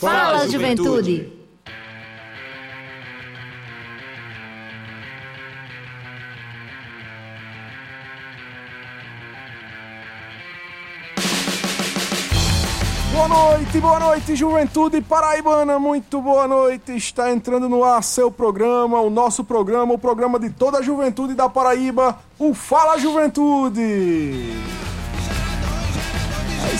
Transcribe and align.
Fala, 0.00 0.48
juventude. 0.48 1.30
Boa 13.12 13.28
noite, 13.28 13.78
boa 13.78 14.00
noite, 14.00 14.34
juventude 14.34 15.02
paraibana, 15.02 15.78
muito 15.78 16.22
boa 16.22 16.48
noite. 16.48 16.96
Está 16.96 17.30
entrando 17.30 17.68
no 17.68 17.84
ar 17.84 18.02
seu 18.02 18.30
programa, 18.30 19.02
o 19.02 19.10
nosso 19.10 19.44
programa, 19.44 19.92
o 19.92 19.98
programa 19.98 20.40
de 20.40 20.48
toda 20.48 20.78
a 20.78 20.82
juventude 20.82 21.34
da 21.34 21.46
Paraíba, 21.50 22.18
o 22.38 22.54
Fala 22.54 22.96
Juventude. 22.96 24.79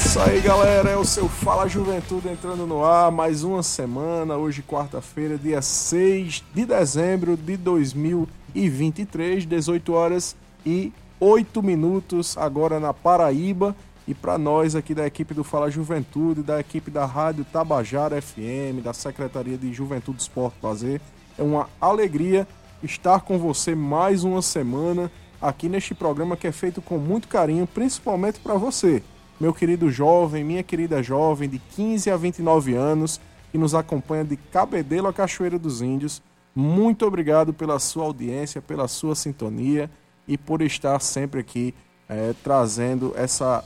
Isso 0.04 0.18
aí, 0.18 0.40
galera, 0.40 0.90
é 0.90 0.96
o 0.96 1.04
seu 1.04 1.28
Fala 1.28 1.68
Juventude 1.68 2.28
entrando 2.28 2.66
no 2.66 2.84
ar, 2.84 3.12
mais 3.12 3.44
uma 3.44 3.62
semana, 3.62 4.36
hoje 4.36 4.62
quarta-feira, 4.62 5.36
dia 5.38 5.60
6 5.60 6.42
de 6.52 6.64
dezembro 6.64 7.36
de 7.36 7.56
2023, 7.56 9.46
18 9.46 9.92
horas 9.92 10.34
e 10.64 10.92
8 11.20 11.62
minutos 11.62 12.36
agora 12.36 12.80
na 12.80 12.92
Paraíba. 12.92 13.76
E 14.08 14.14
para 14.14 14.36
nós 14.38 14.74
aqui 14.74 14.94
da 14.94 15.06
equipe 15.06 15.34
do 15.34 15.44
Fala 15.44 15.70
Juventude, 15.70 16.42
da 16.42 16.58
equipe 16.58 16.90
da 16.90 17.04
Rádio 17.04 17.44
Tabajara 17.44 18.20
FM, 18.20 18.82
da 18.82 18.92
Secretaria 18.92 19.56
de 19.56 19.72
Juventude 19.72 20.22
Esporte 20.22 20.56
Lazer, 20.62 21.00
é 21.38 21.42
uma 21.42 21.68
alegria 21.80 22.48
estar 22.82 23.20
com 23.20 23.38
você 23.38 23.74
mais 23.74 24.24
uma 24.24 24.42
semana 24.42 25.12
aqui 25.40 25.68
neste 25.68 25.94
programa 25.94 26.36
que 26.36 26.46
é 26.46 26.52
feito 26.52 26.82
com 26.82 26.98
muito 26.98 27.28
carinho, 27.28 27.66
principalmente 27.66 28.40
para 28.40 28.54
você, 28.54 29.02
meu 29.40 29.54
querido 29.54 29.90
jovem, 29.90 30.44
minha 30.44 30.62
querida 30.62 31.02
jovem 31.02 31.48
de 31.48 31.58
15 31.58 32.10
a 32.10 32.16
29 32.16 32.74
anos, 32.74 33.20
que 33.50 33.56
nos 33.56 33.74
acompanha 33.74 34.24
de 34.24 34.36
Cabedelo 34.36 35.08
a 35.08 35.12
Cachoeira 35.12 35.58
dos 35.58 35.80
Índios. 35.80 36.22
Muito 36.54 37.06
obrigado 37.06 37.54
pela 37.54 37.78
sua 37.78 38.04
audiência, 38.04 38.60
pela 38.60 38.86
sua 38.86 39.14
sintonia 39.14 39.90
e 40.28 40.36
por 40.36 40.60
estar 40.60 41.00
sempre 41.00 41.40
aqui 41.40 41.74
eh, 42.08 42.34
trazendo 42.44 43.14
essa 43.16 43.64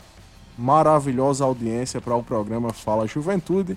maravilhosa 0.56 1.44
audiência 1.44 2.00
para 2.00 2.14
o 2.14 2.22
programa 2.22 2.72
Fala 2.72 3.06
Juventude. 3.06 3.76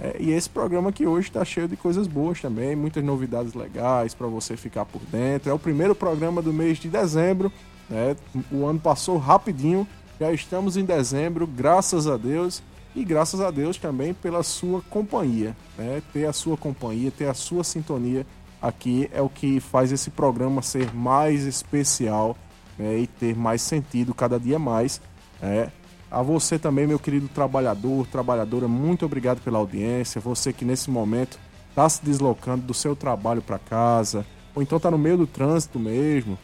É, 0.00 0.16
e 0.20 0.30
esse 0.32 0.50
programa 0.50 0.92
que 0.92 1.06
hoje 1.06 1.28
está 1.28 1.44
cheio 1.44 1.68
de 1.68 1.76
coisas 1.76 2.06
boas 2.06 2.40
também, 2.40 2.76
muitas 2.76 3.02
novidades 3.02 3.54
legais 3.54 4.14
para 4.14 4.26
você 4.26 4.56
ficar 4.56 4.84
por 4.84 5.00
dentro. 5.10 5.50
É 5.50 5.54
o 5.54 5.58
primeiro 5.58 5.94
programa 5.94 6.42
do 6.42 6.52
mês 6.52 6.78
de 6.78 6.88
dezembro. 6.88 7.50
Né? 7.88 8.16
O 8.50 8.66
ano 8.66 8.78
passou 8.78 9.16
rapidinho, 9.16 9.86
já 10.18 10.32
estamos 10.32 10.76
em 10.76 10.84
dezembro, 10.84 11.46
graças 11.46 12.06
a 12.06 12.16
Deus. 12.16 12.62
E 12.96 13.04
graças 13.04 13.42
a 13.42 13.50
Deus 13.50 13.76
também 13.76 14.14
pela 14.14 14.42
sua 14.42 14.80
companhia. 14.80 15.54
Né? 15.76 16.02
Ter 16.14 16.24
a 16.24 16.32
sua 16.32 16.56
companhia, 16.56 17.10
ter 17.10 17.28
a 17.28 17.34
sua 17.34 17.62
sintonia 17.62 18.26
aqui 18.60 19.10
é 19.12 19.20
o 19.20 19.28
que 19.28 19.60
faz 19.60 19.92
esse 19.92 20.08
programa 20.08 20.62
ser 20.62 20.94
mais 20.94 21.44
especial 21.44 22.34
né? 22.78 23.00
e 23.00 23.06
ter 23.06 23.36
mais 23.36 23.60
sentido 23.60 24.14
cada 24.14 24.40
dia 24.40 24.58
mais. 24.58 24.98
Né? 25.42 25.70
A 26.10 26.22
você 26.22 26.58
também, 26.58 26.86
meu 26.86 26.98
querido 26.98 27.28
trabalhador, 27.28 28.06
trabalhadora, 28.06 28.66
muito 28.66 29.04
obrigado 29.04 29.42
pela 29.42 29.58
audiência. 29.58 30.18
Você 30.18 30.50
que 30.50 30.64
nesse 30.64 30.88
momento 30.88 31.38
está 31.68 31.86
se 31.90 32.02
deslocando 32.02 32.64
do 32.64 32.72
seu 32.72 32.96
trabalho 32.96 33.42
para 33.42 33.58
casa, 33.58 34.24
ou 34.54 34.62
então 34.62 34.78
está 34.78 34.90
no 34.90 34.96
meio 34.96 35.18
do 35.18 35.26
trânsito 35.26 35.78
mesmo, 35.78 36.38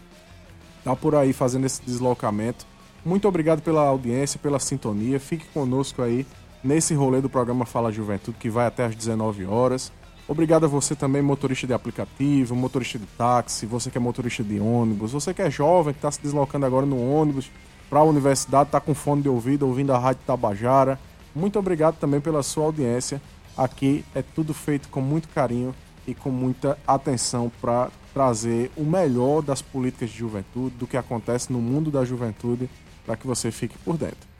está 0.79 0.95
por 0.95 1.15
aí 1.15 1.33
fazendo 1.33 1.65
esse 1.65 1.81
deslocamento. 1.83 2.67
Muito 3.05 3.27
obrigado 3.27 3.63
pela 3.63 3.83
audiência, 3.83 4.39
pela 4.39 4.59
sintonia. 4.59 5.19
Fique 5.19 5.47
conosco 5.47 6.03
aí 6.03 6.25
nesse 6.63 6.95
rolê 6.95 7.21
do 7.21 7.29
programa 7.29 7.67
Fala 7.67 7.91
Juventude, 7.91 8.37
que 8.39 8.49
vai 8.49 8.67
até 8.67 8.85
às 8.85 8.95
19 8.95 9.45
horas. 9.45 9.93
Obrigado 10.29 10.65
a 10.65 10.69
você 10.69 10.95
também, 10.95 11.21
motorista 11.21 11.67
de 11.67 11.75
aplicativo, 11.75 12.55
motorista 12.55 12.99
de 12.99 13.07
táxi, 13.07 13.67
você 13.67 13.91
que 13.91 13.99
é 13.99 14.01
motorista 14.01 14.45
de 14.45 14.61
ônibus, 14.61 15.13
você 15.13 15.35
que 15.35 15.43
é 15.43 15.51
jovem, 15.51 15.93
que 15.93 15.99
está 15.99 16.13
se 16.13 16.23
deslocando 16.23 16.65
agora 16.65 16.87
no 16.87 17.13
ônibus 17.13 17.51
para 17.91 17.99
a 17.99 18.05
universidade, 18.05 18.69
está 18.69 18.81
com 18.81 18.95
fone 18.95 19.23
de 19.23 19.29
ouvido, 19.29 19.67
ouvindo 19.67 19.93
a 19.93 19.99
Rádio 19.99 20.23
Tabajara. 20.25 20.99
Muito 21.35 21.59
obrigado 21.59 21.97
também 21.99 22.21
pela 22.21 22.43
sua 22.43 22.65
audiência. 22.65 23.21
Aqui 23.57 24.05
é 24.15 24.23
tudo 24.23 24.55
feito 24.55 24.89
com 24.89 25.01
muito 25.01 25.29
carinho 25.29 25.75
e 26.07 26.15
com 26.15 26.31
muita 26.31 26.79
atenção 26.87 27.51
para 27.61 27.91
trazer 28.15 28.71
o 28.77 28.85
melhor 28.85 29.43
das 29.43 29.61
políticas 29.61 30.11
de 30.11 30.19
juventude, 30.19 30.77
do 30.77 30.87
que 30.87 30.97
acontece 30.97 31.53
no 31.53 31.61
mundo 31.61 31.91
da 31.91 32.05
juventude, 32.05 32.71
para 33.05 33.17
que 33.17 33.27
você 33.27 33.51
fique 33.51 33.77
por 33.79 33.97
dentro. 33.97 34.33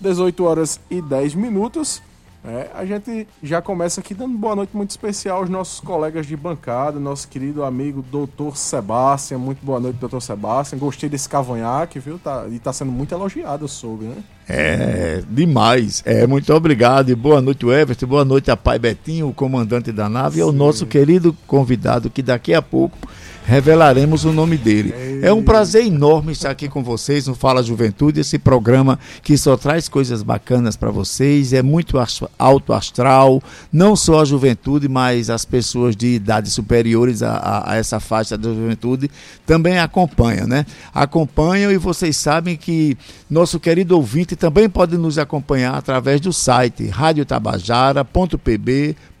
18 0.00 0.44
horas 0.44 0.80
e 0.90 1.00
10 1.00 1.34
minutos. 1.34 2.02
É, 2.46 2.68
a 2.74 2.84
gente 2.84 3.26
já 3.42 3.62
começa 3.62 4.02
aqui 4.02 4.12
dando 4.12 4.36
boa 4.36 4.54
noite 4.54 4.76
muito 4.76 4.90
especial 4.90 5.38
aos 5.38 5.48
nossos 5.48 5.80
colegas 5.80 6.26
de 6.26 6.36
bancada, 6.36 7.00
nosso 7.00 7.26
querido 7.26 7.64
amigo 7.64 8.04
Doutor 8.12 8.54
Sebastião. 8.58 9.40
Muito 9.40 9.64
boa 9.64 9.80
noite, 9.80 9.96
Doutor 9.96 10.20
Sebastião. 10.20 10.78
Gostei 10.78 11.08
desse 11.08 11.26
cavanhaque, 11.26 11.98
viu? 11.98 12.18
Tá, 12.18 12.44
e 12.50 12.58
tá 12.58 12.70
sendo 12.70 12.92
muito 12.92 13.14
elogiado, 13.14 13.64
eu 13.64 13.68
soube, 13.68 14.04
né? 14.04 14.16
É, 14.46 15.22
demais. 15.26 16.02
É, 16.04 16.26
muito 16.26 16.52
obrigado 16.52 17.08
e 17.08 17.14
boa 17.14 17.40
noite, 17.40 17.66
Everton. 17.66 18.06
Boa 18.06 18.26
noite 18.26 18.50
a 18.50 18.56
Pai 18.58 18.78
Betinho, 18.78 19.28
o 19.28 19.32
comandante 19.32 19.90
da 19.90 20.06
nave, 20.10 20.34
Sim. 20.34 20.40
e 20.40 20.42
ao 20.42 20.52
nosso 20.52 20.84
querido 20.84 21.34
convidado 21.46 22.10
que 22.10 22.20
daqui 22.20 22.52
a 22.52 22.60
pouco 22.60 23.08
revelaremos 23.44 24.24
o 24.24 24.32
nome 24.32 24.56
dele. 24.56 25.20
É 25.22 25.32
um 25.32 25.42
prazer 25.42 25.86
enorme 25.86 26.32
estar 26.32 26.50
aqui 26.50 26.68
com 26.68 26.82
vocês 26.82 27.26
no 27.26 27.34
Fala 27.34 27.62
Juventude, 27.62 28.20
esse 28.20 28.38
programa 28.38 28.98
que 29.22 29.36
só 29.36 29.56
traz 29.56 29.88
coisas 29.88 30.22
bacanas 30.22 30.76
para 30.76 30.90
vocês, 30.90 31.52
é 31.52 31.62
muito 31.62 31.96
alto 32.38 32.72
astral, 32.72 33.42
não 33.72 33.94
só 33.94 34.20
a 34.20 34.24
juventude, 34.24 34.88
mas 34.88 35.30
as 35.30 35.44
pessoas 35.44 35.94
de 35.94 36.14
idades 36.14 36.52
superiores 36.52 37.22
a, 37.22 37.32
a, 37.32 37.72
a 37.72 37.76
essa 37.76 38.00
faixa 38.00 38.36
da 38.36 38.48
juventude 38.48 39.10
também 39.46 39.78
acompanham, 39.78 40.46
né? 40.46 40.64
Acompanham 40.94 41.70
e 41.70 41.76
vocês 41.76 42.16
sabem 42.16 42.56
que 42.56 42.96
nosso 43.30 43.60
querido 43.60 43.96
ouvinte 43.96 44.36
também 44.36 44.68
pode 44.68 44.96
nos 44.96 45.18
acompanhar 45.18 45.74
através 45.74 46.20
do 46.20 46.32
site 46.32 46.86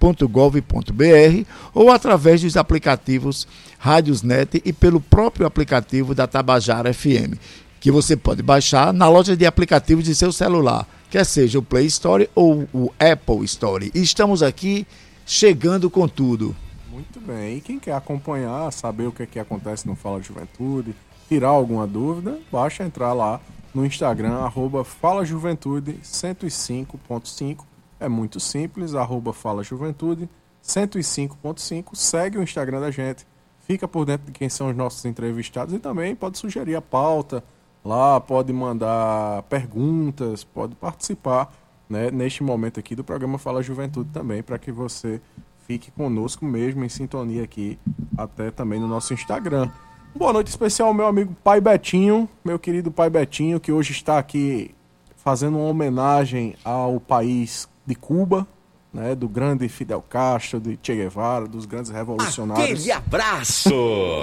radiotabajara.pb.gov.br 0.04 1.48
ou 1.72 1.90
através 1.90 2.42
dos 2.42 2.56
aplicativos 2.56 3.48
Rádiosnet 3.78 4.60
e 4.64 4.72
pelo 4.72 5.00
próprio 5.00 5.46
aplicativo 5.46 6.14
da 6.14 6.26
Tabajara 6.26 6.92
FM, 6.92 7.38
que 7.80 7.90
você 7.90 8.16
pode 8.16 8.42
baixar 8.42 8.92
na 8.92 9.08
loja 9.08 9.36
de 9.36 9.46
aplicativos 9.46 10.04
de 10.04 10.14
seu 10.14 10.32
celular, 10.32 10.86
quer 11.10 11.24
seja 11.24 11.58
o 11.58 11.62
Play 11.62 11.86
Store 11.86 12.28
ou 12.34 12.68
o 12.72 12.92
Apple 12.98 13.44
Store. 13.44 13.90
E 13.94 14.02
estamos 14.02 14.42
aqui 14.42 14.86
chegando 15.26 15.88
com 15.88 16.06
tudo. 16.06 16.54
Muito 16.90 17.20
bem. 17.20 17.58
E 17.58 17.60
quem 17.60 17.78
quer 17.78 17.94
acompanhar, 17.94 18.70
saber 18.72 19.06
o 19.06 19.12
que, 19.12 19.22
é 19.22 19.26
que 19.26 19.38
acontece 19.38 19.86
no 19.86 19.96
Fala 19.96 20.22
Juventude, 20.22 20.94
tirar 21.28 21.48
alguma 21.48 21.86
dúvida, 21.86 22.38
basta 22.52 22.84
entrar 22.84 23.12
lá 23.12 23.40
no 23.74 23.84
Instagram, 23.84 24.36
arroba 24.36 24.84
Fala 24.84 25.24
Juventude 25.24 25.98
105.5. 26.04 27.64
É 27.98 28.08
muito 28.08 28.40
simples, 28.40 28.94
arroba 28.94 29.32
Fala 29.32 29.62
Juventude 29.62 30.28
105.5. 30.62 31.94
Segue 31.94 32.38
o 32.38 32.42
Instagram 32.42 32.80
da 32.80 32.90
gente 32.90 33.26
fica 33.66 33.88
por 33.88 34.04
dentro 34.04 34.26
de 34.26 34.32
quem 34.32 34.48
são 34.48 34.68
os 34.68 34.76
nossos 34.76 35.04
entrevistados 35.04 35.74
e 35.74 35.78
também 35.78 36.14
pode 36.14 36.38
sugerir 36.38 36.76
a 36.76 36.82
pauta 36.82 37.42
lá, 37.84 38.20
pode 38.20 38.52
mandar 38.52 39.42
perguntas, 39.44 40.44
pode 40.44 40.74
participar 40.74 41.52
né, 41.88 42.10
neste 42.10 42.42
momento 42.42 42.78
aqui 42.78 42.94
do 42.94 43.04
programa 43.04 43.38
Fala 43.38 43.62
Juventude 43.62 44.10
também, 44.10 44.42
para 44.42 44.58
que 44.58 44.72
você 44.72 45.20
fique 45.66 45.90
conosco 45.90 46.44
mesmo 46.44 46.84
em 46.84 46.88
sintonia 46.88 47.42
aqui, 47.42 47.78
até 48.16 48.50
também 48.50 48.78
no 48.78 48.88
nosso 48.88 49.14
Instagram. 49.14 49.70
Boa 50.14 50.32
noite 50.32 50.48
especial 50.48 50.88
ao 50.88 50.94
meu 50.94 51.06
amigo 51.06 51.34
Pai 51.42 51.60
Betinho, 51.60 52.28
meu 52.44 52.58
querido 52.58 52.90
Pai 52.90 53.10
Betinho, 53.10 53.58
que 53.58 53.72
hoje 53.72 53.92
está 53.92 54.18
aqui 54.18 54.74
fazendo 55.16 55.56
uma 55.56 55.68
homenagem 55.68 56.54
ao 56.62 57.00
país 57.00 57.68
de 57.86 57.94
Cuba, 57.94 58.46
né, 58.94 59.12
do 59.14 59.28
grande 59.28 59.68
Fidel 59.68 60.00
Castro, 60.00 60.60
de 60.60 60.78
Che 60.80 60.94
Guevara, 60.94 61.48
dos 61.48 61.66
grandes 61.66 61.90
revolucionários. 61.90 62.80
Aquele 62.80 62.92
abraço! 62.92 63.74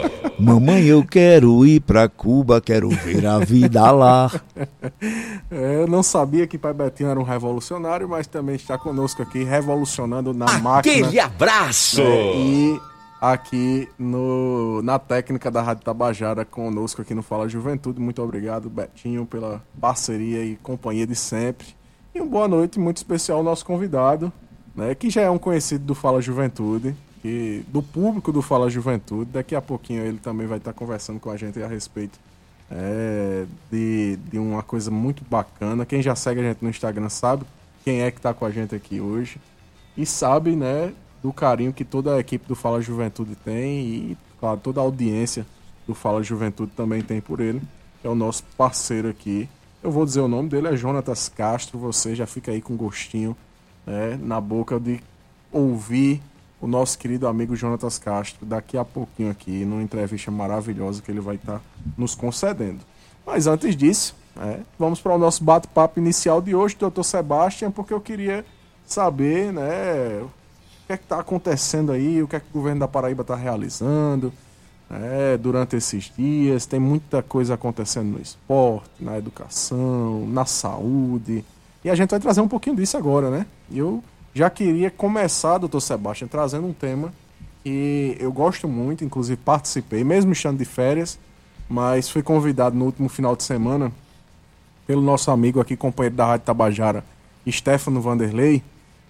Mamãe, 0.39 0.85
eu 0.85 1.05
quero 1.05 1.65
ir 1.65 1.81
para 1.81 2.07
Cuba, 2.07 2.61
quero 2.61 2.89
ver 2.89 3.25
a 3.25 3.39
vida 3.39 3.91
lá. 3.91 4.31
é, 5.51 5.81
eu 5.81 5.87
não 5.87 6.01
sabia 6.01 6.47
que 6.47 6.57
Pai 6.57 6.73
Betinho 6.73 7.09
era 7.09 7.19
um 7.19 7.23
revolucionário, 7.23 8.07
mas 8.07 8.27
também 8.27 8.55
está 8.55 8.77
conosco 8.77 9.21
aqui, 9.21 9.43
revolucionando 9.43 10.33
na 10.33 10.45
Aquele 10.45 10.61
máquina. 10.61 11.07
Aquele 11.07 11.19
abraço! 11.19 12.01
Né, 12.01 12.35
e 12.37 12.81
aqui 13.19 13.89
no, 13.99 14.81
na 14.81 14.97
técnica 14.97 15.51
da 15.51 15.61
Rádio 15.61 15.83
Tabajara 15.83 16.45
conosco 16.45 17.01
aqui 17.01 17.13
no 17.13 17.21
Fala 17.21 17.49
Juventude. 17.49 17.99
Muito 17.99 18.23
obrigado, 18.23 18.69
Betinho, 18.69 19.25
pela 19.25 19.61
parceria 19.79 20.45
e 20.45 20.55
companhia 20.55 21.05
de 21.05 21.15
sempre. 21.15 21.80
E 22.13 22.19
uma 22.19 22.29
boa 22.29 22.47
noite 22.47 22.79
muito 22.79 22.97
especial 22.97 23.37
ao 23.37 23.43
nosso 23.43 23.65
convidado, 23.65 24.31
né, 24.75 24.93
que 24.95 25.09
já 25.09 25.21
é 25.21 25.29
um 25.29 25.37
conhecido 25.37 25.85
do 25.85 25.95
Fala 25.95 26.21
Juventude, 26.21 26.95
e 27.23 27.63
do 27.67 27.81
público 27.81 28.31
do 28.31 28.41
Fala 28.41 28.69
Juventude. 28.69 29.31
Daqui 29.31 29.55
a 29.55 29.61
pouquinho 29.61 30.03
ele 30.03 30.17
também 30.17 30.47
vai 30.47 30.57
estar 30.57 30.73
conversando 30.73 31.19
com 31.19 31.29
a 31.29 31.37
gente 31.37 31.61
a 31.61 31.67
respeito 31.67 32.19
é, 32.69 33.45
de, 33.71 34.17
de 34.29 34.39
uma 34.39 34.63
coisa 34.63 34.89
muito 34.89 35.23
bacana. 35.29 35.85
Quem 35.85 36.01
já 36.01 36.15
segue 36.15 36.39
a 36.39 36.43
gente 36.43 36.63
no 36.63 36.69
Instagram 36.69 37.09
sabe 37.09 37.45
quem 37.83 38.01
é 38.01 38.11
que 38.11 38.17
está 38.17 38.33
com 38.33 38.45
a 38.45 38.51
gente 38.51 38.75
aqui 38.75 38.99
hoje. 38.99 39.39
e 39.97 40.05
sabe, 40.05 40.55
né, 40.55 40.93
do 41.21 41.31
carinho 41.33 41.73
que 41.73 41.83
toda 41.83 42.15
a 42.15 42.19
equipe 42.19 42.47
do 42.47 42.55
Fala 42.55 42.81
Juventude 42.81 43.35
tem 43.35 43.79
e, 43.81 44.17
claro, 44.39 44.59
toda 44.59 44.79
a 44.79 44.83
audiência 44.83 45.45
do 45.87 45.93
Fala 45.93 46.23
Juventude 46.23 46.71
também 46.75 47.01
tem 47.01 47.21
por 47.21 47.39
ele. 47.39 47.61
É 48.03 48.09
o 48.09 48.15
nosso 48.15 48.43
parceiro 48.57 49.09
aqui. 49.09 49.47
Eu 49.83 49.89
vou 49.89 50.05
dizer 50.05 50.19
o 50.21 50.27
nome 50.27 50.47
dele, 50.47 50.67
é 50.67 50.75
Jonatas 50.75 51.27
Castro. 51.27 51.79
Você 51.79 52.13
já 52.13 52.27
fica 52.27 52.51
aí 52.51 52.61
com 52.61 52.75
gostinho 52.75 53.35
né, 53.85 54.15
na 54.21 54.39
boca 54.39 54.79
de 54.79 55.01
ouvir 55.51 56.21
o 56.61 56.67
nosso 56.67 56.99
querido 56.99 57.27
amigo 57.27 57.55
Jonatas 57.55 57.97
Castro 57.97 58.45
daqui 58.45 58.77
a 58.77 58.85
pouquinho 58.85 59.31
aqui, 59.31 59.65
numa 59.65 59.81
entrevista 59.81 60.29
maravilhosa 60.29 61.01
que 61.01 61.09
ele 61.09 61.19
vai 61.19 61.35
estar 61.35 61.57
tá 61.57 61.61
nos 61.97 62.13
concedendo. 62.13 62.81
Mas 63.25 63.47
antes 63.47 63.75
disso, 63.75 64.15
é, 64.39 64.59
vamos 64.77 65.01
para 65.01 65.15
o 65.15 65.17
nosso 65.17 65.43
bate-papo 65.43 65.99
inicial 65.99 66.43
de 66.43 66.53
hoje, 66.53 66.75
doutor 66.77 67.03
Sebastião, 67.03 67.71
porque 67.71 67.91
eu 67.91 67.99
queria 67.99 68.45
saber 68.85 69.51
né, 69.51 70.21
o 70.21 70.29
que 70.85 70.93
é 70.93 70.95
está 70.95 71.19
acontecendo 71.19 71.91
aí, 71.91 72.21
o 72.21 72.27
que 72.27 72.35
é 72.35 72.39
que 72.39 72.45
o 72.51 72.53
governo 72.53 72.81
da 72.81 72.87
Paraíba 72.87 73.23
está 73.23 73.35
realizando 73.35 74.31
é, 74.91 75.37
durante 75.37 75.75
esses 75.75 76.11
dias. 76.15 76.65
Tem 76.65 76.79
muita 76.79 77.23
coisa 77.23 77.53
acontecendo 77.53 78.13
no 78.13 78.21
esporte, 78.21 78.89
na 78.99 79.17
educação, 79.17 80.27
na 80.27 80.45
saúde. 80.45 81.45
E 81.83 81.89
a 81.89 81.95
gente 81.95 82.09
vai 82.09 82.19
trazer 82.19 82.41
um 82.41 82.47
pouquinho 82.47 82.75
disso 82.75 82.97
agora, 82.97 83.29
né? 83.29 83.45
Eu 83.71 84.03
já 84.33 84.49
queria 84.49 84.91
começar, 84.91 85.57
doutor 85.57 85.81
Sebastião, 85.81 86.27
trazendo 86.27 86.67
um 86.67 86.73
tema 86.73 87.13
que 87.63 88.17
eu 88.19 88.31
gosto 88.31 88.67
muito, 88.67 89.03
inclusive 89.03 89.37
participei, 89.37 90.03
mesmo 90.03 90.31
estando 90.31 90.57
de 90.57 90.65
férias, 90.65 91.17
mas 91.69 92.09
fui 92.09 92.23
convidado 92.23 92.75
no 92.75 92.85
último 92.85 93.07
final 93.07 93.35
de 93.35 93.43
semana 93.43 93.91
pelo 94.85 95.01
nosso 95.01 95.31
amigo 95.31 95.59
aqui, 95.59 95.77
companheiro 95.77 96.15
da 96.15 96.25
Rádio 96.25 96.45
Tabajara, 96.45 97.03
Stefano 97.49 98.01
Vanderlei, 98.01 98.63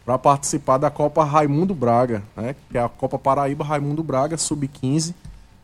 para 0.05 0.17
participar 0.17 0.77
da 0.77 0.89
Copa 0.89 1.23
Raimundo 1.23 1.73
Braga, 1.73 2.23
né, 2.35 2.55
que 2.69 2.77
é 2.77 2.83
a 2.83 2.89
Copa 2.89 3.17
Paraíba 3.17 3.63
Raimundo 3.63 4.03
Braga, 4.03 4.37
sub-15 4.37 5.13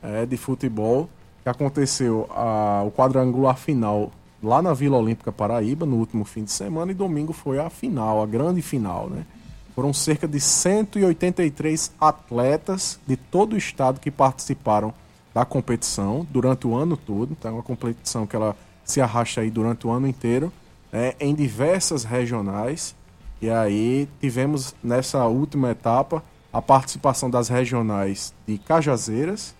é, 0.01 0.25
de 0.25 0.37
futebol, 0.37 1.09
que 1.43 1.49
aconteceu 1.49 2.27
a, 2.31 2.83
o 2.85 2.91
quadrangular 2.91 3.57
final 3.57 4.11
lá 4.41 4.61
na 4.61 4.73
Vila 4.73 4.97
Olímpica 4.97 5.31
Paraíba, 5.31 5.85
no 5.85 5.95
último 5.95 6.25
fim 6.25 6.43
de 6.43 6.51
semana, 6.51 6.91
e 6.91 6.95
domingo 6.95 7.33
foi 7.33 7.59
a 7.59 7.69
final, 7.69 8.21
a 8.21 8.25
grande 8.25 8.61
final, 8.61 9.09
né? 9.09 9.25
Foram 9.73 9.93
cerca 9.93 10.27
de 10.27 10.39
183 10.39 11.91
atletas 12.01 12.99
de 13.05 13.15
todo 13.15 13.53
o 13.53 13.57
estado 13.57 13.99
que 13.99 14.09
participaram 14.09 14.93
da 15.33 15.45
competição 15.45 16.25
durante 16.31 16.65
o 16.65 16.75
ano 16.75 16.97
todo. 16.97 17.31
Então, 17.31 17.51
é 17.51 17.53
uma 17.53 17.63
competição 17.63 18.25
que 18.25 18.35
ela 18.35 18.55
se 18.83 18.99
arrasta 18.99 19.41
aí 19.41 19.51
durante 19.51 19.85
o 19.85 19.91
ano 19.91 20.07
inteiro, 20.07 20.51
né, 20.91 21.13
em 21.19 21.35
diversas 21.35 22.03
regionais. 22.03 22.95
E 23.39 23.49
aí 23.49 24.09
tivemos 24.19 24.73
nessa 24.81 25.25
última 25.27 25.69
etapa 25.69 26.23
a 26.51 26.59
participação 26.59 27.29
das 27.29 27.49
regionais 27.49 28.33
de 28.47 28.57
Cajazeiras, 28.57 29.53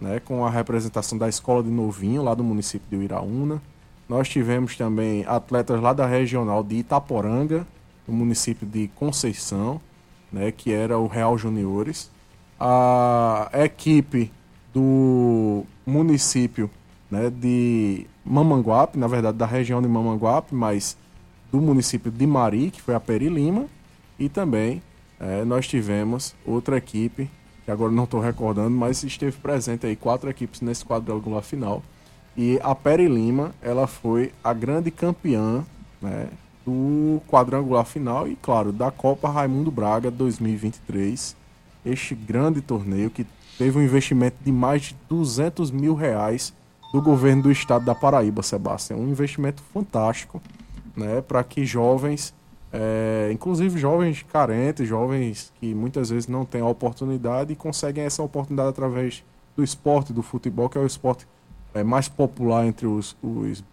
né, 0.00 0.20
com 0.20 0.44
a 0.44 0.50
representação 0.50 1.16
da 1.16 1.28
Escola 1.28 1.62
de 1.62 1.70
Novinho, 1.70 2.22
lá 2.22 2.34
do 2.34 2.44
município 2.44 2.98
de 2.98 3.04
Iraúna. 3.04 3.62
Nós 4.08 4.28
tivemos 4.28 4.76
também 4.76 5.24
atletas 5.26 5.80
lá 5.80 5.92
da 5.92 6.06
regional 6.06 6.62
de 6.62 6.76
Itaporanga, 6.76 7.66
no 8.06 8.14
município 8.14 8.66
de 8.66 8.88
Conceição, 8.94 9.80
né, 10.32 10.52
que 10.52 10.72
era 10.72 10.98
o 10.98 11.06
Real 11.06 11.36
Juniores. 11.36 12.10
A 12.58 13.50
equipe 13.52 14.30
do 14.72 15.64
município 15.84 16.70
né, 17.10 17.30
de 17.30 18.06
Mamanguape, 18.24 18.98
na 18.98 19.06
verdade 19.06 19.38
da 19.38 19.46
região 19.46 19.80
de 19.80 19.88
Mamanguape, 19.88 20.54
mas 20.54 20.96
do 21.50 21.60
município 21.60 22.10
de 22.10 22.26
Mari, 22.26 22.70
que 22.70 22.82
foi 22.82 22.94
a 22.94 23.00
Peri 23.00 23.28
Lima, 23.28 23.66
e 24.18 24.28
também 24.28 24.82
é, 25.18 25.44
nós 25.44 25.66
tivemos 25.66 26.34
outra 26.44 26.76
equipe, 26.76 27.30
que 27.66 27.70
agora 27.72 27.90
não 27.90 28.04
estou 28.04 28.20
recordando, 28.20 28.70
mas 28.70 29.02
esteve 29.02 29.36
presente 29.38 29.84
aí 29.86 29.96
quatro 29.96 30.30
equipes 30.30 30.60
nesse 30.60 30.84
quadrangular 30.84 31.42
final. 31.42 31.82
E 32.36 32.60
a 32.62 32.74
Peri 32.76 33.08
Lima, 33.08 33.52
ela 33.60 33.88
foi 33.88 34.32
a 34.42 34.52
grande 34.52 34.90
campeã 34.92 35.64
né, 36.00 36.28
do 36.64 37.20
quadrangular 37.26 37.84
final 37.84 38.28
e, 38.28 38.36
claro, 38.36 38.72
da 38.72 38.92
Copa 38.92 39.28
Raimundo 39.28 39.70
Braga 39.72 40.12
2023. 40.12 41.34
Este 41.84 42.14
grande 42.14 42.60
torneio 42.60 43.10
que 43.10 43.26
teve 43.58 43.78
um 43.78 43.82
investimento 43.82 44.36
de 44.44 44.52
mais 44.52 44.82
de 44.82 44.96
200 45.08 45.72
mil 45.72 45.94
reais 45.94 46.52
do 46.92 47.02
governo 47.02 47.44
do 47.44 47.50
estado 47.50 47.84
da 47.84 47.96
Paraíba, 47.96 48.42
Sebastião. 48.42 49.00
Um 49.00 49.08
investimento 49.08 49.60
fantástico 49.72 50.40
né, 50.96 51.20
para 51.20 51.42
que 51.42 51.66
jovens, 51.66 52.32
é, 52.72 53.30
inclusive 53.32 53.78
jovens 53.78 54.22
carentes, 54.22 54.86
jovens 54.86 55.52
que 55.60 55.74
muitas 55.74 56.10
vezes 56.10 56.28
não 56.28 56.44
têm 56.44 56.60
a 56.60 56.66
oportunidade 56.66 57.52
e 57.52 57.56
conseguem 57.56 58.04
essa 58.04 58.22
oportunidade 58.22 58.70
através 58.70 59.24
do 59.56 59.62
esporte, 59.62 60.12
do 60.12 60.22
futebol, 60.22 60.68
que 60.68 60.76
é 60.76 60.80
o 60.80 60.86
esporte 60.86 61.26
é, 61.72 61.82
mais 61.82 62.08
popular 62.08 62.66
entre 62.66 62.86
os, 62.86 63.16
os 63.22 63.64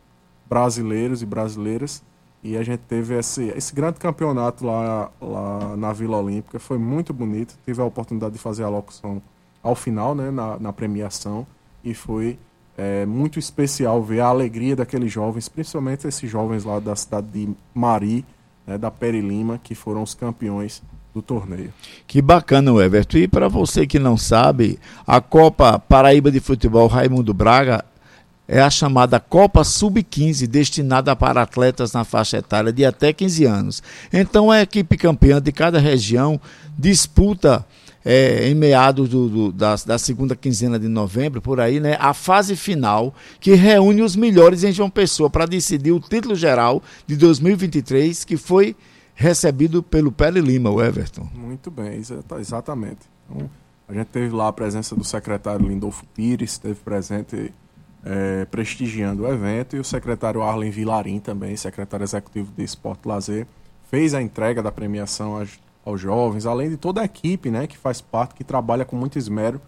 brasileiros 0.48 1.22
e 1.22 1.26
brasileiras. 1.26 2.04
E 2.44 2.58
a 2.58 2.64
gente 2.64 2.82
teve 2.82 3.18
esse, 3.18 3.46
esse 3.56 3.74
grande 3.74 4.00
campeonato 4.00 4.66
lá, 4.66 5.10
lá 5.22 5.78
na 5.78 5.94
Vila 5.94 6.18
Olímpica. 6.18 6.60
Foi 6.60 6.78
muito 6.78 7.14
bonito. 7.14 7.58
Tive 7.66 7.82
a 7.82 7.86
oportunidade 7.86 8.34
de 8.34 8.40
fazer 8.40 8.64
a 8.64 8.70
locução 8.70 9.22
ao 9.62 9.76
final, 9.76 10.14
né, 10.14 10.30
na, 10.30 10.60
na 10.60 10.74
premiação. 10.74 11.48
E 11.82 11.94
foi 11.94 12.38
é, 12.78 13.06
muito 13.06 13.40
especial 13.40 14.02
ver 14.04 14.20
a 14.20 14.28
alegria 14.28 14.76
daqueles 14.76 15.12
jovens, 15.12 15.48
principalmente 15.48 16.06
esses 16.06 16.30
jovens 16.30 16.66
lá 16.66 16.80
da 16.80 16.96
cidade 16.96 17.28
de 17.28 17.56
Mari, 17.74 18.26
né, 18.66 18.78
da 18.78 18.90
Peri 18.90 19.22
Lima, 19.22 19.60
que 19.62 19.76
foram 19.76 20.04
os 20.04 20.14
campeões 20.14 20.82
do 21.14 21.22
torneio. 21.22 21.72
Que 22.08 22.22
bacana, 22.22 22.72
Everton. 22.84 23.18
E 23.18 23.28
para 23.28 23.48
você 23.48 23.86
que 23.86 24.00
não 24.00 24.18
sabe, 24.18 24.80
a 25.06 25.22
Copa 25.22 25.78
Paraíba 25.78 26.32
de 26.32 26.40
Futebol 26.40 26.88
Raimundo 26.88 27.34
Braga 27.34 27.86
é 28.48 28.62
a 28.62 28.70
chamada 28.70 29.20
Copa 29.20 29.64
Sub-15, 29.64 30.48
destinada 30.48 31.16
para 31.16 31.42
atletas 31.42 31.94
na 31.94 32.04
faixa 32.04 32.38
etária 32.38 32.74
de 32.74 32.84
até 32.84 33.14
15 33.14 33.46
anos. 33.46 33.84
Então 34.12 34.52
a 34.52 34.62
equipe 34.62 34.98
campeã 34.98 35.42
de 35.42 35.52
cada 35.52 35.80
região 35.80 36.40
disputa 36.78 37.66
é, 38.06 38.50
em 38.50 38.56
meados 38.56 39.10
do, 39.10 39.30
do, 39.30 39.52
da, 39.52 39.76
da, 39.86 39.98
segunda 39.98 40.36
quinzena 40.36 40.78
de 40.78 40.88
novembro, 40.88 41.42
por 41.42 41.60
aí, 41.60 41.80
né, 41.80 41.96
a 42.00 42.14
fase 42.14 42.56
final, 42.56 43.14
que 43.40 43.54
reúne 43.54 44.02
os 44.02 44.16
melhores 44.16 44.64
em 44.64 44.72
João 44.72 44.90
Pessoa 44.90 45.30
para 45.30 45.46
decidir 45.46 45.92
o 45.92 46.00
título 46.00 46.36
geral 46.36 46.82
de 47.08 47.16
2023, 47.16 48.24
que 48.26 48.38
foi 48.38 48.76
recebido 49.16 49.82
pelo 49.82 50.12
Pele 50.12 50.42
Lima, 50.42 50.70
o 50.70 50.82
Everton. 50.82 51.30
Muito 51.34 51.72
bem, 51.72 52.02
exatamente. 52.40 53.10
Então, 53.30 53.50
a 53.88 53.94
gente 53.94 54.08
teve 54.08 54.34
lá 54.36 54.48
a 54.48 54.54
presença 54.54 54.96
do 54.96 55.04
secretário 55.04 55.68
Lindolfo 55.68 56.06
Pires, 56.14 56.52
esteve 56.52 56.80
presente 56.80 57.54
é, 58.04 58.46
prestigiando 58.46 59.24
o 59.24 59.32
evento, 59.32 59.76
e 59.76 59.80
o 59.80 59.84
secretário 59.84 60.42
Arlen 60.42 60.72
Vilarim 60.72 61.20
também, 61.20 61.56
secretário 61.56 62.04
executivo 62.04 62.52
de 62.56 62.64
Esporte 62.64 63.08
Lazer, 63.08 63.48
fez 63.90 64.14
a 64.14 64.22
entrega 64.22 64.62
da 64.62 64.72
premiação 64.72 65.38
aos, 65.38 65.60
aos 65.86 66.00
jovens, 66.00 66.46
além 66.46 66.70
de 66.70 66.78
toda 66.78 67.02
a 67.02 67.06
equipe 67.06 67.50
né, 67.50 67.68
que 67.68 67.78
faz 67.78 68.02
parte, 68.02 68.36
que 68.36 68.44
trabalha 68.44 68.86
com 68.86 68.96
muito 68.96 69.18
esmero 69.18 69.62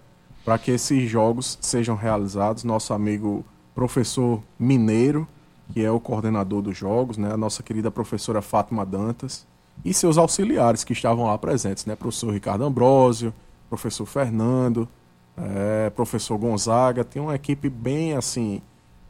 para 0.44 0.58
que 0.58 0.72
esses 0.72 1.10
jogos 1.10 1.58
sejam 1.62 1.96
realizados. 1.96 2.64
Nosso 2.64 2.94
amigo 2.94 3.46
professor 3.74 4.42
Mineiro, 4.58 5.28
que 5.74 5.84
é 5.84 5.92
o 5.92 6.00
coordenador 6.00 6.62
dos 6.62 6.78
jogos, 6.78 7.18
né, 7.18 7.32
a 7.32 7.38
nossa 7.38 7.64
querida 7.64 7.92
professora 7.92 8.42
Fátima 8.42 8.86
Dantas, 8.86 9.46
e 9.84 9.94
seus 9.94 10.18
auxiliares 10.18 10.84
que 10.84 10.94
estavam 10.94 11.26
lá 11.26 11.38
presentes, 11.38 11.86
né, 11.86 11.96
professor 11.96 12.32
Ricardo 12.32 12.64
Ambrosio, 12.64 13.34
professor 13.70 14.06
Fernando, 14.06 14.88
é, 15.38 15.90
professor 15.90 16.38
Gonzaga, 16.38 17.04
tem 17.04 17.22
uma 17.22 17.36
equipe 17.36 17.70
bem 17.70 18.14
assim 18.14 18.62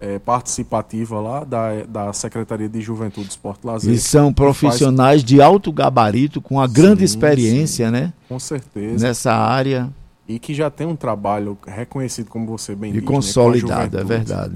é, 0.06 0.20
participativa 0.20 1.20
lá 1.20 1.44
da, 1.44 1.84
da 1.88 2.14
Secretaria 2.14 2.70
de 2.70 2.80
Juventude, 2.80 3.30
Esporte 3.30 3.62
e 3.64 3.68
Lazer. 3.68 3.94
E 3.94 3.98
são 3.98 4.32
profissionais 4.32 5.22
faz... 5.22 5.24
de 5.24 5.42
alto 5.42 5.72
gabarito, 5.72 6.40
com 6.40 6.56
uma 6.56 6.68
grande 6.68 7.00
sim, 7.00 7.06
experiência, 7.06 7.88
sim, 7.88 7.92
né? 7.92 8.14
Com 8.30 8.40
certeza. 8.40 9.08
Nessa 9.08 9.34
área. 9.34 9.90
E 10.28 10.38
que 10.38 10.54
já 10.54 10.70
tem 10.70 10.86
um 10.86 10.96
trabalho 10.96 11.58
reconhecido, 11.68 12.30
como 12.30 12.46
você 12.46 12.76
bem 12.76 12.92
disse. 12.92 13.04
E 13.04 13.08
né, 13.08 13.12
consolidado, 13.12 13.96
né, 13.98 14.02
é 14.02 14.06
verdade. 14.06 14.56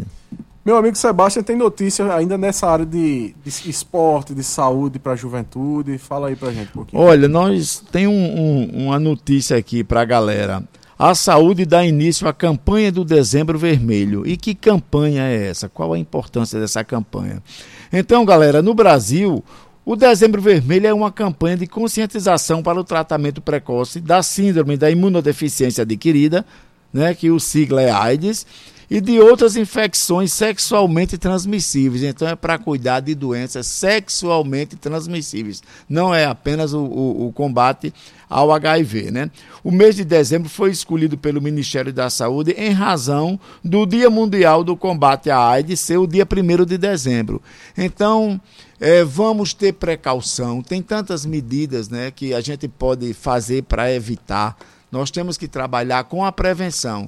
Meu 0.64 0.78
amigo 0.78 0.96
Sebastião 0.96 1.42
tem 1.42 1.56
notícia 1.56 2.14
ainda 2.14 2.38
nessa 2.38 2.68
área 2.68 2.86
de, 2.86 3.34
de 3.44 3.70
esporte, 3.70 4.36
de 4.36 4.44
saúde 4.44 5.00
para 5.00 5.14
a 5.14 5.16
juventude. 5.16 5.98
Fala 5.98 6.28
aí 6.28 6.36
para 6.36 6.52
gente 6.52 6.70
um 6.70 6.74
pouquinho. 6.74 7.02
Olha, 7.02 7.28
nós 7.28 7.84
tem 7.92 8.08
um, 8.08 8.12
um, 8.12 8.86
uma 8.86 9.00
notícia 9.00 9.58
aqui 9.58 9.84
para 9.84 10.02
a 10.02 10.06
galera. 10.06 10.64
A 11.02 11.16
saúde 11.16 11.66
dá 11.66 11.86
início 11.86 12.28
à 12.28 12.34
campanha 12.34 12.92
do 12.92 13.06
Dezembro 13.06 13.58
Vermelho. 13.58 14.28
E 14.28 14.36
que 14.36 14.54
campanha 14.54 15.24
é 15.24 15.48
essa? 15.48 15.70
Qual 15.70 15.94
a 15.94 15.98
importância 15.98 16.60
dessa 16.60 16.84
campanha? 16.84 17.42
Então, 17.90 18.26
galera, 18.26 18.62
no 18.62 18.74
Brasil, 18.74 19.42
o 19.86 19.96
Dezembro 19.96 20.42
Vermelho 20.42 20.88
é 20.88 20.94
uma 20.94 21.10
campanha 21.10 21.56
de 21.56 21.68
conscientização 21.68 22.62
para 22.62 22.78
o 22.78 22.84
tratamento 22.84 23.42
precoce 23.42 24.02
da 24.02 24.22
síndrome 24.22 24.76
da 24.76 24.92
imunodeficiência 24.92 25.84
adquirida, 25.84 26.46
né, 26.92 27.14
que 27.14 27.32
o 27.32 27.40
sigla 27.40 27.82
é 27.82 27.92
AIDS, 27.92 28.46
e 28.90 29.00
de 29.00 29.20
outras 29.20 29.56
infecções 29.56 30.34
sexualmente 30.34 31.18
transmissíveis. 31.18 32.04
Então 32.04 32.28
é 32.28 32.36
para 32.36 32.58
cuidar 32.58 33.02
de 33.02 33.14
doenças 33.14 33.68
sexualmente 33.68 34.76
transmissíveis. 34.76 35.62
Não 35.88 36.14
é 36.14 36.26
apenas 36.26 36.74
o, 36.74 36.80
o, 36.80 37.28
o, 37.28 37.32
combate 37.32 37.94
ao 38.28 38.52
HIV. 38.52 39.12
Né? 39.12 39.30
O 39.64 39.72
mês 39.72 39.96
de 39.96 40.04
dezembro 40.04 40.50
foi 40.50 40.72
escolhido 40.72 41.18
pelo 41.18 41.42
Ministério 41.42 41.94
da 41.94 42.10
Saúde 42.10 42.52
em 42.58 42.72
razão 42.72 43.40
do 43.64 43.86
Dia 43.86 44.10
Mundial 44.10 44.64
do 44.64 44.76
Combate 44.76 45.30
à 45.30 45.40
AIDS 45.40 45.80
ser 45.80 45.98
o 45.98 46.08
dia 46.08 46.26
1 46.26 46.66
de 46.66 46.78
dezembro. 46.78 47.42
Então, 47.78 48.42
é, 48.80 49.04
vamos 49.04 49.54
ter 49.54 49.74
precaução. 49.74 50.64
Tem 50.64 50.82
tantas 50.82 51.26
medidas 51.26 51.90
né, 51.90 52.12
que 52.12 52.34
a 52.34 52.42
gente 52.42 52.68
pode 52.68 53.14
fazer 53.14 53.64
para 53.64 53.94
evitar. 53.94 54.58
Nós 54.92 55.12
temos 55.12 55.38
que 55.38 55.48
trabalhar 55.48 56.06
com 56.06 56.26
a 56.26 56.32
prevenção. 56.32 57.08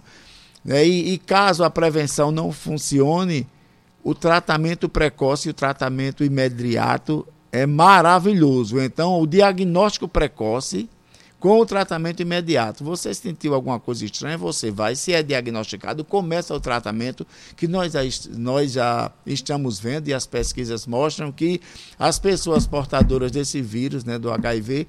Né? 0.64 0.86
E, 0.86 1.14
e 1.14 1.18
caso 1.18 1.64
a 1.64 1.70
prevenção 1.70 2.32
não 2.32 2.52
funcione, 2.52 3.48
o 4.04 4.16
tratamento 4.16 4.90
precoce 4.90 5.48
e 5.48 5.52
o 5.52 5.54
tratamento 5.54 6.24
imediato 6.24 7.28
é 7.52 7.66
maravilhoso. 7.66 8.80
Então, 8.80 9.20
o 9.20 9.28
diagnóstico 9.28 10.08
precoce 10.08 10.90
com 11.42 11.60
o 11.60 11.66
tratamento 11.66 12.22
imediato. 12.22 12.84
Você 12.84 13.12
sentiu 13.16 13.56
alguma 13.56 13.80
coisa 13.80 14.06
estranha, 14.06 14.38
você 14.38 14.70
vai, 14.70 14.96
se 14.96 15.12
é 15.12 15.24
diagnosticado, 15.24 16.06
começa 16.06 16.54
o 16.54 16.60
tratamento, 16.60 17.26
que 17.58 17.68
nós 17.68 17.94
já, 17.94 18.02
nós 18.38 18.72
já 18.74 19.12
estamos 19.26 19.80
vendo 19.80 20.08
e 20.08 20.14
as 20.14 20.28
pesquisas 20.28 20.86
mostram 20.86 21.32
que 21.32 21.60
as 21.98 22.20
pessoas 22.20 22.68
portadoras 22.68 23.32
desse 23.32 23.60
vírus, 23.60 24.04
né, 24.04 24.20
do 24.20 24.32
HIV, 24.32 24.88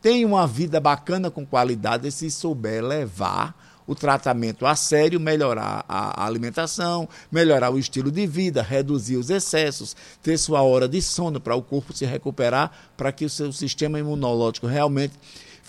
têm 0.00 0.24
uma 0.24 0.46
vida 0.46 0.78
bacana 0.78 1.28
com 1.28 1.44
qualidade 1.44 2.08
se 2.12 2.30
souber 2.30 2.84
levar 2.84 3.56
o 3.90 3.94
tratamento 3.96 4.64
a 4.66 4.76
sério, 4.76 5.18
melhorar 5.18 5.84
a 5.88 6.24
alimentação, 6.24 7.08
melhorar 7.28 7.70
o 7.70 7.78
estilo 7.78 8.08
de 8.08 8.24
vida, 8.24 8.62
reduzir 8.62 9.16
os 9.16 9.30
excessos, 9.30 9.96
ter 10.22 10.38
sua 10.38 10.62
hora 10.62 10.88
de 10.88 11.02
sono 11.02 11.40
para 11.40 11.56
o 11.56 11.62
corpo 11.62 11.92
se 11.92 12.06
recuperar, 12.06 12.70
para 12.96 13.10
que 13.10 13.24
o 13.24 13.28
seu 13.28 13.52
sistema 13.52 13.98
imunológico 13.98 14.68
realmente 14.68 15.14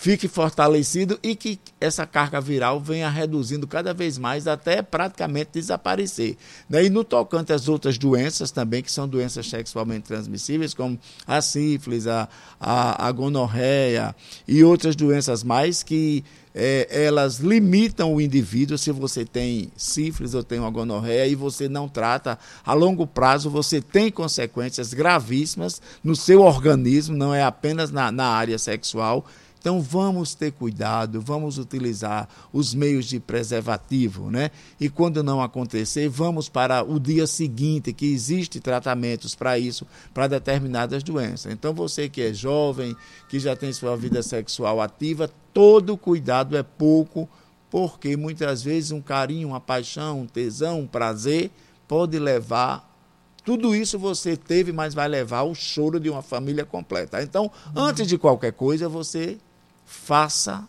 fique 0.02 0.26
fortalecido 0.26 1.16
e 1.22 1.36
que 1.36 1.60
essa 1.80 2.04
carga 2.04 2.40
viral 2.40 2.80
venha 2.80 3.08
reduzindo 3.08 3.68
cada 3.68 3.94
vez 3.94 4.18
mais 4.18 4.48
até 4.48 4.82
praticamente 4.82 5.50
desaparecer. 5.52 6.36
E 6.68 6.90
no 6.90 7.04
tocante 7.04 7.52
às 7.52 7.68
outras 7.68 7.96
doenças 7.96 8.50
também, 8.50 8.82
que 8.82 8.90
são 8.90 9.06
doenças 9.06 9.48
sexualmente 9.48 10.08
transmissíveis, 10.08 10.74
como 10.74 10.98
a 11.24 11.40
sífilis, 11.40 12.08
a, 12.08 12.28
a, 12.58 13.06
a 13.06 13.12
gonorreia 13.12 14.12
e 14.48 14.64
outras 14.64 14.96
doenças 14.96 15.44
mais 15.44 15.84
que 15.84 16.24
é, 16.52 16.88
elas 16.90 17.38
limitam 17.38 18.12
o 18.12 18.20
indivíduo. 18.20 18.76
Se 18.76 18.90
você 18.90 19.24
tem 19.24 19.70
sífilis 19.76 20.34
ou 20.34 20.42
tem 20.42 20.58
uma 20.58 20.70
gonorreia 20.70 21.28
e 21.28 21.36
você 21.36 21.68
não 21.68 21.88
trata, 21.88 22.36
a 22.66 22.72
longo 22.72 23.06
prazo 23.06 23.48
você 23.48 23.80
tem 23.80 24.10
consequências 24.10 24.92
gravíssimas 24.92 25.80
no 26.02 26.16
seu 26.16 26.40
organismo, 26.40 27.16
não 27.16 27.32
é 27.32 27.44
apenas 27.44 27.92
na, 27.92 28.10
na 28.10 28.26
área 28.26 28.58
sexual 28.58 29.24
então 29.62 29.80
vamos 29.80 30.34
ter 30.34 30.50
cuidado, 30.50 31.20
vamos 31.20 31.56
utilizar 31.56 32.28
os 32.52 32.74
meios 32.74 33.06
de 33.06 33.20
preservativo, 33.20 34.28
né? 34.28 34.50
E 34.80 34.88
quando 34.90 35.22
não 35.22 35.40
acontecer, 35.40 36.08
vamos 36.08 36.48
para 36.48 36.82
o 36.82 36.98
dia 36.98 37.28
seguinte, 37.28 37.92
que 37.92 38.12
existe 38.12 38.58
tratamentos 38.58 39.36
para 39.36 39.56
isso, 39.60 39.86
para 40.12 40.26
determinadas 40.26 41.04
doenças. 41.04 41.52
Então 41.52 41.72
você 41.72 42.08
que 42.08 42.20
é 42.22 42.34
jovem, 42.34 42.96
que 43.28 43.38
já 43.38 43.54
tem 43.54 43.72
sua 43.72 43.96
vida 43.96 44.20
sexual 44.20 44.80
ativa, 44.80 45.30
todo 45.54 45.96
cuidado 45.96 46.56
é 46.56 46.64
pouco, 46.64 47.28
porque 47.70 48.16
muitas 48.16 48.64
vezes 48.64 48.90
um 48.90 49.00
carinho, 49.00 49.46
uma 49.46 49.60
paixão, 49.60 50.22
um 50.22 50.26
tesão, 50.26 50.80
um 50.80 50.88
prazer 50.88 51.52
pode 51.86 52.18
levar 52.18 52.90
tudo 53.44 53.74
isso 53.74 53.98
você 53.98 54.36
teve, 54.36 54.72
mas 54.72 54.92
vai 54.92 55.06
levar 55.06 55.38
ao 55.38 55.54
choro 55.54 55.98
de 55.98 56.08
uma 56.10 56.22
família 56.22 56.64
completa. 56.64 57.22
Então, 57.22 57.50
antes 57.74 58.06
de 58.06 58.16
qualquer 58.16 58.52
coisa, 58.52 58.88
você 58.88 59.38
faça 59.92 60.66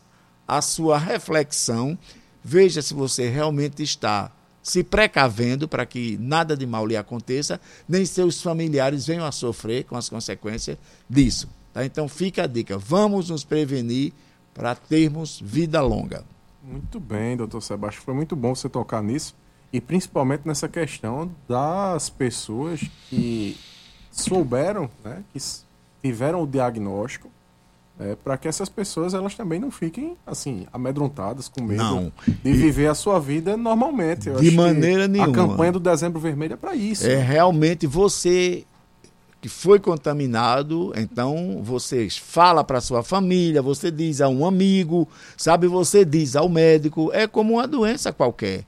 a 0.47 0.61
sua 0.61 0.97
reflexão, 0.97 1.97
veja 2.43 2.81
se 2.81 2.93
você 2.93 3.29
realmente 3.29 3.81
está 3.81 4.31
se 4.61 4.83
precavendo 4.83 5.67
para 5.67 5.85
que 5.85 6.17
nada 6.17 6.55
de 6.55 6.65
mal 6.65 6.85
lhe 6.85 6.95
aconteça, 6.95 7.59
nem 7.87 8.05
seus 8.05 8.41
familiares 8.41 9.05
venham 9.05 9.25
a 9.25 9.31
sofrer 9.31 9.83
com 9.85 9.95
as 9.95 10.07
consequências 10.07 10.77
disso. 11.09 11.49
Tá? 11.73 11.85
Então 11.85 12.07
fica 12.07 12.43
a 12.43 12.47
dica, 12.47 12.77
vamos 12.77 13.29
nos 13.29 13.43
prevenir 13.43 14.13
para 14.53 14.75
termos 14.75 15.41
vida 15.43 15.81
longa. 15.81 16.23
Muito 16.63 16.99
bem, 16.99 17.35
doutor 17.35 17.61
Sebastião, 17.61 18.05
foi 18.05 18.13
muito 18.13 18.35
bom 18.35 18.55
você 18.55 18.69
tocar 18.69 19.03
nisso, 19.03 19.35
e 19.71 19.81
principalmente 19.81 20.43
nessa 20.45 20.69
questão 20.69 21.29
das 21.47 22.09
pessoas 22.09 22.79
que 23.09 23.57
souberam, 24.11 24.89
né, 25.03 25.23
que 25.33 25.39
tiveram 26.01 26.41
o 26.43 26.47
diagnóstico, 26.47 27.29
é, 27.99 28.15
para 28.15 28.37
que 28.37 28.47
essas 28.47 28.69
pessoas 28.69 29.13
elas 29.13 29.35
também 29.35 29.59
não 29.59 29.69
fiquem 29.69 30.17
assim 30.25 30.65
amedrontadas 30.73 31.47
com 31.47 31.63
medo 31.63 31.83
não. 31.83 32.11
de 32.27 32.53
viver 32.53 32.87
a 32.87 32.95
sua 32.95 33.19
vida 33.19 33.55
normalmente. 33.55 34.29
Eu 34.29 34.39
de 34.39 34.51
maneira 34.51 35.07
nenhuma. 35.07 35.31
A 35.31 35.47
campanha 35.47 35.71
do 35.71 35.79
Dezembro 35.79 36.19
Vermelho 36.19 36.53
é 36.53 36.57
para 36.57 36.75
isso. 36.75 37.05
É 37.05 37.15
realmente 37.15 37.85
você 37.85 38.65
que 39.39 39.49
foi 39.49 39.77
contaminado, 39.77 40.93
então 40.95 41.59
você 41.61 42.07
fala 42.09 42.63
para 42.63 42.79
sua 42.79 43.03
família, 43.03 43.61
você 43.61 43.91
diz 43.91 44.21
a 44.21 44.29
um 44.29 44.45
amigo, 44.45 45.05
sabe, 45.35 45.67
você 45.67 46.05
diz 46.05 46.37
ao 46.37 46.47
médico, 46.47 47.11
é 47.13 47.27
como 47.27 47.55
uma 47.55 47.67
doença 47.67 48.13
qualquer. 48.13 48.63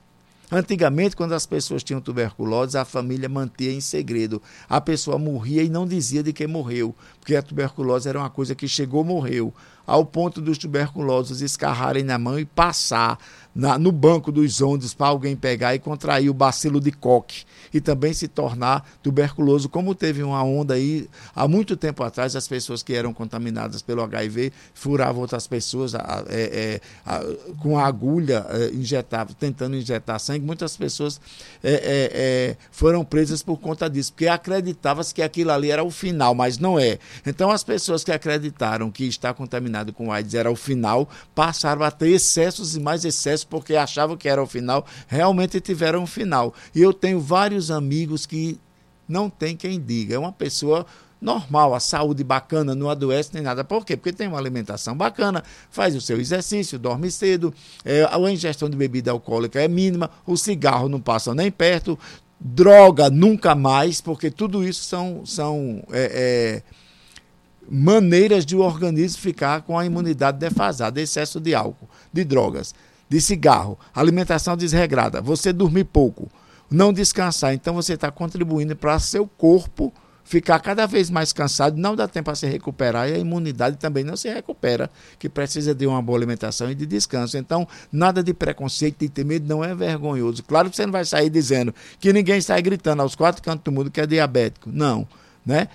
Antigamente, 0.50 1.16
quando 1.16 1.32
as 1.32 1.44
pessoas 1.44 1.82
tinham 1.82 2.00
tuberculose, 2.00 2.78
a 2.78 2.84
família 2.84 3.28
mantinha 3.28 3.72
em 3.72 3.80
segredo. 3.80 4.40
A 4.68 4.80
pessoa 4.80 5.18
morria 5.18 5.62
e 5.62 5.68
não 5.68 5.86
dizia 5.86 6.22
de 6.22 6.32
quem 6.32 6.46
morreu, 6.46 6.94
porque 7.18 7.34
a 7.34 7.42
tuberculose 7.42 8.08
era 8.08 8.18
uma 8.18 8.30
coisa 8.30 8.54
que 8.54 8.68
chegou, 8.68 9.02
morreu, 9.02 9.52
ao 9.84 10.04
ponto 10.04 10.40
dos 10.40 10.56
tuberculosos 10.56 11.42
escarrarem 11.42 12.04
na 12.04 12.16
mão 12.16 12.38
e 12.38 12.44
passar 12.44 13.18
na, 13.56 13.78
no 13.78 13.90
banco 13.90 14.30
dos 14.30 14.60
ônibus 14.60 14.92
para 14.92 15.06
alguém 15.06 15.34
pegar 15.34 15.74
e 15.74 15.78
contrair 15.78 16.28
o 16.28 16.34
bacilo 16.34 16.78
de 16.78 16.92
Koch 16.92 17.46
e 17.72 17.80
também 17.80 18.12
se 18.12 18.28
tornar 18.28 18.86
tuberculoso, 19.02 19.68
como 19.68 19.94
teve 19.94 20.22
uma 20.22 20.42
onda 20.44 20.74
aí 20.74 21.08
há 21.34 21.48
muito 21.48 21.74
tempo 21.74 22.04
atrás, 22.04 22.36
as 22.36 22.46
pessoas 22.46 22.82
que 22.82 22.92
eram 22.92 23.14
contaminadas 23.14 23.80
pelo 23.80 24.02
HIV 24.02 24.52
furavam 24.74 25.22
outras 25.22 25.46
pessoas 25.46 25.94
a, 25.94 26.24
é, 26.28 26.40
é, 26.42 26.80
a, 27.06 27.20
com 27.58 27.78
a 27.78 27.86
agulha, 27.86 28.44
é, 28.50 28.68
injetavam, 28.74 29.34
tentando 29.34 29.74
injetar 29.74 30.20
sangue. 30.20 30.44
Muitas 30.44 30.76
pessoas 30.76 31.18
é, 31.64 32.56
foram 32.70 33.04
presas 33.04 33.42
por 33.42 33.58
conta 33.58 33.88
disso, 33.88 34.12
porque 34.12 34.28
acreditava-se 34.28 35.14
que 35.14 35.22
aquilo 35.22 35.50
ali 35.50 35.70
era 35.70 35.82
o 35.82 35.90
final, 35.90 36.34
mas 36.34 36.58
não 36.58 36.78
é. 36.78 36.98
Então 37.24 37.50
as 37.50 37.64
pessoas 37.64 38.04
que 38.04 38.12
acreditaram 38.12 38.90
que 38.90 39.04
estar 39.04 39.32
contaminado 39.32 39.94
com 39.94 40.12
AIDS 40.12 40.34
era 40.34 40.50
o 40.50 40.56
final, 40.56 41.08
passaram 41.34 41.82
a 41.82 41.90
ter 41.90 42.10
excessos 42.10 42.76
e 42.76 42.80
mais 42.80 43.04
excessos 43.04 43.45
porque 43.48 43.76
achavam 43.76 44.16
que 44.16 44.28
era 44.28 44.42
o 44.42 44.46
final, 44.46 44.86
realmente 45.06 45.60
tiveram 45.60 46.02
um 46.02 46.06
final. 46.06 46.54
E 46.74 46.80
eu 46.80 46.92
tenho 46.92 47.20
vários 47.20 47.70
amigos 47.70 48.26
que 48.26 48.58
não 49.08 49.30
tem 49.30 49.56
quem 49.56 49.80
diga. 49.80 50.14
É 50.14 50.18
uma 50.18 50.32
pessoa 50.32 50.86
normal, 51.20 51.74
a 51.74 51.80
saúde 51.80 52.22
bacana, 52.22 52.74
não 52.74 52.90
adoece 52.90 53.30
nem 53.32 53.42
nada. 53.42 53.64
Por 53.64 53.84
quê? 53.84 53.96
Porque 53.96 54.12
tem 54.12 54.28
uma 54.28 54.38
alimentação 54.38 54.96
bacana, 54.96 55.42
faz 55.70 55.96
o 55.96 56.00
seu 56.00 56.20
exercício, 56.20 56.78
dorme 56.78 57.10
cedo, 57.10 57.52
é, 57.84 58.06
a 58.10 58.18
ingestão 58.30 58.68
de 58.68 58.76
bebida 58.76 59.10
alcoólica 59.10 59.60
é 59.60 59.68
mínima, 59.68 60.10
o 60.26 60.36
cigarro 60.36 60.88
não 60.88 61.00
passa 61.00 61.34
nem 61.34 61.50
perto, 61.50 61.98
droga 62.38 63.08
nunca 63.08 63.54
mais, 63.54 64.00
porque 64.00 64.30
tudo 64.30 64.66
isso 64.66 64.84
são, 64.84 65.24
são 65.24 65.82
é, 65.90 66.62
é, 66.62 66.62
maneiras 67.68 68.44
de 68.44 68.54
o 68.54 68.60
organismo 68.60 69.20
ficar 69.20 69.62
com 69.62 69.78
a 69.78 69.86
imunidade 69.86 70.38
defasada, 70.38 71.00
excesso 71.00 71.40
de 71.40 71.54
álcool, 71.54 71.88
de 72.12 72.24
drogas 72.24 72.74
de 73.08 73.20
cigarro, 73.20 73.78
alimentação 73.94 74.56
desregrada, 74.56 75.20
você 75.20 75.52
dormir 75.52 75.84
pouco, 75.84 76.28
não 76.70 76.92
descansar, 76.92 77.54
então 77.54 77.74
você 77.74 77.94
está 77.94 78.10
contribuindo 78.10 78.74
para 78.74 78.98
seu 78.98 79.26
corpo 79.26 79.92
ficar 80.26 80.58
cada 80.58 80.86
vez 80.86 81.08
mais 81.08 81.32
cansado, 81.32 81.78
não 81.78 81.94
dá 81.94 82.08
tempo 82.08 82.30
a 82.30 82.34
se 82.34 82.46
recuperar 82.46 83.08
e 83.08 83.14
a 83.14 83.18
imunidade 83.18 83.76
também 83.76 84.02
não 84.02 84.16
se 84.16 84.28
recupera, 84.28 84.90
que 85.18 85.28
precisa 85.28 85.72
de 85.72 85.86
uma 85.86 86.02
boa 86.02 86.18
alimentação 86.18 86.68
e 86.68 86.74
de 86.74 86.84
descanso. 86.84 87.38
Então, 87.38 87.66
nada 87.92 88.22
de 88.22 88.34
preconceito 88.34 89.02
e 89.02 89.08
ter 89.08 89.24
medo 89.24 89.48
não 89.48 89.64
é 89.64 89.72
vergonhoso. 89.72 90.42
Claro 90.42 90.68
que 90.68 90.74
você 90.76 90.84
não 90.84 90.92
vai 90.92 91.04
sair 91.04 91.30
dizendo 91.30 91.72
que 92.00 92.12
ninguém 92.12 92.40
sai 92.40 92.60
gritando 92.60 93.02
aos 93.02 93.14
quatro 93.14 93.40
cantos 93.40 93.62
do 93.62 93.70
mundo 93.70 93.90
que 93.90 94.00
é 94.00 94.06
diabético. 94.06 94.68
Não, 94.72 95.06
né? 95.44 95.68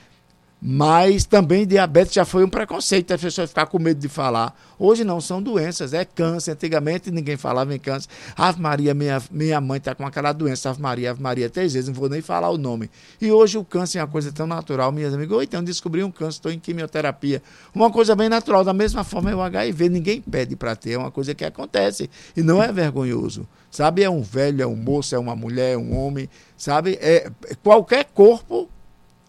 Mas 0.64 1.26
também 1.26 1.66
diabetes 1.66 2.14
já 2.14 2.24
foi 2.24 2.46
um 2.46 2.50
preconceito, 2.50 3.12
as 3.12 3.20
pessoas 3.20 3.50
ficar 3.50 3.66
com 3.66 3.80
medo 3.80 4.00
de 4.00 4.08
falar. 4.08 4.56
Hoje 4.78 5.04
não, 5.04 5.20
são 5.20 5.42
doenças, 5.42 5.92
é 5.92 6.06
câncer. 6.06 6.52
Antigamente 6.52 7.10
ninguém 7.10 7.36
falava 7.36 7.74
em 7.74 7.80
câncer. 7.80 8.08
Ave 8.38 8.62
Maria, 8.62 8.94
minha, 8.94 9.20
minha 9.32 9.60
mãe 9.60 9.80
está 9.80 9.96
com 9.96 10.06
aquela 10.06 10.32
doença, 10.32 10.70
Ave 10.70 10.80
Maria, 10.80 11.10
Ave 11.10 11.22
Maria, 11.22 11.50
três 11.50 11.74
vezes, 11.74 11.88
não 11.88 11.96
vou 11.96 12.08
nem 12.08 12.22
falar 12.22 12.52
o 12.52 12.60
nome. 12.60 12.92
E 13.20 13.32
hoje 13.32 13.58
o 13.58 13.66
câncer 13.66 13.98
é 13.98 14.02
uma 14.04 14.08
coisa 14.08 14.32
tão 14.32 14.46
natural, 14.46 14.92
minhas 14.92 15.16
amigas. 15.16 15.36
Oi, 15.36 15.46
então 15.46 15.64
descobri 15.64 16.04
um 16.04 16.12
câncer, 16.12 16.38
estou 16.38 16.52
em 16.52 16.60
quimioterapia. 16.60 17.42
Uma 17.74 17.90
coisa 17.90 18.16
bem 18.16 18.30
natural, 18.30 18.64
da 18.64 18.74
mesma 18.74 19.04
forma 19.04 19.32
é 19.32 19.36
o 19.36 19.42
HIV, 19.42 19.90
ninguém 19.90 20.22
pede 20.22 20.56
para 20.56 20.76
ter, 20.76 20.92
é 20.92 20.98
uma 20.98 21.10
coisa 21.10 21.34
que 21.34 21.44
acontece. 21.44 22.08
E 22.38 22.44
não 22.44 22.62
é 22.62 22.72
vergonhoso. 22.72 23.48
Sabe, 23.72 24.04
é 24.04 24.10
um 24.10 24.22
velho, 24.22 24.62
é 24.62 24.68
um 24.68 24.76
moço, 24.76 25.16
é 25.16 25.18
uma 25.18 25.36
mulher, 25.36 25.74
é 25.74 25.78
um 25.78 25.98
homem, 25.98 26.30
sabe? 26.56 27.00
É, 27.02 27.32
qualquer 27.64 28.06
corpo 28.14 28.70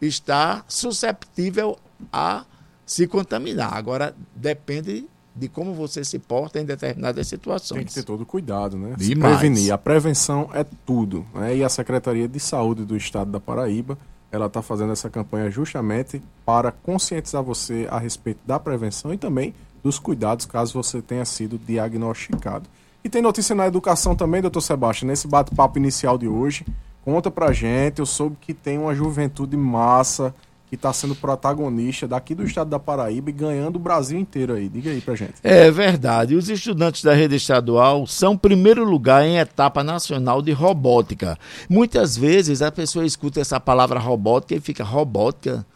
está 0.06 0.64
susceptível 0.68 1.78
a 2.12 2.44
se 2.84 3.06
contaminar. 3.06 3.74
Agora, 3.74 4.14
depende 4.34 5.06
de 5.34 5.48
como 5.48 5.72
você 5.72 6.04
se 6.04 6.18
porta 6.18 6.60
em 6.60 6.64
determinadas 6.64 7.26
situações. 7.26 7.78
Tem 7.78 7.86
que 7.86 7.94
ter 7.94 8.02
todo 8.02 8.26
cuidado, 8.26 8.76
né? 8.76 8.94
Demais. 8.98 9.34
Se 9.34 9.38
prevenir. 9.38 9.72
A 9.72 9.78
prevenção 9.78 10.50
é 10.52 10.64
tudo. 10.84 11.24
Né? 11.32 11.56
E 11.56 11.64
a 11.64 11.68
Secretaria 11.68 12.28
de 12.28 12.38
Saúde 12.38 12.84
do 12.84 12.96
Estado 12.96 13.30
da 13.30 13.40
Paraíba, 13.40 13.96
ela 14.30 14.46
está 14.46 14.60
fazendo 14.60 14.92
essa 14.92 15.08
campanha 15.08 15.50
justamente 15.50 16.22
para 16.44 16.70
conscientizar 16.70 17.42
você 17.42 17.86
a 17.90 17.98
respeito 17.98 18.40
da 18.46 18.58
prevenção 18.58 19.12
e 19.14 19.16
também 19.16 19.54
dos 19.82 19.98
cuidados 19.98 20.46
caso 20.46 20.74
você 20.74 21.00
tenha 21.00 21.24
sido 21.24 21.58
diagnosticado. 21.58 22.68
E 23.04 23.08
tem 23.08 23.20
notícia 23.20 23.54
na 23.54 23.66
educação 23.66 24.14
também, 24.14 24.40
doutor 24.40 24.60
Sebastião, 24.60 25.08
nesse 25.08 25.26
bate-papo 25.26 25.78
inicial 25.78 26.16
de 26.16 26.28
hoje. 26.28 26.64
Conta 27.04 27.30
pra 27.30 27.52
gente, 27.52 27.98
eu 27.98 28.06
soube 28.06 28.36
que 28.40 28.54
tem 28.54 28.78
uma 28.78 28.94
juventude 28.94 29.56
massa 29.56 30.34
que 30.72 30.76
está 30.76 30.90
sendo 30.90 31.14
protagonista 31.14 32.08
daqui 32.08 32.34
do 32.34 32.44
estado 32.44 32.70
da 32.70 32.78
Paraíba 32.78 33.28
e 33.28 33.32
ganhando 33.32 33.76
o 33.76 33.78
Brasil 33.78 34.18
inteiro 34.18 34.54
aí. 34.54 34.70
Diga 34.70 34.90
aí 34.90 35.02
pra 35.02 35.14
gente. 35.14 35.34
É 35.42 35.70
verdade. 35.70 36.34
Os 36.34 36.48
estudantes 36.48 37.02
da 37.02 37.12
rede 37.12 37.36
estadual 37.36 38.06
são 38.06 38.38
primeiro 38.38 38.82
lugar 38.82 39.22
em 39.22 39.36
etapa 39.36 39.84
nacional 39.84 40.40
de 40.40 40.50
robótica. 40.52 41.38
Muitas 41.68 42.16
vezes 42.16 42.62
a 42.62 42.72
pessoa 42.72 43.04
escuta 43.04 43.38
essa 43.38 43.60
palavra 43.60 44.00
robótica 44.00 44.54
e 44.54 44.60
fica 44.60 44.82
robótica. 44.82 45.66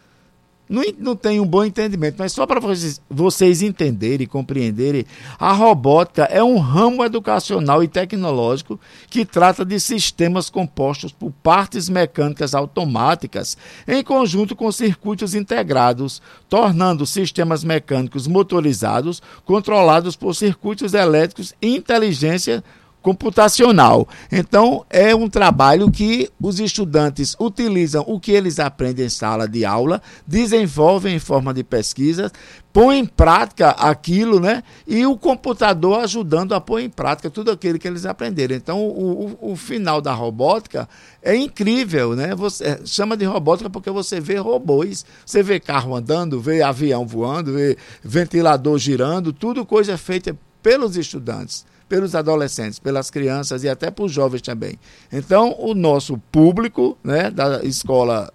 Não, 0.69 0.83
não 0.97 1.15
tem 1.15 1.39
um 1.39 1.45
bom 1.45 1.63
entendimento, 1.63 2.15
mas 2.17 2.33
só 2.33 2.45
para 2.45 2.59
vocês, 2.59 3.01
vocês 3.09 3.61
entenderem 3.61 4.25
e 4.25 4.27
compreenderem, 4.27 5.05
a 5.39 5.53
robótica 5.53 6.23
é 6.23 6.43
um 6.43 6.57
ramo 6.57 7.05
educacional 7.05 7.81
e 7.83 7.87
tecnológico 7.87 8.79
que 9.09 9.25
trata 9.25 9.63
de 9.63 9.79
sistemas 9.79 10.49
compostos 10.49 11.11
por 11.11 11.31
partes 11.31 11.87
mecânicas 11.87 12.53
automáticas 12.53 13.57
em 13.87 14.03
conjunto 14.03 14.55
com 14.55 14.69
circuitos 14.71 15.33
integrados, 15.33 16.21
tornando 16.49 17.05
sistemas 17.05 17.63
mecânicos 17.63 18.27
motorizados 18.27 19.21
controlados 19.45 20.15
por 20.15 20.35
circuitos 20.35 20.93
elétricos 20.93 21.53
e 21.61 21.75
inteligência 21.75 22.63
computacional. 23.07 24.05
Então, 24.29 24.85
é 24.89 25.15
um 25.15 25.29
trabalho 25.29 25.89
que 25.89 26.29
os 26.41 26.59
estudantes 26.59 27.37
utilizam 27.39 28.03
o 28.05 28.19
que 28.19 28.33
eles 28.33 28.59
aprendem 28.59 29.05
em 29.05 29.09
sala 29.09 29.47
de 29.47 29.63
aula, 29.63 30.01
desenvolvem 30.27 31.15
em 31.15 31.19
forma 31.19 31.53
de 31.53 31.63
pesquisa, 31.63 32.29
põem 32.73 32.99
em 32.99 33.05
prática 33.05 33.69
aquilo, 33.69 34.41
né? 34.41 34.61
E 34.85 35.05
o 35.05 35.15
computador 35.15 36.01
ajudando 36.01 36.53
a 36.53 36.59
pôr 36.59 36.81
em 36.81 36.89
prática 36.89 37.29
tudo 37.29 37.49
aquilo 37.49 37.79
que 37.79 37.87
eles 37.87 38.05
aprenderam. 38.05 38.57
Então, 38.57 38.85
o, 38.85 39.37
o, 39.41 39.51
o 39.51 39.55
final 39.55 40.01
da 40.01 40.11
robótica 40.11 40.89
é 41.23 41.33
incrível, 41.33 42.13
né? 42.13 42.35
Você 42.35 42.81
chama 42.83 43.15
de 43.15 43.23
robótica 43.23 43.69
porque 43.69 43.89
você 43.89 44.19
vê 44.19 44.35
robôs, 44.35 45.05
você 45.25 45.41
vê 45.41 45.61
carro 45.61 45.95
andando, 45.95 46.41
vê 46.41 46.61
avião 46.61 47.07
voando, 47.07 47.53
vê 47.53 47.77
ventilador 48.03 48.77
girando, 48.77 49.31
tudo 49.31 49.65
coisa 49.65 49.97
feita 49.97 50.37
pelos 50.61 50.97
estudantes 50.97 51.65
pelos 51.87 52.15
adolescentes, 52.15 52.79
pelas 52.79 53.09
crianças 53.09 53.63
e 53.63 53.69
até 53.69 53.89
para 53.89 54.05
os 54.05 54.11
jovens 54.11 54.41
também. 54.41 54.77
Então, 55.11 55.55
o 55.59 55.73
nosso 55.73 56.17
público 56.31 56.97
né, 57.03 57.31
da 57.31 57.63
escola 57.63 58.31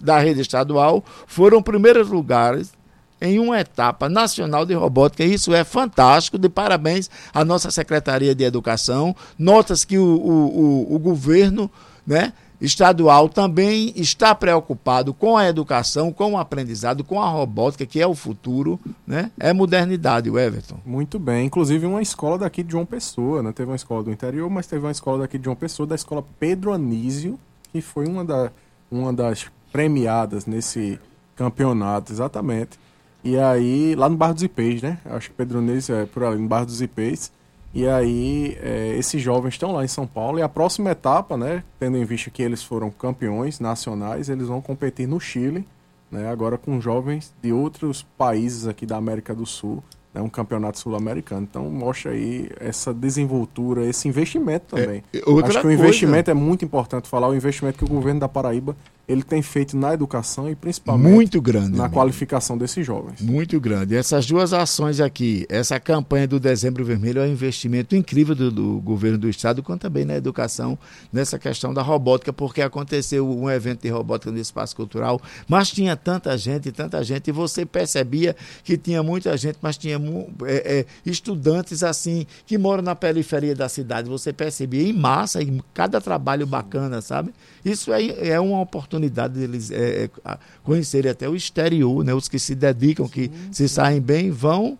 da 0.00 0.18
rede 0.18 0.40
estadual 0.40 1.04
foram 1.26 1.62
primeiros 1.62 2.08
lugares 2.08 2.72
em 3.20 3.38
uma 3.38 3.60
etapa 3.60 4.08
nacional 4.08 4.66
de 4.66 4.74
robótica. 4.74 5.22
Isso 5.24 5.54
é 5.54 5.62
fantástico. 5.62 6.36
De 6.36 6.48
parabéns 6.48 7.08
à 7.32 7.44
nossa 7.44 7.70
Secretaria 7.70 8.34
de 8.34 8.42
Educação. 8.42 9.14
Notas 9.38 9.84
que 9.84 9.96
o, 9.96 10.04
o, 10.04 10.90
o, 10.90 10.94
o 10.96 10.98
governo 10.98 11.70
né, 12.04 12.32
estadual 12.62 13.28
também 13.28 13.92
está 13.96 14.34
preocupado 14.34 15.12
com 15.12 15.36
a 15.36 15.46
educação, 15.46 16.12
com 16.12 16.32
o 16.32 16.38
aprendizado, 16.38 17.02
com 17.02 17.20
a 17.20 17.28
robótica, 17.28 17.84
que 17.84 18.00
é 18.00 18.06
o 18.06 18.14
futuro, 18.14 18.78
né? 19.06 19.30
É 19.38 19.52
modernidade, 19.52 20.30
o 20.30 20.38
Everton. 20.38 20.76
Muito 20.86 21.18
bem. 21.18 21.46
Inclusive 21.46 21.84
uma 21.86 22.00
escola 22.00 22.38
daqui 22.38 22.62
de 22.62 22.72
João 22.72 22.86
Pessoa, 22.86 23.42
né? 23.42 23.52
Teve 23.52 23.70
uma 23.70 23.76
escola 23.76 24.04
do 24.04 24.12
interior, 24.12 24.48
mas 24.48 24.66
teve 24.66 24.84
uma 24.84 24.92
escola 24.92 25.18
daqui 25.18 25.38
de 25.38 25.44
João 25.44 25.56
Pessoa, 25.56 25.86
da 25.86 25.96
escola 25.96 26.24
Pedro 26.38 26.72
Anísio, 26.72 27.38
que 27.72 27.80
foi 27.80 28.06
uma, 28.06 28.24
da, 28.24 28.52
uma 28.90 29.12
das 29.12 29.46
premiadas 29.72 30.46
nesse 30.46 31.00
campeonato, 31.34 32.12
exatamente. 32.12 32.78
E 33.24 33.38
aí, 33.38 33.94
lá 33.96 34.08
no 34.08 34.16
Barro 34.16 34.34
dos 34.34 34.42
Ipês, 34.42 34.82
né? 34.82 34.98
Acho 35.04 35.30
que 35.30 35.36
Pedro 35.36 35.58
Anísio 35.58 35.94
é 35.94 36.06
por 36.06 36.22
ali, 36.22 36.40
no 36.40 36.48
Barro 36.48 36.66
dos 36.66 36.80
Ipês. 36.80 37.32
E 37.74 37.88
aí, 37.88 38.58
é, 38.60 38.94
esses 38.98 39.20
jovens 39.20 39.54
estão 39.54 39.72
lá 39.72 39.84
em 39.84 39.88
São 39.88 40.06
Paulo. 40.06 40.38
E 40.38 40.42
a 40.42 40.48
próxima 40.48 40.90
etapa, 40.90 41.36
né, 41.36 41.64
tendo 41.80 41.96
em 41.96 42.04
vista 42.04 42.30
que 42.30 42.42
eles 42.42 42.62
foram 42.62 42.90
campeões 42.90 43.60
nacionais, 43.60 44.28
eles 44.28 44.46
vão 44.48 44.60
competir 44.60 45.08
no 45.08 45.18
Chile, 45.18 45.66
né, 46.10 46.28
agora 46.30 46.58
com 46.58 46.80
jovens 46.80 47.32
de 47.42 47.52
outros 47.52 48.02
países 48.18 48.66
aqui 48.66 48.84
da 48.84 48.96
América 48.96 49.34
do 49.34 49.46
Sul, 49.46 49.82
né, 50.12 50.20
um 50.20 50.28
campeonato 50.28 50.78
sul-americano. 50.78 51.48
Então, 51.50 51.70
mostra 51.70 52.12
aí 52.12 52.50
essa 52.60 52.92
desenvoltura, 52.92 53.86
esse 53.86 54.06
investimento 54.06 54.76
também. 54.76 55.02
É, 55.12 55.18
Acho 55.18 55.24
que 55.24 55.30
o 55.30 55.62
coisa. 55.62 55.72
investimento 55.72 56.30
é 56.30 56.34
muito 56.34 56.64
importante 56.66 57.08
falar, 57.08 57.28
o 57.28 57.34
investimento 57.34 57.78
que 57.78 57.84
o 57.84 57.88
governo 57.88 58.20
da 58.20 58.28
Paraíba 58.28 58.76
ele 59.06 59.22
tem 59.22 59.42
feito 59.42 59.76
na 59.76 59.92
educação 59.92 60.48
e 60.48 60.54
principalmente 60.54 61.12
Muito 61.12 61.42
grande. 61.42 61.76
na 61.76 61.88
qualificação 61.88 62.56
desses 62.56 62.86
jovens. 62.86 63.20
Muito 63.20 63.60
grande. 63.60 63.96
Essas 63.96 64.26
duas 64.26 64.52
ações 64.52 65.00
aqui, 65.00 65.44
essa 65.48 65.78
campanha 65.80 66.28
do 66.28 66.38
Dezembro 66.38 66.84
Vermelho 66.84 67.20
é 67.20 67.24
um 67.26 67.32
investimento 67.32 67.96
incrível 67.96 68.34
do, 68.34 68.50
do 68.50 68.80
governo 68.80 69.18
do 69.18 69.28
estado, 69.28 69.62
como 69.62 69.76
também 69.76 70.04
na 70.04 70.14
educação, 70.14 70.78
nessa 71.12 71.36
questão 71.38 71.74
da 71.74 71.82
robótica, 71.82 72.32
porque 72.32 72.62
aconteceu 72.62 73.28
um 73.28 73.50
evento 73.50 73.82
de 73.82 73.88
robótica 73.88 74.30
no 74.30 74.38
espaço 74.38 74.76
cultural, 74.76 75.20
mas 75.48 75.70
tinha 75.70 75.96
tanta 75.96 76.36
gente, 76.38 76.70
tanta 76.70 77.02
gente, 77.02 77.28
e 77.28 77.32
você 77.32 77.66
percebia 77.66 78.36
que 78.62 78.76
tinha 78.76 79.02
muita 79.02 79.36
gente, 79.36 79.58
mas 79.60 79.76
tinha 79.76 80.00
é, 80.46 80.78
é, 80.78 80.86
estudantes 81.04 81.82
assim 81.82 82.24
que 82.46 82.56
moram 82.56 82.82
na 82.82 82.94
periferia 82.94 83.54
da 83.54 83.68
cidade. 83.68 84.08
Você 84.08 84.32
percebia 84.32 84.88
em 84.88 84.92
massa, 84.92 85.42
em 85.42 85.60
cada 85.74 86.00
trabalho 86.00 86.46
bacana, 86.46 87.00
sabe? 87.00 87.32
Isso 87.64 87.92
é, 87.92 88.28
é 88.28 88.40
uma 88.40 88.60
oportunidade 88.60 88.91
deles 89.00 89.70
é, 89.70 90.04
é, 90.04 90.10
a- 90.24 90.38
conhecerem 90.62 91.10
até 91.10 91.28
o 91.28 91.34
exterior, 91.34 92.04
né? 92.04 92.14
Os 92.14 92.28
que 92.28 92.38
se 92.38 92.54
dedicam, 92.54 93.08
que 93.08 93.30
se 93.50 93.68
saem 93.68 94.00
bem, 94.00 94.30
vão 94.30 94.78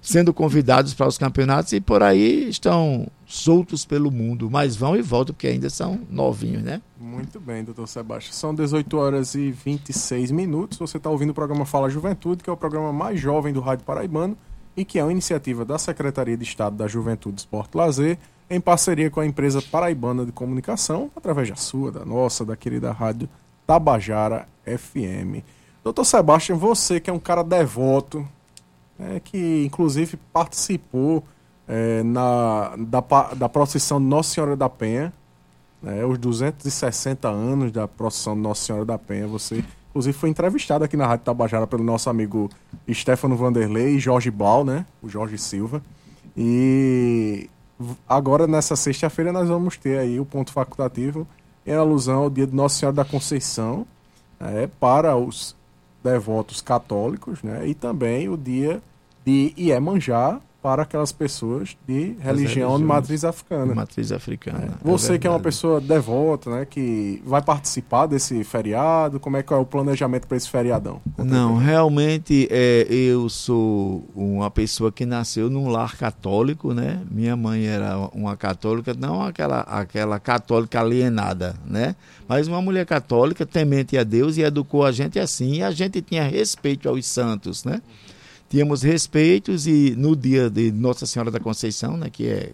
sendo 0.00 0.32
convidados 0.32 0.94
para 0.94 1.08
os 1.08 1.18
campeonatos 1.18 1.72
e 1.72 1.80
por 1.80 2.00
aí 2.00 2.48
estão 2.48 3.08
soltos 3.26 3.84
pelo 3.84 4.08
mundo, 4.08 4.48
mas 4.48 4.76
vão 4.76 4.94
e 4.96 5.02
voltam 5.02 5.34
porque 5.34 5.48
ainda 5.48 5.68
são 5.68 5.98
novinhos, 6.08 6.62
né? 6.62 6.80
Muito 7.00 7.40
bem, 7.40 7.64
doutor 7.64 7.88
Sebastião. 7.88 8.32
São 8.32 8.54
18 8.54 8.96
horas 8.96 9.34
e 9.34 9.50
26 9.50 10.30
minutos. 10.30 10.78
Você 10.78 10.96
está 10.96 11.10
ouvindo 11.10 11.30
o 11.30 11.34
programa 11.34 11.64
Fala 11.66 11.90
Juventude, 11.90 12.44
que 12.44 12.48
é 12.48 12.52
o 12.52 12.56
programa 12.56 12.92
mais 12.92 13.18
jovem 13.20 13.52
do 13.52 13.58
Rádio 13.60 13.84
Paraibano 13.84 14.36
e 14.76 14.84
que 14.84 14.96
é 14.98 15.02
uma 15.02 15.10
iniciativa 15.10 15.64
da 15.64 15.76
Secretaria 15.76 16.36
de 16.36 16.44
Estado 16.44 16.76
da 16.76 16.86
Juventude, 16.86 17.40
Esporte 17.40 17.70
e 17.74 17.76
Lazer, 17.78 18.18
em 18.48 18.60
parceria 18.60 19.10
com 19.10 19.20
a 19.20 19.26
empresa 19.26 19.60
Paraibana 19.60 20.24
de 20.24 20.32
Comunicação, 20.32 21.10
através 21.16 21.48
da 21.48 21.56
sua, 21.56 21.90
da 21.90 22.04
nossa, 22.04 22.44
da 22.44 22.56
querida 22.56 22.92
rádio 22.92 23.28
Tabajara 23.66 24.46
FM. 24.64 25.42
Doutor 25.82 26.04
Sebastião, 26.04 26.58
você 26.58 27.00
que 27.00 27.10
é 27.10 27.12
um 27.12 27.18
cara 27.18 27.42
devoto, 27.42 28.26
é, 28.98 29.20
que 29.20 29.64
inclusive 29.64 30.16
participou 30.32 31.22
é, 31.68 32.02
na, 32.02 32.74
da, 32.76 33.00
da 33.34 33.48
procissão 33.48 33.98
Nossa 33.98 34.34
Senhora 34.34 34.56
da 34.56 34.68
Penha, 34.68 35.12
né, 35.82 36.04
os 36.04 36.18
260 36.18 37.28
anos 37.28 37.72
da 37.72 37.86
procissão 37.86 38.34
Nossa 38.34 38.64
Senhora 38.64 38.84
da 38.84 38.98
Penha. 38.98 39.26
Você, 39.26 39.64
inclusive, 39.90 40.16
foi 40.16 40.28
entrevistado 40.28 40.84
aqui 40.84 40.96
na 40.96 41.06
Rádio 41.06 41.24
Tabajara 41.24 41.66
pelo 41.66 41.82
nosso 41.82 42.08
amigo 42.08 42.48
Stefano 42.90 43.36
Vanderlei 43.36 43.96
e 43.96 43.98
Jorge 43.98 44.30
Blau, 44.30 44.64
né? 44.64 44.86
O 45.02 45.08
Jorge 45.08 45.36
Silva. 45.36 45.82
E 46.36 47.48
agora, 48.08 48.46
nessa 48.46 48.76
sexta-feira, 48.76 49.32
nós 49.32 49.48
vamos 49.48 49.76
ter 49.76 49.98
aí 49.98 50.18
o 50.18 50.24
ponto 50.24 50.52
facultativo 50.52 51.26
em 51.66 51.74
alusão 51.74 52.22
ao 52.22 52.30
dia 52.30 52.46
de 52.46 52.54
Nossa 52.54 52.78
Senhora 52.78 52.96
da 52.96 53.04
Conceição, 53.04 53.86
né, 54.38 54.68
para 54.78 55.16
os 55.16 55.56
devotos 56.02 56.60
católicos, 56.60 57.42
né? 57.42 57.66
E 57.66 57.74
também 57.74 58.28
o 58.28 58.36
dia 58.36 58.80
de 59.24 59.52
Iemanjá 59.58 60.40
para 60.66 60.82
aquelas 60.82 61.12
pessoas 61.12 61.76
de 61.86 62.16
religião 62.18 62.76
de 62.76 62.82
matriz 62.82 63.24
africana. 63.24 63.72
Matriz 63.72 64.10
africana. 64.10 64.70
Você 64.82 65.16
que 65.16 65.24
é 65.24 65.30
uma 65.30 65.38
pessoa 65.38 65.80
devota, 65.80 66.50
né, 66.50 66.64
que 66.64 67.22
vai 67.24 67.40
participar 67.40 68.06
desse 68.06 68.42
feriado, 68.42 69.20
como 69.20 69.36
é 69.36 69.44
que 69.44 69.52
é 69.52 69.56
o 69.56 69.64
planejamento 69.64 70.26
para 70.26 70.36
esse 70.36 70.50
feriadão? 70.50 71.00
Não, 71.16 71.56
realmente 71.56 72.48
é, 72.50 72.84
eu 72.90 73.28
sou 73.28 74.10
uma 74.12 74.50
pessoa 74.50 74.90
que 74.90 75.06
nasceu 75.06 75.48
num 75.48 75.68
lar 75.68 75.96
católico, 75.96 76.74
né? 76.74 77.00
Minha 77.08 77.36
mãe 77.36 77.64
era 77.64 77.96
uma 78.12 78.36
católica, 78.36 78.92
não 78.92 79.22
aquela, 79.22 79.60
aquela 79.60 80.18
católica 80.18 80.80
alienada, 80.80 81.54
né? 81.64 81.94
Mas 82.26 82.48
uma 82.48 82.60
mulher 82.60 82.86
católica, 82.86 83.46
temente 83.46 83.96
a 83.96 84.02
Deus 84.02 84.36
e 84.36 84.42
educou 84.42 84.84
a 84.84 84.90
gente 84.90 85.16
assim. 85.16 85.58
E 85.58 85.62
a 85.62 85.70
gente 85.70 86.02
tinha 86.02 86.24
respeito 86.24 86.88
aos 86.88 87.06
santos, 87.06 87.62
né? 87.62 87.80
Tínhamos 88.48 88.82
respeitos 88.82 89.66
e 89.66 89.94
no 89.96 90.14
dia 90.14 90.48
de 90.48 90.70
Nossa 90.70 91.04
Senhora 91.04 91.30
da 91.30 91.40
Conceição, 91.40 91.96
né, 91.96 92.08
que 92.08 92.26
é, 92.28 92.52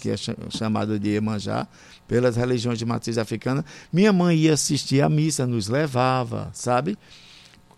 que 0.00 0.10
é 0.10 0.16
cha- 0.16 0.34
chamado 0.48 0.98
de 0.98 1.10
Iemanjá, 1.10 1.66
pelas 2.08 2.36
religiões 2.36 2.78
de 2.78 2.86
matriz 2.86 3.18
africana, 3.18 3.64
minha 3.92 4.12
mãe 4.12 4.36
ia 4.38 4.54
assistir 4.54 5.02
a 5.02 5.08
missa, 5.08 5.46
nos 5.46 5.68
levava, 5.68 6.50
sabe? 6.54 6.96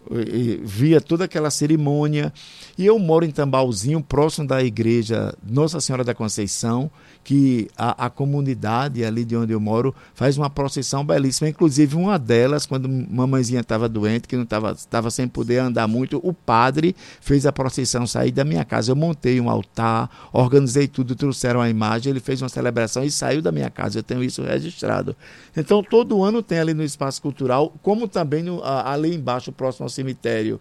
e 0.09 0.61
via 0.63 1.01
toda 1.01 1.25
aquela 1.25 1.51
cerimônia. 1.51 2.33
E 2.79 2.87
eu 2.87 2.97
moro 2.97 3.25
em 3.25 3.31
Tambalzinho, 3.33 4.01
próximo 4.01 4.47
da 4.47 4.63
igreja 4.63 5.35
Nossa 5.45 5.81
Senhora 5.81 6.05
da 6.05 6.15
Conceição, 6.15 6.89
que 7.27 7.69
a, 7.77 8.07
a 8.07 8.09
comunidade 8.09 9.05
ali 9.05 9.25
de 9.25 9.37
onde 9.37 9.53
eu 9.53 9.59
moro 9.59 9.93
faz 10.15 10.39
uma 10.39 10.49
procissão 10.49 11.05
belíssima. 11.05 11.49
Inclusive, 11.49 11.97
uma 11.97 12.21
delas, 12.21 12.67
quando 12.67 12.89
mamãezinha 12.89 13.63
estava 13.63 13.89
doente, 13.89 14.29
que 14.29 14.37
não 14.37 14.45
estava 14.45 15.11
sem 15.11 15.27
poder 15.27 15.59
andar 15.59 15.89
muito, 15.89 16.21
o 16.23 16.33
padre 16.33 16.95
fez 17.21 17.45
a 17.45 17.51
procissão 17.51 18.07
sair 18.07 18.31
da 18.31 18.45
minha 18.45 18.65
casa. 18.65 18.93
Eu 18.93 18.97
montei 18.97 19.41
um 19.41 19.51
altar, 19.51 20.09
organizei 20.33 20.87
tudo, 20.87 21.17
trouxeram 21.17 21.61
a 21.61 21.69
imagem, 21.69 22.11
ele 22.11 22.21
fez 22.21 22.41
uma 22.41 22.49
celebração 22.49 23.03
e 23.03 23.11
saiu 23.11 23.43
da 23.43 23.51
minha 23.51 23.71
casa. 23.71 23.99
Eu 23.99 24.05
tenho 24.05 24.23
isso 24.23 24.45
registrado. 24.45 25.17
Então, 25.57 25.83
todo 25.83 26.23
ano 26.23 26.45
tem 26.45 26.61
ali 26.61 26.75
no 26.75 26.85
Espaço 26.85 27.21
Cultural, 27.21 27.75
como 27.83 28.07
também 28.07 28.45
no, 28.45 28.63
ali 28.63 29.13
embaixo, 29.13 29.51
próximo 29.51 29.83
ao 29.83 29.91
cemitério. 29.91 30.61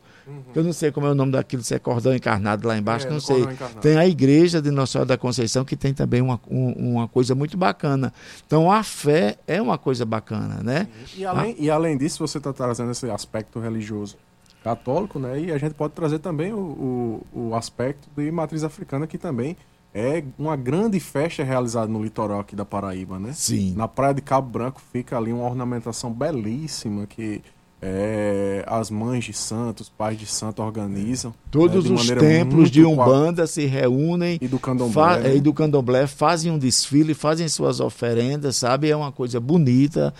Eu 0.55 0.63
não 0.63 0.73
sei 0.73 0.91
como 0.91 1.05
é 1.07 1.11
o 1.11 1.15
nome 1.15 1.31
daquilo, 1.31 1.63
se 1.63 1.73
é 1.75 1.79
cordão 1.79 2.15
encarnado 2.15 2.67
lá 2.67 2.77
embaixo, 2.77 3.07
É, 3.07 3.09
não 3.09 3.19
sei. 3.19 3.41
encarnado. 3.41 3.79
Tem 3.81 3.97
a 3.97 4.07
igreja 4.07 4.61
de 4.61 4.71
Nossa 4.71 4.93
Senhora 4.93 5.07
da 5.09 5.17
Conceição, 5.17 5.63
que 5.65 5.75
tem 5.75 5.93
também 5.93 6.21
uma, 6.21 6.39
um- 6.49 6.93
uma 6.93 7.07
coisa 7.07 7.35
muito 7.35 7.57
bacana. 7.57 8.11
Então, 8.45 8.71
a 8.71 8.81
fé 8.83 9.37
é 9.47 9.61
uma 9.61 9.77
coisa 9.77 10.05
bacana, 10.05 10.61
né? 10.63 10.87
E 11.15 11.25
além, 11.25 11.55
e 11.59 11.69
além 11.69 11.97
disso, 11.97 12.25
você 12.25 12.37
está 12.39 12.51
trazendo 12.51 12.91
esse 12.91 13.09
aspecto 13.09 13.59
religioso 13.59 14.17
católico, 14.63 15.19
né? 15.19 15.39
E 15.39 15.51
a 15.51 15.57
gente 15.57 15.73
pode 15.75 15.93
trazer 15.93 16.19
também 16.19 16.51
o, 16.53 17.21
o, 17.33 17.49
o 17.51 17.55
aspecto 17.55 18.07
de 18.17 18.31
matriz 18.31 18.63
africana, 18.63 19.05
que 19.05 19.17
também 19.17 19.55
é 19.93 20.23
uma 20.39 20.55
grande 20.55 20.99
festa 20.99 21.43
realizada 21.43 21.87
no 21.87 22.03
litoral 22.03 22.39
aqui 22.39 22.55
da 22.55 22.65
Paraíba, 22.65 23.17
né? 23.19 23.31
Sim. 23.33 23.73
Na 23.77 23.87
Praia 23.87 24.13
de 24.13 24.21
Cabo 24.21 24.49
Branco 24.49 24.81
fica 24.91 25.15
ali 25.17 25.31
uma 25.31 25.45
ornamentação 25.45 26.11
belíssima 26.11 27.05
que 27.05 27.41
é, 27.81 28.63
as 28.67 28.89
mães 28.89 29.25
de 29.25 29.33
santo, 29.33 29.81
os 29.81 29.89
pais 29.89 30.17
de 30.17 30.25
santo 30.25 30.61
organizam. 30.61 31.33
Todos 31.51 31.83
né, 31.83 31.89
de 31.89 31.93
os 31.93 32.07
templos 32.07 32.71
de 32.71 32.83
Umbanda 32.83 33.45
se 33.45 33.65
reúnem 33.65 34.39
E 34.41 34.47
do 34.47 34.57
candomblé, 34.59 34.93
fa- 34.93 35.19
né? 35.19 35.35
e 35.35 35.41
do 35.41 35.53
candomblé 35.53 36.07
fazem 36.07 36.51
um 36.51 36.57
desfile, 36.57 37.13
fazem 37.13 37.47
suas 37.47 37.79
oferendas, 37.79 38.55
sabe? 38.55 38.89
É 38.89 38.95
uma 38.95 39.11
coisa 39.11 39.39
bonita. 39.39 40.13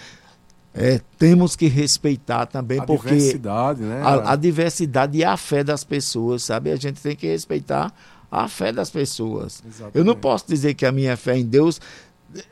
É, 0.74 1.00
temos 1.18 1.56
que 1.56 1.68
respeitar 1.68 2.46
também, 2.46 2.80
a 2.80 2.84
porque 2.84 3.08
diversidade, 3.08 3.82
né? 3.82 4.02
a, 4.04 4.34
a 4.34 4.36
diversidade 4.36 5.18
e 5.18 5.24
a 5.24 5.38
fé 5.38 5.64
das 5.64 5.86
pessoas, 5.86 6.44
sabe? 6.44 6.70
A 6.70 6.76
gente 6.76 7.02
tem 7.02 7.16
que 7.16 7.28
respeitar 7.28 7.94
a 8.30 8.48
fé 8.50 8.74
das 8.74 8.90
pessoas. 8.90 9.64
Exatamente. 9.66 9.98
Eu 9.98 10.04
não 10.04 10.16
posso 10.16 10.46
dizer 10.48 10.74
que 10.74 10.86
a 10.86 10.92
minha 10.92 11.16
fé 11.16 11.38
em 11.38 11.46
Deus 11.46 11.80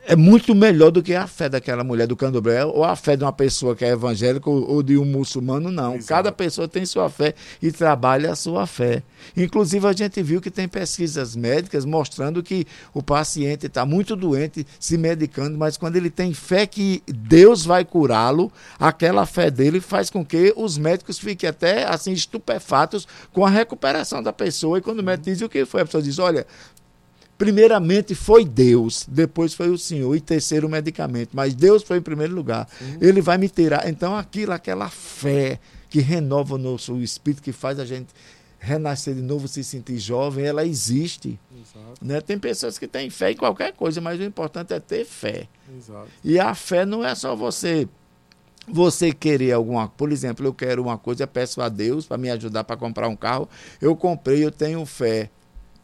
é 0.06 0.16
muito 0.16 0.54
melhor 0.56 0.92
do 0.92 1.02
que 1.02 1.14
a 1.14 1.28
fé 1.28 1.50
daquela 1.50 1.84
mulher 1.84 2.08
do 2.08 2.16
candomblé 2.16 2.64
ou 2.66 2.84
a 2.84 2.96
fé 2.96 3.16
de 3.18 3.24
uma 3.24 3.34
pessoa 3.34 3.76
que 3.76 3.84
é 3.84 3.90
evangélica 3.90 4.50
ou, 4.50 4.82
de 4.82 4.98
um 4.98 5.06
muçulmano, 5.06 5.72
não. 5.72 5.96
Exato. 5.96 6.08
Cada 6.08 6.32
pessoa 6.32 6.68
tem 6.68 6.86
sua 6.86 7.10
fé 7.10 7.34
e 7.62 7.72
trabalha 7.72 8.32
a 8.32 8.36
sua 8.36 8.66
fé. 8.66 9.04
Inclusive, 9.36 9.86
a 9.88 9.94
gente 9.94 10.22
viu 10.22 10.40
que 10.40 10.52
tem 10.52 10.68
pesquisas 10.68 11.36
médicas 11.36 11.86
mostrando 11.86 12.44
que 12.44 12.66
o 12.94 13.02
paciente 13.02 13.68
está 13.68 13.86
muito 13.86 14.16
doente, 14.16 14.66
se 14.80 14.98
medicando, 14.98 15.58
mas 15.58 15.78
quando 15.78 15.96
ele 15.96 16.10
tem 16.10 16.34
fé 16.34 16.66
que 16.66 17.02
Deus 17.08 17.66
vai 17.66 17.84
curá-lo, 17.84 18.52
aquela 18.80 19.26
fé 19.26 19.50
dele 19.50 19.80
faz 19.80 20.10
com 20.10 20.26
que 20.26 20.54
os 20.56 20.78
médicos 20.78 21.18
fiquem 21.18 21.50
até 21.50 21.86
assim 21.86 22.12
estupefatos 22.12 23.08
com 23.32 23.46
a 23.46 23.50
recuperação 23.50 24.22
da 24.22 24.32
pessoa. 24.32 24.78
E 24.78 24.82
quando 24.82 25.00
o 25.00 25.04
médico 25.04 25.26
diz 25.26 25.42
o 25.42 25.50
que 25.50 25.66
foi, 25.66 25.82
a 25.82 25.86
pessoa 25.86 26.04
diz: 26.04 26.20
olha, 26.20 26.46
primeiramente 27.44 28.16
foi 28.16 28.46
Deus, 28.46 29.06
depois 29.06 29.54
foi 29.54 29.70
o 29.70 29.78
Senhor 29.78 30.16
e 30.16 30.22
terceiro 30.22 30.66
o 30.66 30.70
medicamento, 30.70 31.32
mas 31.34 31.54
Deus 31.54 31.84
foi 31.84 31.98
em 31.98 32.02
primeiro 32.02 32.34
lugar. 32.34 32.70
Ele 33.02 33.20
vai 33.20 33.38
me 33.38 33.50
tirar. 33.50 33.90
Então 33.90 34.16
aquilo, 34.16 34.54
aquela 34.54 34.88
fé 34.90 35.60
que 35.90 36.00
renova 36.00 36.56
o 36.56 36.58
nosso 36.58 36.96
espírito, 37.02 37.44
que 37.44 37.52
faz 37.52 37.82
a 37.82 37.86
gente 37.86 38.08
renascer 38.58 39.14
de 39.14 39.22
novo, 39.22 39.46
se 39.50 39.62
sentir 39.62 40.00
jovem, 40.00 40.46
ela 40.46 40.66
existe. 40.66 41.38
Né? 42.02 42.22
Tem 42.22 42.40
pessoas 42.40 42.80
que 42.80 42.88
têm 42.88 43.10
fé 43.10 43.32
em 43.32 43.36
qualquer 43.36 43.74
coisa, 43.74 44.00
mas 44.00 44.22
o 44.22 44.24
importante 44.24 44.74
é 44.74 44.80
ter 44.80 45.04
fé. 45.04 45.50
exato. 45.78 46.08
E 46.24 46.40
a 46.40 46.56
fé 46.56 46.86
não 46.86 47.04
é 47.04 47.14
só 47.14 47.36
você 47.36 47.90
você 48.66 49.12
querer 49.12 49.52
alguma, 49.52 49.90
por 49.90 50.14
exemplo, 50.14 50.46
eu 50.46 50.54
quero 50.54 50.82
uma 50.82 50.98
coisa, 50.98 51.24
eu 51.24 51.28
peço 51.28 51.62
a 51.62 51.68
Deus 51.68 52.06
para 52.06 52.18
me 52.18 52.30
ajudar 52.32 52.64
para 52.64 52.78
comprar 52.78 53.10
um 53.10 53.18
carro, 53.18 53.50
eu 53.82 53.94
comprei, 53.98 54.46
eu 54.46 54.52
tenho 54.52 54.86
fé. 54.86 55.30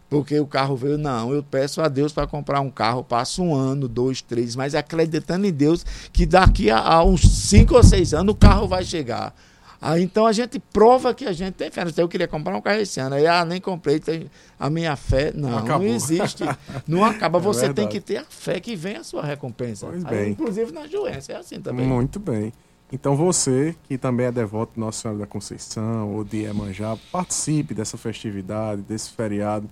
Porque 0.09 0.39
o 0.39 0.47
carro 0.47 0.75
veio, 0.75 0.97
não, 0.97 1.31
eu 1.31 1.43
peço 1.43 1.81
a 1.81 1.87
Deus 1.87 2.11
para 2.11 2.25
comprar 2.25 2.61
um 2.61 2.71
carro, 2.71 3.03
passo 3.03 3.43
um 3.43 3.53
ano, 3.53 3.87
dois, 3.87 4.21
três, 4.21 4.55
mas 4.55 4.73
acreditando 4.73 5.45
em 5.45 5.51
Deus 5.51 5.85
que 6.11 6.25
daqui 6.25 6.71
a, 6.71 6.79
a 6.79 7.03
uns 7.03 7.21
cinco 7.21 7.75
ou 7.75 7.83
seis 7.83 8.13
anos 8.13 8.33
o 8.33 8.37
carro 8.37 8.67
vai 8.67 8.83
chegar. 8.83 9.35
Aí, 9.81 10.03
então 10.03 10.25
a 10.25 10.33
gente 10.33 10.59
prova 10.59 11.13
que 11.13 11.25
a 11.25 11.31
gente 11.31 11.53
tem 11.53 11.71
fé. 11.71 11.85
Eu 11.95 12.09
queria 12.09 12.27
comprar 12.27 12.55
um 12.57 12.61
carro 12.61 12.81
esse 12.81 12.99
ano, 12.99 13.15
aí 13.15 13.25
ah, 13.25 13.45
nem 13.45 13.61
comprei, 13.61 13.97
tem 13.99 14.29
a 14.59 14.69
minha 14.69 14.95
fé. 14.97 15.31
Não, 15.33 15.49
não 15.51 15.57
Acabou. 15.59 15.87
existe. 15.87 16.43
Não 16.85 17.05
acaba. 17.05 17.39
É 17.39 17.41
Você 17.41 17.61
tem 17.61 17.85
verdade. 17.85 17.89
que 17.89 18.01
ter 18.01 18.17
a 18.17 18.25
fé 18.27 18.59
que 18.59 18.75
vem 18.75 18.97
a 18.97 19.03
sua 19.05 19.23
recompensa. 19.23 19.87
Pois 19.87 20.03
Aí, 20.05 20.11
bem. 20.11 20.31
inclusive 20.31 20.73
na 20.73 20.85
doença, 20.85 21.31
é 21.31 21.35
assim 21.37 21.61
também. 21.61 21.85
Muito 21.85 22.19
bem. 22.19 22.51
Então 22.91 23.15
você, 23.15 23.75
que 23.87 23.97
também 23.97 24.25
é 24.25 24.31
devoto 24.31 24.73
de 24.73 24.79
Nossa 24.79 25.01
Senhora 25.03 25.19
da 25.19 25.27
Conceição 25.27 26.13
ou 26.13 26.23
de 26.23 26.37
Iemanjá, 26.37 26.97
participe 27.11 27.73
dessa 27.73 27.97
festividade, 27.97 28.81
desse 28.81 29.11
feriado, 29.11 29.69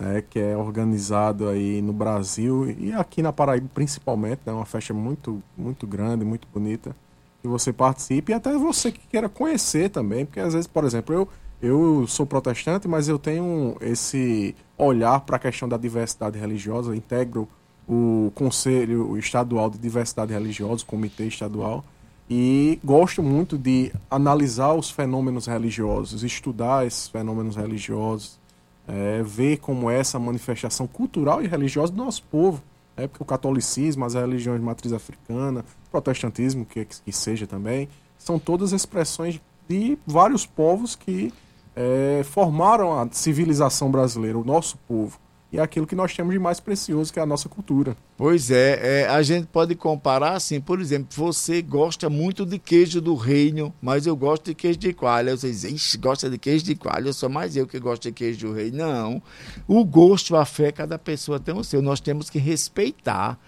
né, 0.00 0.24
que 0.28 0.38
é 0.38 0.56
organizado 0.56 1.46
aí 1.46 1.82
no 1.82 1.92
Brasil 1.92 2.74
e 2.78 2.90
aqui 2.94 3.20
na 3.20 3.32
Paraíba 3.32 3.68
principalmente, 3.74 4.40
é 4.46 4.50
uma 4.50 4.64
festa 4.64 4.94
muito, 4.94 5.42
muito 5.56 5.86
grande, 5.86 6.24
muito 6.24 6.48
bonita. 6.52 6.96
Que 7.42 7.48
você 7.48 7.72
participe 7.72 8.32
e 8.32 8.34
até 8.34 8.52
você 8.56 8.90
que 8.90 9.06
queira 9.06 9.28
conhecer 9.28 9.90
também, 9.90 10.24
porque 10.24 10.40
às 10.40 10.54
vezes, 10.54 10.66
por 10.66 10.84
exemplo, 10.84 11.14
eu, 11.14 11.28
eu 11.62 12.06
sou 12.06 12.26
protestante, 12.26 12.88
mas 12.88 13.08
eu 13.08 13.18
tenho 13.18 13.76
esse 13.80 14.54
olhar 14.76 15.20
para 15.20 15.36
a 15.36 15.38
questão 15.38 15.68
da 15.68 15.76
diversidade 15.76 16.38
religiosa, 16.38 16.96
integro 16.96 17.48
o 17.86 18.30
Conselho 18.34 19.18
Estadual 19.18 19.68
de 19.68 19.78
Diversidade 19.78 20.32
Religiosa, 20.32 20.82
o 20.82 20.86
Comitê 20.86 21.26
Estadual, 21.26 21.84
e 22.28 22.78
gosto 22.84 23.22
muito 23.22 23.58
de 23.58 23.92
analisar 24.10 24.72
os 24.74 24.90
fenômenos 24.90 25.46
religiosos, 25.46 26.22
estudar 26.22 26.86
esses 26.86 27.08
fenômenos 27.08 27.56
religiosos, 27.56 28.39
é, 28.86 29.22
ver 29.22 29.58
como 29.58 29.90
é 29.90 29.98
essa 29.98 30.18
manifestação 30.18 30.86
cultural 30.86 31.42
e 31.42 31.46
religiosa 31.46 31.92
do 31.92 32.04
nosso 32.04 32.22
povo. 32.24 32.62
É, 32.96 33.06
porque 33.06 33.22
o 33.22 33.26
catolicismo, 33.26 34.04
as 34.04 34.14
religiões 34.14 34.60
de 34.60 34.66
matriz 34.66 34.92
africana, 34.92 35.64
protestantismo, 35.90 36.66
que, 36.66 36.84
que 36.84 37.12
seja 37.12 37.46
também, 37.46 37.88
são 38.18 38.38
todas 38.38 38.72
expressões 38.72 39.40
de 39.68 39.96
vários 40.06 40.44
povos 40.44 40.94
que 40.96 41.32
é, 41.74 42.22
formaram 42.24 42.98
a 42.98 43.08
civilização 43.10 43.90
brasileira, 43.90 44.36
o 44.36 44.44
nosso 44.44 44.76
povo. 44.88 45.18
E 45.52 45.58
é 45.58 45.62
aquilo 45.62 45.86
que 45.86 45.96
nós 45.96 46.14
temos 46.14 46.32
de 46.32 46.38
mais 46.38 46.60
precioso, 46.60 47.12
que 47.12 47.18
é 47.18 47.22
a 47.22 47.26
nossa 47.26 47.48
cultura. 47.48 47.96
Pois 48.16 48.50
é, 48.50 49.02
é, 49.02 49.08
a 49.08 49.20
gente 49.22 49.46
pode 49.46 49.74
comparar 49.74 50.34
assim, 50.34 50.60
por 50.60 50.80
exemplo, 50.80 51.08
você 51.10 51.60
gosta 51.60 52.08
muito 52.08 52.46
de 52.46 52.58
queijo 52.58 53.00
do 53.00 53.14
reino, 53.14 53.74
mas 53.82 54.06
eu 54.06 54.14
gosto 54.14 54.44
de 54.44 54.54
queijo 54.54 54.78
de 54.78 54.92
coalha. 54.92 55.36
Você 55.36 55.50
diz, 55.50 55.64
Ixi, 55.64 55.98
gosta 55.98 56.30
de 56.30 56.38
queijo 56.38 56.64
de 56.64 56.76
coalha, 56.76 57.12
sou 57.12 57.28
mais 57.28 57.56
eu 57.56 57.66
que 57.66 57.80
gosto 57.80 58.02
de 58.04 58.12
queijo 58.12 58.46
do 58.46 58.52
reino. 58.52 58.78
Não. 58.78 59.22
O 59.66 59.84
gosto, 59.84 60.36
a 60.36 60.44
fé, 60.44 60.70
cada 60.70 60.98
pessoa 60.98 61.40
tem 61.40 61.54
o 61.56 61.64
seu. 61.64 61.82
Nós 61.82 61.98
temos 61.98 62.30
que 62.30 62.38
respeitar. 62.38 63.38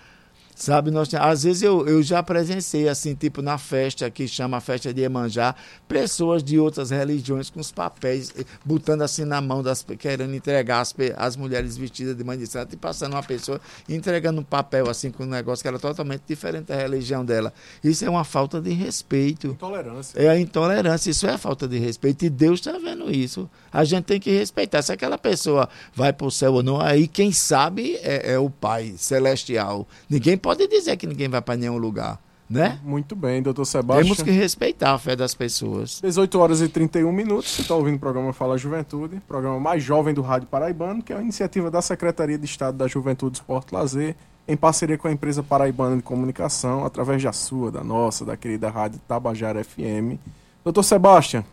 Sabe, 0.54 0.90
nós, 0.90 1.12
às 1.14 1.42
vezes 1.44 1.62
eu, 1.62 1.88
eu 1.88 2.02
já 2.02 2.22
presenciei, 2.22 2.88
assim, 2.88 3.14
tipo 3.14 3.40
na 3.40 3.56
festa 3.58 4.10
que 4.10 4.28
chama 4.28 4.60
festa 4.60 4.92
de 4.92 5.00
Iemanjá, 5.00 5.54
pessoas 5.88 6.42
de 6.42 6.58
outras 6.58 6.90
religiões 6.90 7.48
com 7.48 7.58
os 7.58 7.72
papéis, 7.72 8.32
eh, 8.38 8.44
botando 8.64 9.02
assim 9.02 9.24
na 9.24 9.40
mão, 9.40 9.62
das, 9.62 9.84
querendo 9.98 10.34
entregar 10.34 10.80
as, 10.80 10.94
as 11.16 11.36
mulheres 11.36 11.76
vestidas 11.76 12.16
de 12.16 12.22
mãe 12.22 12.38
de 12.38 12.46
santo 12.46 12.74
e 12.74 12.76
passando 12.76 13.14
uma 13.14 13.22
pessoa 13.22 13.60
entregando 13.88 14.40
um 14.40 14.44
papel 14.44 14.88
assim 14.90 15.10
com 15.10 15.24
um 15.24 15.26
negócio 15.26 15.62
que 15.62 15.68
era 15.68 15.78
totalmente 15.78 16.22
diferente 16.28 16.66
da 16.66 16.76
religião 16.76 17.24
dela. 17.24 17.52
Isso 17.82 18.04
é 18.04 18.10
uma 18.10 18.24
falta 18.24 18.60
de 18.60 18.70
respeito. 18.72 19.48
Intolerância. 19.48 20.20
É 20.20 20.28
a 20.28 20.38
intolerância, 20.38 21.10
isso 21.10 21.26
é 21.26 21.30
a 21.32 21.38
falta 21.38 21.66
de 21.66 21.78
respeito. 21.78 22.24
E 22.24 22.30
Deus 22.30 22.60
está 22.60 22.78
vendo 22.78 23.10
isso. 23.10 23.48
A 23.72 23.84
gente 23.84 24.04
tem 24.04 24.20
que 24.20 24.30
respeitar. 24.30 24.82
Se 24.82 24.92
aquela 24.92 25.16
pessoa 25.16 25.68
vai 25.94 26.12
para 26.12 26.26
o 26.26 26.30
céu 26.30 26.54
ou 26.54 26.62
não, 26.62 26.80
aí 26.80 27.08
quem 27.08 27.32
sabe 27.32 27.96
é, 28.02 28.34
é 28.34 28.38
o 28.38 28.50
Pai 28.50 28.94
Celestial. 28.96 29.88
Ninguém 30.08 30.36
pode 30.36 30.51
pode 30.52 30.68
dizer 30.68 30.96
que 30.98 31.06
ninguém 31.06 31.28
vai 31.28 31.40
para 31.40 31.56
nenhum 31.56 31.78
lugar, 31.78 32.20
né? 32.48 32.78
Muito 32.84 33.16
bem, 33.16 33.42
doutor 33.42 33.64
Sebastião. 33.64 34.04
Temos 34.04 34.22
que 34.22 34.30
respeitar 34.30 34.92
a 34.92 34.98
fé 34.98 35.16
das 35.16 35.34
pessoas. 35.34 36.00
18 36.02 36.38
horas 36.38 36.60
e 36.60 36.68
31 36.68 37.10
minutos, 37.10 37.50
você 37.50 37.62
está 37.62 37.74
ouvindo 37.74 37.96
o 37.96 37.98
programa 37.98 38.32
Fala 38.34 38.58
Juventude, 38.58 39.20
programa 39.26 39.58
mais 39.58 39.82
jovem 39.82 40.12
do 40.12 40.20
Rádio 40.20 40.48
Paraibano, 40.48 41.02
que 41.02 41.10
é 41.12 41.16
uma 41.16 41.22
iniciativa 41.22 41.70
da 41.70 41.80
Secretaria 41.80 42.36
de 42.36 42.44
Estado 42.44 42.76
da 42.76 42.86
Juventude, 42.86 43.38
Esporte 43.38 43.72
e 43.72 43.74
Lazer, 43.74 44.14
em 44.46 44.56
parceria 44.56 44.98
com 44.98 45.08
a 45.08 45.12
empresa 45.12 45.42
Paraibana 45.42 45.96
de 45.96 46.02
Comunicação, 46.02 46.84
através 46.84 47.22
da 47.22 47.32
sua, 47.32 47.70
da 47.70 47.82
nossa, 47.82 48.24
da 48.24 48.36
querida 48.36 48.68
Rádio 48.68 49.00
Tabajara 49.08 49.64
FM. 49.64 50.18
Doutor 50.62 50.82
Sebastião, 50.82 51.44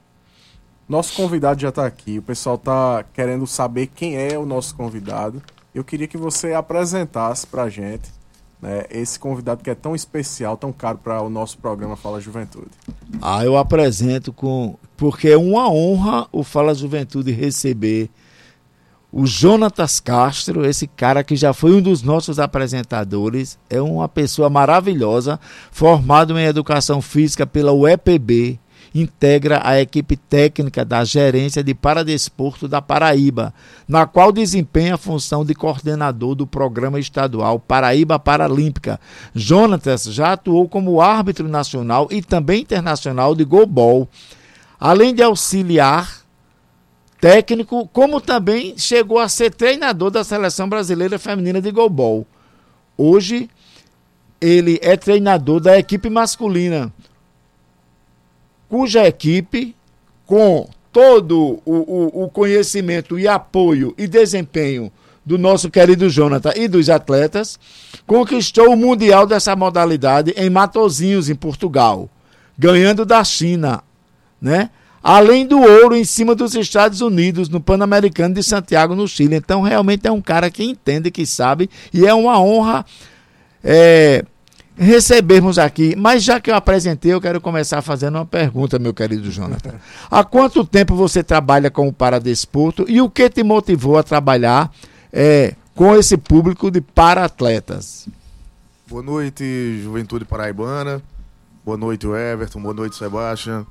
nosso 0.90 1.16
convidado 1.16 1.62
já 1.62 1.70
está 1.70 1.86
aqui, 1.86 2.18
o 2.18 2.22
pessoal 2.22 2.56
está 2.56 3.06
querendo 3.14 3.48
saber 3.48 3.88
quem 3.88 4.18
é 4.18 4.38
o 4.38 4.46
nosso 4.46 4.76
convidado. 4.76 5.42
Eu 5.74 5.86
queria 5.86 6.08
que 6.08 6.18
você 6.18 6.54
apresentasse 6.54 7.48
para 7.48 7.64
a 7.64 7.70
gente 7.70 8.19
né, 8.62 8.86
esse 8.89 9.19
convidado 9.19 9.63
que 9.63 9.69
é 9.69 9.76
tão 9.76 9.95
especial, 9.95 10.58
tão 10.58 10.72
caro 10.72 10.98
para 10.98 11.22
o 11.22 11.30
nosso 11.30 11.58
programa 11.58 11.95
Fala 11.95 12.19
Juventude? 12.19 12.69
Ah, 13.22 13.43
eu 13.43 13.58
apresento 13.58 14.34
com. 14.34 14.76
Porque 14.98 15.30
é 15.30 15.38
uma 15.38 15.72
honra 15.72 16.28
o 16.32 16.43
Fala 16.43 16.76
Juventude 16.76 17.32
receber 17.32 18.10
o 19.12 19.26
Jonatas 19.26 20.00
Castro, 20.00 20.65
esse 20.65 20.86
cara 20.86 21.24
que 21.24 21.36
já 21.36 21.52
foi 21.52 21.72
um 21.72 21.82
dos 21.82 22.04
nossos 22.04 22.38
apresentadores, 22.38 23.58
é 23.69 23.82
uma 23.82 24.08
pessoa 24.08 24.50
maravilhosa, 24.50 25.39
formado 25.72 26.38
em 26.38 26.45
educação 26.45 27.02
física 27.02 27.48
pela 27.48 27.74
UEPB, 27.74 28.60
integra 28.93 29.62
a 29.63 29.80
equipe 29.80 30.17
técnica 30.17 30.84
da 30.84 31.04
Gerência 31.04 31.63
de 31.63 31.73
Paradesporto 31.73 32.67
da 32.67 32.82
Paraíba, 32.82 33.54
na 33.88 34.06
qual 34.06 34.32
desempenha 34.32 34.95
a 34.95 34.97
função 34.97 35.45
de 35.45 35.54
coordenador 35.54 36.36
do 36.36 36.47
programa 36.47 36.99
estadual 36.99 37.60
Paraíba 37.60 38.17
Paralímpica. 38.17 38.99
Jonatas 39.34 40.04
já 40.06 40.34
atuou 40.34 40.67
como 40.67 41.02
árbitro 41.02 41.47
nacional 41.47 42.08
e 42.12 42.21
também 42.21 42.62
internacional 42.62 43.36
de 43.36 43.43
goalball, 43.43 44.08
além 44.80 45.13
de 45.13 45.21
auxiliar 45.21 46.19
técnico, 47.19 47.88
como 47.91 48.21
também 48.21 48.78
chegou 48.78 49.19
a 49.19 49.28
ser 49.28 49.54
treinador 49.54 50.10
da 50.10 50.23
seleção 50.23 50.69
brasileira 50.69 51.19
feminina 51.19 51.62
de 51.62 51.69
goalball. 51.69 52.25
Hoje 52.97 53.49
ele 54.41 54.80
é 54.82 54.95
treinador 54.95 55.60
da 55.60 55.78
equipe 55.78 56.10
masculina 56.10 56.93
cuja 58.70 59.06
equipe, 59.06 59.76
com 60.26 60.70
todo 60.94 61.60
o, 61.66 61.74
o, 61.74 62.24
o, 62.24 62.30
conhecimento 62.30 63.18
e 63.20 63.28
apoio 63.28 63.94
e 63.98 64.08
desempenho 64.08 64.92
do 65.26 65.38
nosso 65.38 65.70
querido 65.70 66.10
Jonathan 66.10 66.54
e 66.56 66.68
dos 66.68 66.90
atletas, 66.90 67.60
conquistou 68.08 68.72
o 68.72 68.78
Mundial 68.78 69.28
dessa 69.28 69.56
modalidade 69.56 70.34
em 70.38 70.50
Matozinhos, 70.50 71.30
em 71.30 71.36
Portugal, 71.36 72.10
ganhando 72.58 73.06
da 73.06 73.24
China, 73.24 73.84
né? 74.42 74.70
Além 75.02 75.46
do 75.46 75.60
ouro 75.62 75.96
em 75.96 76.04
cima 76.04 76.36
dos 76.36 76.54
Estados 76.56 77.00
Unidos, 77.00 77.48
no 77.48 77.62
Pan-Americano 77.62 78.36
de 78.36 78.44
Santiago, 78.44 78.96
no 78.96 79.08
Chile. 79.08 79.36
Então, 79.36 79.62
realmente 79.62 80.06
é 80.06 80.12
um 80.12 80.22
cara 80.22 80.52
que 80.52 80.64
entende, 80.64 81.10
que 81.10 81.26
sabe, 81.26 81.70
e 81.94 82.06
é 82.06 82.14
uma 82.14 82.40
honra 82.40 82.86
é, 83.64 84.26
recebermos 84.80 85.60
aqui. 85.60 85.94
Mas 85.98 86.24
já 86.24 86.39
que 86.39 86.50
eu 86.50 86.56
apresentei, 86.56 87.13
eu 87.13 87.20
quero 87.20 87.42
começar 87.42 87.82
fazendo 87.82 88.15
uma 88.15 88.26
pergunta, 88.26 88.80
meu 88.80 88.94
querido 88.94 89.30
Jonathan. 89.30 89.76
Há 90.10 90.24
quanto 90.24 90.65
tempo 90.65 90.96
você 90.96 91.22
trabalha 91.22 91.70
com 91.70 91.88
o 91.88 91.94
Paradesporto 91.94 92.86
e 92.88 93.02
o 93.02 93.10
que 93.10 93.30
te 93.30 93.44
motivou 93.44 93.98
a 93.98 94.04
trabalhar 94.04 94.72
é, 95.12 95.54
com 95.76 95.96
esse 95.96 96.18
público 96.18 96.72
de 96.72 96.80
para-atletas? 96.80 98.08
Boa 98.88 99.04
noite, 99.04 99.82
Juventude 99.84 100.26
Paraibana. 100.26 101.02
Boa 101.63 101.78
noite, 101.78 102.08
Everton. 102.08 102.62
Boa 102.62 102.74
noite, 102.74 102.96
Sebastião. 102.96 103.68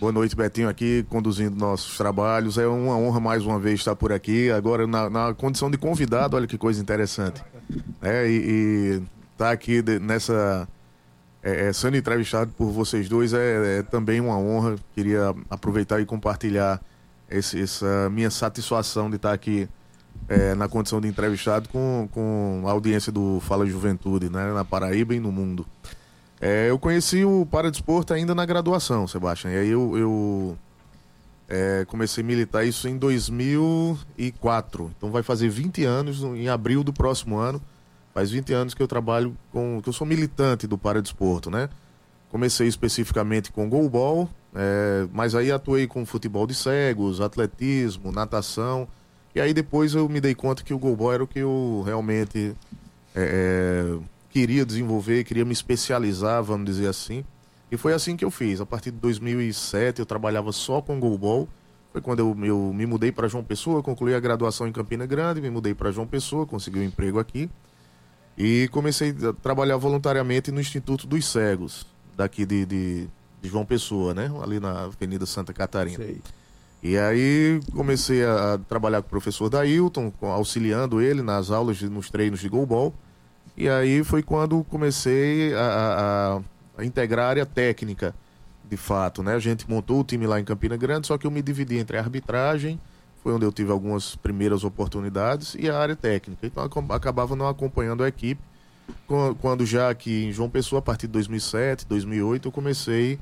Boa 0.00 0.12
noite, 0.12 0.34
Betinho, 0.34 0.66
aqui 0.66 1.04
conduzindo 1.10 1.54
nossos 1.56 1.98
trabalhos. 1.98 2.56
É 2.56 2.66
uma 2.66 2.96
honra 2.96 3.20
mais 3.20 3.44
uma 3.44 3.58
vez 3.58 3.80
estar 3.80 3.94
por 3.94 4.12
aqui. 4.12 4.50
Agora, 4.50 4.86
na, 4.86 5.10
na 5.10 5.34
condição 5.34 5.70
de 5.70 5.76
convidado, 5.76 6.36
olha 6.36 6.46
que 6.46 6.56
coisa 6.56 6.80
interessante. 6.80 7.42
É, 8.00 8.26
e, 8.26 8.32
e 8.32 9.02
estar 9.40 9.46
tá 9.46 9.50
aqui 9.52 9.82
nessa. 10.00 10.68
É, 11.42 11.68
é, 11.68 11.72
sendo 11.72 11.96
entrevistado 11.96 12.52
por 12.52 12.70
vocês 12.70 13.08
dois 13.08 13.32
é, 13.32 13.78
é, 13.78 13.82
também 13.82 14.20
uma 14.20 14.36
honra. 14.36 14.76
Queria 14.94 15.34
aproveitar 15.48 16.00
e 16.00 16.04
compartilhar 16.04 16.80
esse, 17.30 17.62
essa 17.62 18.10
minha 18.10 18.30
satisfação 18.30 19.08
de 19.08 19.16
estar 19.16 19.32
aqui 19.32 19.66
é, 20.28 20.54
na 20.54 20.68
condição 20.68 21.00
de 21.00 21.08
entrevistado 21.08 21.68
com, 21.70 22.08
com 22.12 22.64
a 22.66 22.70
audiência 22.70 23.10
do 23.10 23.40
Fala 23.40 23.64
Juventude, 23.64 24.28
né, 24.28 24.52
na 24.52 24.64
Paraíba 24.66 25.14
e 25.14 25.20
no 25.20 25.32
mundo. 25.32 25.66
É, 26.38 26.68
eu 26.68 26.78
conheci 26.78 27.24
o 27.24 27.46
Paradesporto 27.46 28.12
ainda 28.12 28.34
na 28.34 28.44
graduação, 28.44 29.06
Sebastião. 29.06 29.52
E 29.52 29.56
aí 29.56 29.68
eu, 29.68 29.96
eu 29.96 30.58
é, 31.48 31.86
comecei 31.86 32.22
a 32.22 32.26
militar 32.26 32.66
isso 32.66 32.86
em 32.86 32.98
2004. 32.98 34.92
Então 34.96 35.10
vai 35.10 35.22
fazer 35.22 35.48
20 35.48 35.84
anos 35.84 36.22
em 36.22 36.48
abril 36.48 36.84
do 36.84 36.92
próximo 36.92 37.38
ano. 37.38 37.60
Faz 38.12 38.30
20 38.30 38.52
anos 38.52 38.74
que 38.74 38.82
eu 38.82 38.88
trabalho 38.88 39.36
com. 39.52 39.80
que 39.82 39.88
eu 39.88 39.92
sou 39.92 40.06
militante 40.06 40.66
do 40.66 40.76
paradesporto, 40.76 41.50
né? 41.50 41.68
Comecei 42.30 42.66
especificamente 42.66 43.50
com 43.50 43.68
goalball, 43.68 44.28
é, 44.54 45.06
mas 45.12 45.34
aí 45.34 45.50
atuei 45.50 45.86
com 45.86 46.06
futebol 46.06 46.46
de 46.46 46.54
cegos, 46.54 47.20
atletismo, 47.20 48.12
natação. 48.12 48.86
E 49.34 49.40
aí 49.40 49.52
depois 49.52 49.94
eu 49.94 50.08
me 50.08 50.20
dei 50.20 50.34
conta 50.34 50.62
que 50.62 50.74
o 50.74 50.78
goalball 50.78 51.12
era 51.12 51.24
o 51.24 51.26
que 51.26 51.40
eu 51.40 51.82
realmente 51.84 52.54
é, 53.14 53.96
é 53.96 53.98
queria 54.30 54.64
desenvolver, 54.64 55.24
queria 55.24 55.44
me 55.44 55.52
especializar, 55.52 56.42
vamos 56.42 56.66
dizer 56.66 56.88
assim. 56.88 57.24
E 57.70 57.76
foi 57.76 57.92
assim 57.92 58.16
que 58.16 58.24
eu 58.24 58.30
fiz. 58.30 58.60
A 58.60 58.66
partir 58.66 58.90
de 58.90 58.98
2007 58.98 60.00
eu 60.00 60.06
trabalhava 60.06 60.52
só 60.52 60.80
com 60.80 60.98
goalball. 60.98 61.48
Foi 61.92 62.00
quando 62.00 62.20
eu, 62.20 62.36
eu 62.44 62.72
me 62.72 62.86
mudei 62.86 63.10
para 63.10 63.26
João 63.26 63.42
Pessoa, 63.42 63.82
concluí 63.82 64.14
a 64.14 64.20
graduação 64.20 64.68
em 64.68 64.72
Campina 64.72 65.06
Grande, 65.06 65.40
me 65.40 65.50
mudei 65.50 65.74
para 65.74 65.90
João 65.90 66.06
Pessoa, 66.06 66.46
consegui 66.46 66.78
um 66.78 66.84
emprego 66.84 67.18
aqui. 67.18 67.50
E 68.42 68.68
comecei 68.68 69.10
a 69.10 69.34
trabalhar 69.34 69.76
voluntariamente 69.76 70.50
no 70.50 70.62
Instituto 70.62 71.06
dos 71.06 71.26
Cegos, 71.26 71.86
daqui 72.16 72.46
de, 72.46 72.64
de, 72.64 73.06
de 73.42 73.48
João 73.50 73.66
Pessoa, 73.66 74.14
né? 74.14 74.32
Ali 74.42 74.58
na 74.58 74.84
Avenida 74.84 75.26
Santa 75.26 75.52
Catarina. 75.52 76.02
Sei. 76.02 76.22
E 76.82 76.96
aí 76.96 77.60
comecei 77.74 78.24
a 78.24 78.58
trabalhar 78.66 79.02
com 79.02 79.08
o 79.08 79.10
professor 79.10 79.50
Dailton, 79.50 80.10
auxiliando 80.22 81.02
ele 81.02 81.20
nas 81.20 81.50
aulas, 81.50 81.82
nos 81.82 82.08
treinos 82.08 82.40
de 82.40 82.48
goalball. 82.48 82.94
E 83.54 83.68
aí 83.68 84.02
foi 84.02 84.22
quando 84.22 84.64
comecei 84.64 85.52
a, 85.52 86.40
a, 86.78 86.80
a, 86.80 86.84
integrar 86.86 87.26
a 87.26 87.28
área 87.28 87.44
técnica, 87.44 88.14
de 88.64 88.76
fato, 88.78 89.22
né? 89.22 89.34
A 89.34 89.38
gente 89.38 89.68
montou 89.68 90.00
o 90.00 90.04
time 90.04 90.26
lá 90.26 90.40
em 90.40 90.44
Campina 90.44 90.78
Grande, 90.78 91.06
só 91.06 91.18
que 91.18 91.26
eu 91.26 91.30
me 91.30 91.42
dividi 91.42 91.76
entre 91.76 91.98
a 91.98 92.00
arbitragem, 92.00 92.80
foi 93.22 93.32
onde 93.32 93.44
eu 93.44 93.52
tive 93.52 93.70
algumas 93.70 94.16
primeiras 94.16 94.64
oportunidades, 94.64 95.54
e 95.58 95.68
a 95.68 95.78
área 95.78 95.94
técnica. 95.94 96.46
Então 96.46 96.64
acabava 96.90 97.36
não 97.36 97.46
acompanhando 97.46 98.02
a 98.02 98.08
equipe. 98.08 98.42
Quando 99.40 99.64
já 99.64 99.90
aqui 99.90 100.24
em 100.24 100.32
João 100.32 100.48
Pessoa, 100.48 100.80
a 100.80 100.82
partir 100.82 101.06
de 101.06 101.12
2007, 101.12 101.86
2008, 101.86 102.48
eu 102.48 102.52
comecei 102.52 103.18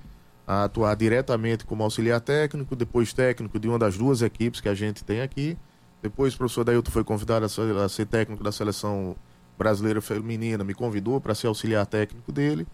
a 0.46 0.64
atuar 0.64 0.94
diretamente 0.94 1.66
como 1.66 1.82
auxiliar 1.82 2.20
técnico, 2.20 2.74
depois 2.74 3.12
técnico 3.12 3.58
de 3.58 3.68
uma 3.68 3.78
das 3.78 3.98
duas 3.98 4.22
equipes 4.22 4.60
que 4.60 4.68
a 4.68 4.74
gente 4.74 5.04
tem 5.04 5.20
aqui. 5.20 5.58
Depois 6.00 6.34
o 6.34 6.38
professor 6.38 6.64
Dailton 6.64 6.90
foi 6.90 7.04
convidado 7.04 7.44
a 7.44 7.88
ser, 7.88 8.06
técnico 8.06 8.42
da 8.42 8.52
seleção 8.52 9.16
brasileira 9.58 10.00
feminina, 10.00 10.62
me 10.62 10.72
convidou 10.72 11.20
para 11.20 11.34
ser 11.34 11.48
auxiliar 11.48 11.84
técnico 11.84 12.32
dele. 12.32 12.66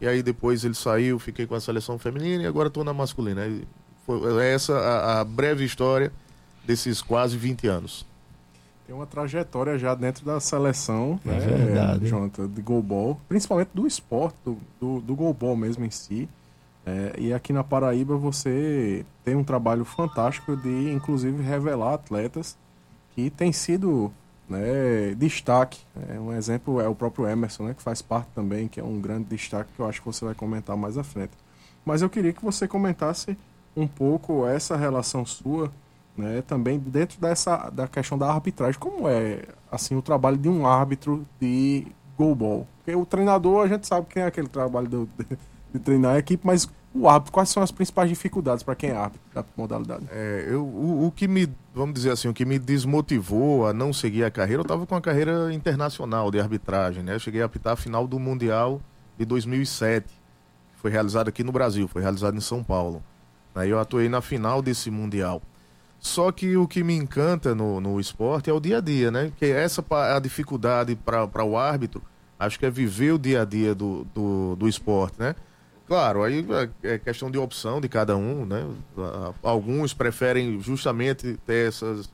E 0.00 0.06
aí 0.06 0.22
depois 0.22 0.64
ele 0.64 0.74
saiu, 0.74 1.18
fiquei 1.18 1.46
com 1.46 1.54
a 1.54 1.60
seleção 1.60 1.98
feminina 1.98 2.44
e 2.44 2.46
agora 2.46 2.68
estou 2.68 2.84
na 2.84 2.92
masculina. 2.92 3.42
Foi 4.06 4.46
essa 4.46 4.76
a, 4.76 5.20
a 5.20 5.24
breve 5.24 5.64
história 5.64 6.12
desses 6.68 7.00
quase 7.00 7.38
20 7.38 7.66
anos. 7.66 8.06
Tem 8.86 8.94
uma 8.94 9.06
trajetória 9.06 9.78
já 9.78 9.94
dentro 9.94 10.24
da 10.24 10.38
seleção, 10.38 11.18
é 11.24 11.30
né, 11.30 11.38
verdade. 11.40 12.06
Jonathan, 12.06 12.46
de 12.46 12.60
goalball, 12.60 13.18
principalmente 13.26 13.70
do 13.72 13.86
esporte, 13.86 14.36
do, 14.44 14.58
do, 14.78 15.00
do 15.00 15.14
goalball 15.16 15.56
mesmo 15.56 15.84
em 15.84 15.90
si. 15.90 16.28
É, 16.86 17.14
e 17.18 17.32
aqui 17.32 17.52
na 17.52 17.64
Paraíba 17.64 18.16
você 18.16 19.04
tem 19.24 19.34
um 19.34 19.44
trabalho 19.44 19.84
fantástico 19.84 20.56
de, 20.56 20.90
inclusive, 20.92 21.42
revelar 21.42 21.94
atletas 21.94 22.56
que 23.14 23.30
têm 23.30 23.52
sido 23.52 24.12
né, 24.48 25.14
destaque. 25.16 25.80
É, 26.08 26.20
um 26.20 26.32
exemplo 26.32 26.80
é 26.80 26.88
o 26.88 26.94
próprio 26.94 27.26
Emerson, 27.26 27.64
né, 27.64 27.74
que 27.74 27.82
faz 27.82 28.00
parte 28.02 28.28
também, 28.34 28.68
que 28.68 28.78
é 28.80 28.84
um 28.84 29.00
grande 29.00 29.24
destaque 29.24 29.70
que 29.74 29.80
eu 29.80 29.88
acho 29.88 30.00
que 30.00 30.06
você 30.06 30.24
vai 30.24 30.34
comentar 30.34 30.76
mais 30.76 30.96
à 30.98 31.04
frente. 31.04 31.32
Mas 31.84 32.02
eu 32.02 32.10
queria 32.10 32.32
que 32.32 32.44
você 32.44 32.68
comentasse 32.68 33.36
um 33.76 33.86
pouco 33.86 34.46
essa 34.46 34.76
relação 34.76 35.24
sua, 35.24 35.70
né, 36.18 36.42
também 36.42 36.78
dentro 36.78 37.20
dessa 37.20 37.70
da 37.70 37.86
questão 37.86 38.18
da 38.18 38.28
arbitragem. 38.28 38.78
Como 38.78 39.08
é 39.08 39.42
assim 39.70 39.96
o 39.96 40.02
trabalho 40.02 40.36
de 40.36 40.48
um 40.48 40.66
árbitro 40.66 41.24
de 41.40 41.86
goalball? 42.16 42.66
Porque 42.78 42.94
o 42.94 43.06
treinador 43.06 43.64
a 43.64 43.68
gente 43.68 43.86
sabe 43.86 44.06
que 44.06 44.18
é 44.18 44.26
aquele 44.26 44.48
trabalho 44.48 44.88
do, 44.88 45.08
de, 45.18 45.38
de 45.74 45.78
treinar 45.78 46.16
a 46.16 46.18
equipe, 46.18 46.44
mas 46.46 46.68
o 46.94 47.08
árbitro, 47.08 47.32
quais 47.32 47.48
são 47.50 47.62
as 47.62 47.70
principais 47.70 48.08
dificuldades 48.08 48.62
para 48.62 48.74
quem 48.74 48.90
é 48.90 48.96
árbitro 48.96 49.20
da 49.32 49.44
modalidade? 49.56 50.06
É, 50.10 50.46
eu, 50.48 50.64
o, 50.64 51.06
o, 51.06 51.12
que 51.12 51.28
me, 51.28 51.48
vamos 51.74 51.94
dizer 51.94 52.10
assim, 52.10 52.28
o 52.28 52.34
que 52.34 52.44
me 52.44 52.58
desmotivou 52.58 53.66
a 53.66 53.72
não 53.72 53.92
seguir 53.92 54.24
a 54.24 54.30
carreira, 54.30 54.60
eu 54.60 54.62
estava 54.62 54.86
com 54.86 54.94
a 54.94 55.00
carreira 55.00 55.52
internacional 55.52 56.30
de 56.30 56.40
arbitragem, 56.40 57.02
né? 57.02 57.14
Eu 57.14 57.20
cheguei 57.20 57.42
a 57.42 57.44
apitar 57.44 57.74
a 57.74 57.76
final 57.76 58.06
do 58.06 58.18
Mundial 58.18 58.80
de 59.16 59.24
2007, 59.24 60.06
que 60.06 60.80
foi 60.80 60.90
realizado 60.90 61.28
aqui 61.28 61.44
no 61.44 61.52
Brasil, 61.52 61.86
foi 61.86 62.02
realizado 62.02 62.36
em 62.36 62.40
São 62.40 62.64
Paulo. 62.64 63.02
Aí 63.54 63.70
eu 63.70 63.78
atuei 63.78 64.08
na 64.08 64.20
final 64.20 64.62
desse 64.62 64.90
Mundial. 64.90 65.42
Só 66.00 66.30
que 66.30 66.56
o 66.56 66.66
que 66.66 66.84
me 66.84 66.94
encanta 66.94 67.54
no, 67.54 67.80
no 67.80 67.98
esporte 67.98 68.48
é 68.48 68.52
o 68.52 68.60
dia 68.60 68.78
a 68.78 68.80
dia, 68.80 69.10
né? 69.10 69.32
Que 69.36 69.46
essa 69.46 69.84
a 69.90 70.18
dificuldade 70.20 70.94
para 70.96 71.44
o 71.44 71.56
árbitro, 71.56 72.02
acho 72.38 72.58
que 72.58 72.66
é 72.66 72.70
viver 72.70 73.12
o 73.12 73.18
dia 73.18 73.42
a 73.42 73.44
dia 73.44 73.74
do, 73.74 74.06
do, 74.14 74.56
do 74.56 74.68
esporte, 74.68 75.18
né? 75.18 75.34
Claro, 75.86 76.22
aí 76.22 76.46
é, 76.82 76.94
é 76.94 76.98
questão 76.98 77.30
de 77.30 77.38
opção 77.38 77.80
de 77.80 77.88
cada 77.88 78.16
um, 78.16 78.44
né? 78.44 78.64
Alguns 79.42 79.92
preferem 79.92 80.60
justamente 80.60 81.38
ter 81.46 81.68
essas 81.68 82.10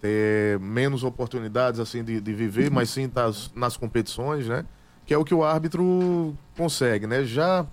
ter 0.00 0.60
menos 0.60 1.02
oportunidades 1.02 1.80
assim 1.80 2.04
de, 2.04 2.20
de 2.20 2.32
viver, 2.32 2.70
mas 2.70 2.88
sim 2.90 3.06
estar 3.06 3.32
nas 3.54 3.76
competições, 3.76 4.46
né? 4.46 4.64
Que 5.04 5.12
é 5.12 5.18
o 5.18 5.24
que 5.24 5.34
o 5.34 5.42
árbitro 5.42 6.36
consegue, 6.56 7.06
né? 7.06 7.24
Já 7.24 7.66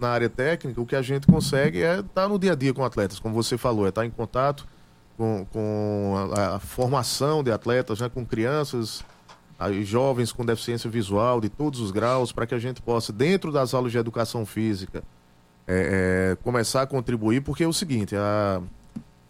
na 0.00 0.08
área 0.08 0.30
técnica, 0.30 0.80
o 0.80 0.86
que 0.86 0.96
a 0.96 1.02
gente 1.02 1.26
consegue 1.26 1.82
é 1.82 1.98
estar 1.98 2.28
no 2.28 2.38
dia 2.38 2.52
a 2.52 2.54
dia 2.54 2.72
com 2.72 2.84
atletas, 2.84 3.18
como 3.18 3.34
você 3.34 3.58
falou, 3.58 3.84
é 3.84 3.88
estar 3.88 4.06
em 4.06 4.10
contato 4.10 4.66
com, 5.18 5.44
com 5.52 6.32
a, 6.34 6.56
a 6.56 6.58
formação 6.60 7.42
de 7.42 7.50
atletas, 7.50 8.00
né? 8.00 8.08
Com 8.08 8.24
crianças, 8.24 9.04
jovens 9.82 10.30
com 10.30 10.46
deficiência 10.46 10.88
visual 10.88 11.40
de 11.40 11.48
todos 11.48 11.80
os 11.80 11.90
graus, 11.90 12.30
para 12.30 12.46
que 12.46 12.54
a 12.54 12.58
gente 12.58 12.80
possa, 12.80 13.12
dentro 13.12 13.50
das 13.50 13.74
aulas 13.74 13.90
de 13.90 13.98
educação 13.98 14.46
física, 14.46 15.02
é, 15.66 16.30
é, 16.32 16.36
começar 16.42 16.82
a 16.82 16.86
contribuir, 16.86 17.42
porque 17.42 17.64
é 17.64 17.66
o 17.66 17.72
seguinte, 17.72 18.14
a, 18.16 18.62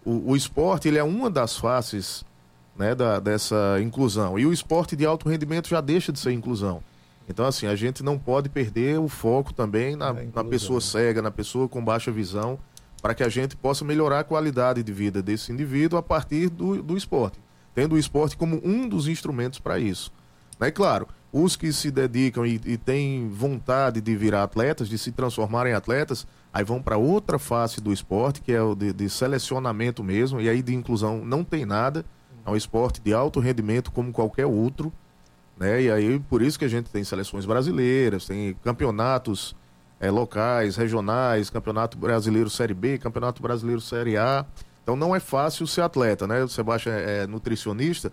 o, 0.04 0.32
o, 0.32 0.36
esporte 0.36 0.86
ele 0.86 0.98
é 0.98 1.02
uma 1.02 1.30
das 1.30 1.56
faces 1.56 2.24
né, 2.76 2.94
da, 2.94 3.18
dessa 3.18 3.78
inclusão. 3.82 4.38
E 4.38 4.44
o 4.44 4.52
esporte 4.52 4.94
de 4.94 5.06
alto 5.06 5.28
rendimento 5.28 5.68
já 5.68 5.80
deixa 5.80 6.12
de 6.12 6.18
ser 6.18 6.32
inclusão. 6.32 6.82
Então, 7.28 7.44
assim, 7.44 7.66
a 7.66 7.74
gente 7.74 8.02
não 8.02 8.18
pode 8.18 8.48
perder 8.48 9.00
o 9.00 9.08
foco 9.08 9.52
também 9.52 9.96
na, 9.96 10.12
na 10.12 10.44
pessoa 10.44 10.80
cega, 10.80 11.20
na 11.20 11.30
pessoa 11.30 11.68
com 11.68 11.84
baixa 11.84 12.10
visão, 12.10 12.58
para 13.00 13.14
que 13.14 13.22
a 13.22 13.28
gente 13.28 13.56
possa 13.56 13.84
melhorar 13.84 14.20
a 14.20 14.24
qualidade 14.24 14.82
de 14.82 14.92
vida 14.92 15.22
desse 15.22 15.52
indivíduo 15.52 15.98
a 15.98 16.02
partir 16.02 16.48
do, 16.48 16.82
do 16.82 16.96
esporte, 16.96 17.38
tendo 17.74 17.94
o 17.94 17.98
esporte 17.98 18.36
como 18.36 18.60
um 18.64 18.88
dos 18.88 19.08
instrumentos 19.08 19.58
para 19.58 19.78
isso. 19.78 20.12
É 20.60 20.70
claro, 20.70 21.06
os 21.32 21.56
que 21.56 21.72
se 21.72 21.90
dedicam 21.90 22.44
e, 22.44 22.60
e 22.64 22.76
têm 22.76 23.28
vontade 23.28 24.00
de 24.00 24.16
virar 24.16 24.42
atletas, 24.42 24.88
de 24.88 24.98
se 24.98 25.12
transformar 25.12 25.66
em 25.66 25.72
atletas, 25.72 26.26
aí 26.52 26.64
vão 26.64 26.82
para 26.82 26.96
outra 26.96 27.38
face 27.38 27.80
do 27.80 27.92
esporte, 27.92 28.40
que 28.40 28.52
é 28.52 28.62
o 28.62 28.74
de, 28.74 28.92
de, 28.92 29.08
selecionamento 29.08 30.02
mesmo, 30.02 30.40
e 30.40 30.48
aí 30.48 30.62
de 30.62 30.74
inclusão 30.74 31.24
não 31.24 31.44
tem 31.44 31.64
nada. 31.64 32.04
É 32.44 32.50
um 32.50 32.56
esporte 32.56 33.00
de 33.00 33.12
alto 33.12 33.40
rendimento 33.40 33.92
como 33.92 34.10
qualquer 34.10 34.46
outro. 34.46 34.92
Né? 35.56 35.82
E 35.82 35.90
aí 35.90 36.18
por 36.18 36.40
isso 36.40 36.58
que 36.58 36.64
a 36.64 36.68
gente 36.68 36.90
tem 36.90 37.04
seleções 37.04 37.44
brasileiras, 37.44 38.26
tem 38.26 38.54
campeonatos 38.64 39.54
é, 40.00 40.10
locais, 40.10 40.76
regionais, 40.76 41.50
campeonato 41.50 41.98
brasileiro 41.98 42.48
Série 42.48 42.74
B, 42.74 42.98
campeonato 42.98 43.42
brasileiro 43.42 43.80
Série 43.80 44.16
A. 44.16 44.44
Então 44.82 44.96
não 44.96 45.14
é 45.14 45.20
fácil 45.20 45.66
ser 45.66 45.82
atleta, 45.82 46.26
né? 46.26 46.42
O 46.42 46.48
Sebastião 46.48 46.94
é, 46.94 47.22
é 47.22 47.26
nutricionista, 47.26 48.10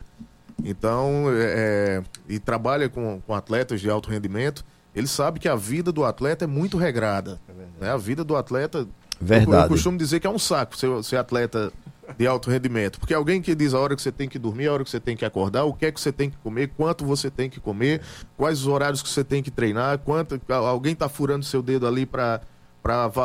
então, 0.64 1.26
é, 1.32 1.44
é, 1.44 2.04
e 2.30 2.40
trabalha 2.40 2.88
com, 2.90 3.22
com 3.22 3.34
atletas 3.34 3.82
de 3.82 3.90
alto 3.90 4.10
rendimento, 4.10 4.64
ele 4.96 5.08
sabe 5.08 5.40
que 5.40 5.50
a 5.50 5.56
vida 5.56 5.92
do 5.92 6.06
atleta 6.06 6.46
é 6.46 6.48
muito 6.48 6.78
regrada. 6.78 7.40
É 7.50 7.86
né? 7.86 7.92
A 7.92 7.98
vida 7.98 8.24
do 8.24 8.36
atleta. 8.36 8.88
Verdade. 9.20 9.52
Eu, 9.52 9.64
eu, 9.64 9.70
costumo 9.70 9.98
dizer 9.98 10.20
que 10.20 10.28
é 10.28 10.30
um 10.30 10.40
saco 10.40 10.78
ser, 10.78 11.04
ser 11.04 11.18
atleta 11.18 11.72
de 12.18 12.28
alto 12.28 12.50
rendimento. 12.50 13.00
Porque 13.00 13.14
alguém 13.14 13.42
que 13.42 13.56
diz 13.56 13.74
a 13.74 13.80
hora 13.80 13.96
que 13.96 14.02
você 14.02 14.12
tem 14.12 14.28
que 14.28 14.38
dormir, 14.38 14.68
a 14.68 14.74
hora 14.74 14.84
que 14.84 14.90
você 14.90 15.00
tem 15.00 15.16
que 15.16 15.26
acordar, 15.26 15.64
o 15.64 15.74
que 15.74 15.86
é 15.86 15.92
que 15.92 16.00
você 16.00 16.12
tem 16.12 16.30
que 16.30 16.38
comer, 16.38 16.72
quanto 16.76 17.06
você 17.06 17.30
tem 17.30 17.50
que 17.50 17.60
comer, 17.60 18.02
quais 18.38 18.62
os 18.62 18.68
horários 18.68 19.02
que 19.02 19.10
você 19.10 19.24
tem 19.24 19.42
que 19.42 19.52
treinar, 19.52 20.00
quanto 20.00 20.40
alguém 20.50 20.94
está 20.94 21.10
furando 21.10 21.46
seu 21.46 21.62
dedo 21.62 21.88
ali 21.88 22.06
para 22.06 22.42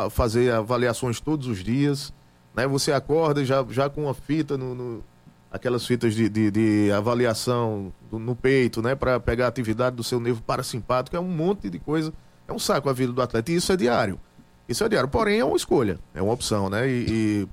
fazer 0.09 0.51
avaliações 0.53 1.19
todos 1.19 1.47
os 1.47 1.63
dias. 1.63 2.13
Né? 2.55 2.67
Você 2.67 2.91
acorda 2.91 3.43
já, 3.45 3.65
já 3.69 3.89
com 3.89 4.03
uma 4.03 4.13
fita 4.13 4.57
no, 4.57 4.75
no 4.75 5.03
aquelas 5.51 5.85
fitas 5.85 6.15
de, 6.15 6.29
de, 6.29 6.49
de 6.49 6.91
avaliação 6.93 7.91
do, 8.09 8.17
no 8.17 8.35
peito, 8.35 8.81
né, 8.81 8.95
para 8.95 9.19
pegar 9.19 9.45
a 9.45 9.49
atividade 9.49 9.97
do 9.97 10.03
seu 10.03 10.17
nervo 10.17 10.41
parasimpático, 10.41 11.15
é 11.15 11.19
um 11.19 11.27
monte 11.27 11.69
de 11.69 11.77
coisa. 11.77 12.13
É 12.47 12.53
um 12.53 12.59
saco 12.59 12.89
a 12.89 12.93
vida 12.93 13.11
do 13.11 13.21
atleta. 13.21 13.51
E 13.51 13.55
isso 13.55 13.71
é 13.71 13.77
diário. 13.77 14.19
Isso 14.67 14.83
é 14.83 14.89
diário. 14.89 15.09
Porém, 15.09 15.39
é 15.39 15.45
uma 15.45 15.57
escolha, 15.57 15.99
é 16.13 16.21
uma 16.21 16.33
opção, 16.33 16.69
né? 16.69 16.89
E, 16.89 17.05
e 17.09 17.47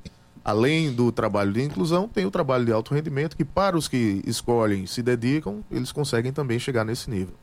além 0.48 0.90
do 0.90 1.12
trabalho 1.12 1.52
de 1.52 1.62
inclusão, 1.62 2.08
tem 2.08 2.24
o 2.24 2.30
trabalho 2.30 2.64
de 2.64 2.72
alto 2.72 2.94
rendimento, 2.94 3.37
que 3.37 3.44
para 3.44 3.76
os 3.76 3.87
que 3.87 4.22
escolhem, 4.26 4.87
se 4.87 5.02
dedicam, 5.02 5.62
eles 5.70 5.92
conseguem 5.92 6.32
também 6.32 6.58
chegar 6.58 6.87
nesse 6.87 7.11
nível. 7.11 7.34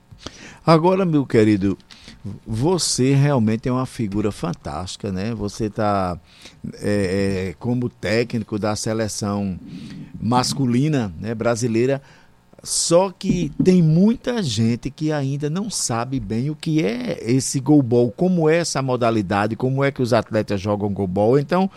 Agora, 0.65 1.05
meu 1.05 1.23
querido, 1.23 1.77
você 2.47 3.13
realmente 3.13 3.69
é 3.69 3.71
uma 3.71 3.85
figura 3.85 4.31
fantástica, 4.31 5.11
né? 5.11 5.35
Você 5.35 5.65
está 5.65 6.19
é, 6.81 7.49
é, 7.49 7.55
como 7.59 7.89
técnico 7.89 8.57
da 8.57 8.75
seleção 8.75 9.59
masculina 10.19 11.13
né, 11.19 11.35
brasileira, 11.35 12.01
só 12.65 13.11
que 13.11 13.51
tem 13.63 13.81
muita 13.81 14.41
gente 14.41 14.89
que 14.89 15.11
ainda 15.11 15.49
não 15.49 15.69
sabe 15.69 16.19
bem 16.19 16.49
o 16.49 16.55
que 16.55 16.83
é 16.83 17.19
esse 17.21 17.59
goalball, 17.59 18.11
como 18.11 18.49
é 18.49 18.57
essa 18.57 18.81
modalidade, 18.81 19.55
como 19.55 19.83
é 19.83 19.91
que 19.91 20.01
os 20.01 20.13
atletas 20.13 20.59
jogam 20.59 20.91
goalball. 20.91 21.37
Então, 21.37 21.69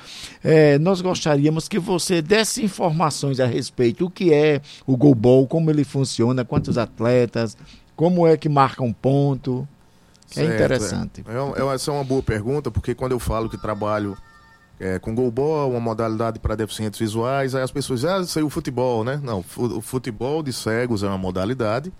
é, 0.42 0.78
nós 0.78 1.00
gostaríamos 1.02 1.68
que 1.68 1.78
você 1.78 2.22
desse 2.22 2.64
informações 2.64 3.38
a 3.38 3.46
respeito 3.46 4.04
do 4.04 4.10
que 4.10 4.32
é 4.32 4.62
o 4.86 4.96
goalball, 4.96 5.46
como 5.46 5.70
ele 5.70 5.84
funciona, 5.84 6.44
quantos 6.44 6.78
atletas, 6.78 7.56
como 7.94 8.26
é 8.26 8.36
que 8.36 8.48
marca 8.48 8.82
um 8.82 8.92
ponto? 8.92 9.68
É 10.30 10.34
certo, 10.34 10.50
é 10.50 10.54
interessante. 10.54 11.24
É. 11.26 11.62
É, 11.62 11.74
essa 11.74 11.90
é 11.90 11.94
uma 11.94 12.04
boa 12.04 12.22
pergunta, 12.22 12.70
porque 12.70 12.94
quando 12.94 13.12
eu 13.12 13.18
falo 13.18 13.48
que 13.48 13.58
trabalho 13.58 14.16
é, 14.80 14.98
com 14.98 15.14
goalball, 15.14 15.70
uma 15.70 15.80
modalidade 15.80 16.38
para 16.38 16.54
deficientes 16.54 16.98
visuais, 16.98 17.54
aí 17.54 17.62
as 17.62 17.70
pessoas 17.70 18.00
dizem, 18.00 18.16
ah, 18.16 18.20
isso 18.20 18.38
aí 18.38 18.42
é 18.42 18.46
o 18.46 18.50
futebol, 18.50 19.02
né? 19.02 19.20
Não, 19.22 19.44
o 19.56 19.80
futebol 19.80 20.42
de 20.42 20.52
cegos 20.52 21.02
é 21.02 21.08
uma 21.08 21.18
modalidade 21.18 21.92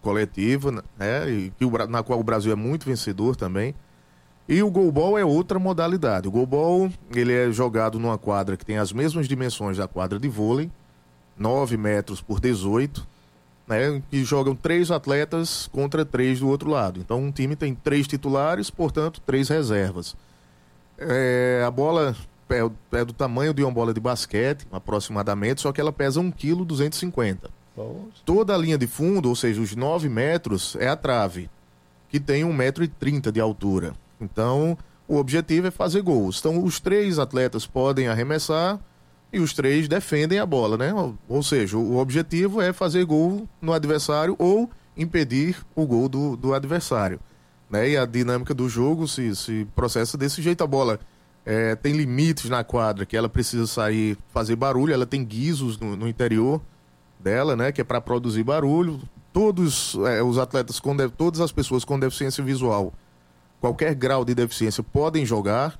coletiva, 0.00 0.84
né? 0.98 1.30
E, 1.30 1.52
na 1.88 2.02
qual 2.02 2.20
o 2.20 2.24
Brasil 2.24 2.52
é 2.52 2.56
muito 2.56 2.86
vencedor 2.86 3.36
também. 3.36 3.74
E 4.48 4.62
o 4.62 4.70
goalball 4.70 5.18
é 5.18 5.24
outra 5.24 5.58
modalidade. 5.58 6.26
O 6.26 6.30
goalball, 6.30 6.90
ele 7.14 7.32
é 7.32 7.50
jogado 7.52 7.98
numa 7.98 8.18
quadra 8.18 8.56
que 8.56 8.66
tem 8.66 8.78
as 8.78 8.92
mesmas 8.92 9.28
dimensões 9.28 9.76
da 9.76 9.86
quadra 9.86 10.18
de 10.18 10.28
vôlei, 10.28 10.70
9 11.38 11.76
metros 11.76 12.20
por 12.20 12.40
18, 12.40 13.06
né, 13.66 14.02
que 14.10 14.24
jogam 14.24 14.54
três 14.56 14.90
atletas 14.90 15.68
contra 15.68 16.04
três 16.04 16.40
do 16.40 16.48
outro 16.48 16.68
lado. 16.68 16.98
Então 16.98 17.22
um 17.22 17.30
time 17.30 17.54
tem 17.54 17.74
três 17.74 18.08
titulares, 18.08 18.70
portanto, 18.70 19.20
três 19.24 19.48
reservas. 19.48 20.16
É, 21.00 21.64
a 21.66 21.70
bola 21.70 22.14
é, 22.50 22.98
é, 22.98 23.04
do 23.04 23.12
tamanho 23.12 23.54
de 23.54 23.62
uma 23.62 23.72
bola 23.72 23.94
de 23.94 24.00
basquete, 24.00 24.66
aproximadamente, 24.70 25.60
só 25.60 25.72
que 25.72 25.80
ela 25.80 25.92
pesa 25.92 26.20
1,250 26.20 27.48
kg. 27.48 27.50
Toda 28.24 28.54
a 28.54 28.58
linha 28.58 28.76
de 28.76 28.86
fundo, 28.86 29.28
ou 29.28 29.36
seja, 29.36 29.60
os 29.60 29.74
9 29.74 30.08
metros, 30.08 30.76
é 30.78 30.88
a 30.88 30.96
trave, 30.96 31.48
que 32.08 32.20
tem 32.20 32.44
1,30m 32.44 33.30
de 33.30 33.40
altura. 33.40 33.94
Então, 34.20 34.76
o 35.08 35.16
objetivo 35.16 35.68
é 35.68 35.70
fazer 35.70 36.02
gols. 36.02 36.38
Então, 36.40 36.62
os 36.62 36.78
três 36.78 37.18
atletas 37.18 37.66
podem 37.66 38.08
arremessar 38.08 38.78
e 39.32 39.40
os 39.40 39.52
três 39.52 39.88
defendem 39.88 40.38
a 40.38 40.46
bola, 40.46 40.76
né? 40.76 40.92
Ou 41.28 41.42
seja, 41.42 41.76
o 41.76 41.96
objetivo 41.96 42.60
é 42.60 42.72
fazer 42.72 43.04
gol 43.04 43.48
no 43.62 43.72
adversário 43.72 44.34
ou 44.38 44.68
impedir 44.96 45.56
o 45.74 45.86
gol 45.86 46.08
do, 46.08 46.36
do 46.36 46.52
adversário. 46.52 47.20
Né? 47.70 47.90
E 47.90 47.96
a 47.96 48.04
dinâmica 48.04 48.52
do 48.52 48.68
jogo 48.68 49.06
se, 49.06 49.34
se 49.36 49.66
processa 49.74 50.18
desse 50.18 50.42
jeito. 50.42 50.64
A 50.64 50.66
bola 50.66 50.98
é, 51.46 51.74
tem 51.76 51.92
limites 51.92 52.50
na 52.50 52.64
quadra, 52.64 53.06
que 53.06 53.16
ela 53.16 53.28
precisa 53.28 53.66
sair, 53.66 54.18
fazer 54.32 54.56
barulho, 54.56 54.92
ela 54.92 55.06
tem 55.06 55.24
guizos 55.24 55.78
no, 55.78 55.96
no 55.96 56.08
interior 56.08 56.60
dela, 57.18 57.54
né? 57.54 57.70
Que 57.72 57.80
é 57.80 57.84
para 57.84 58.00
produzir 58.00 58.42
barulho. 58.42 59.00
Todos 59.32 59.96
é, 60.06 60.22
os 60.22 60.38
atletas, 60.38 60.80
com 60.80 60.96
todas 61.08 61.40
as 61.40 61.52
pessoas 61.52 61.84
com 61.84 61.98
deficiência 61.98 62.42
visual, 62.42 62.92
qualquer 63.60 63.94
grau 63.94 64.24
de 64.24 64.34
deficiência, 64.34 64.82
podem 64.82 65.24
jogar 65.24 65.78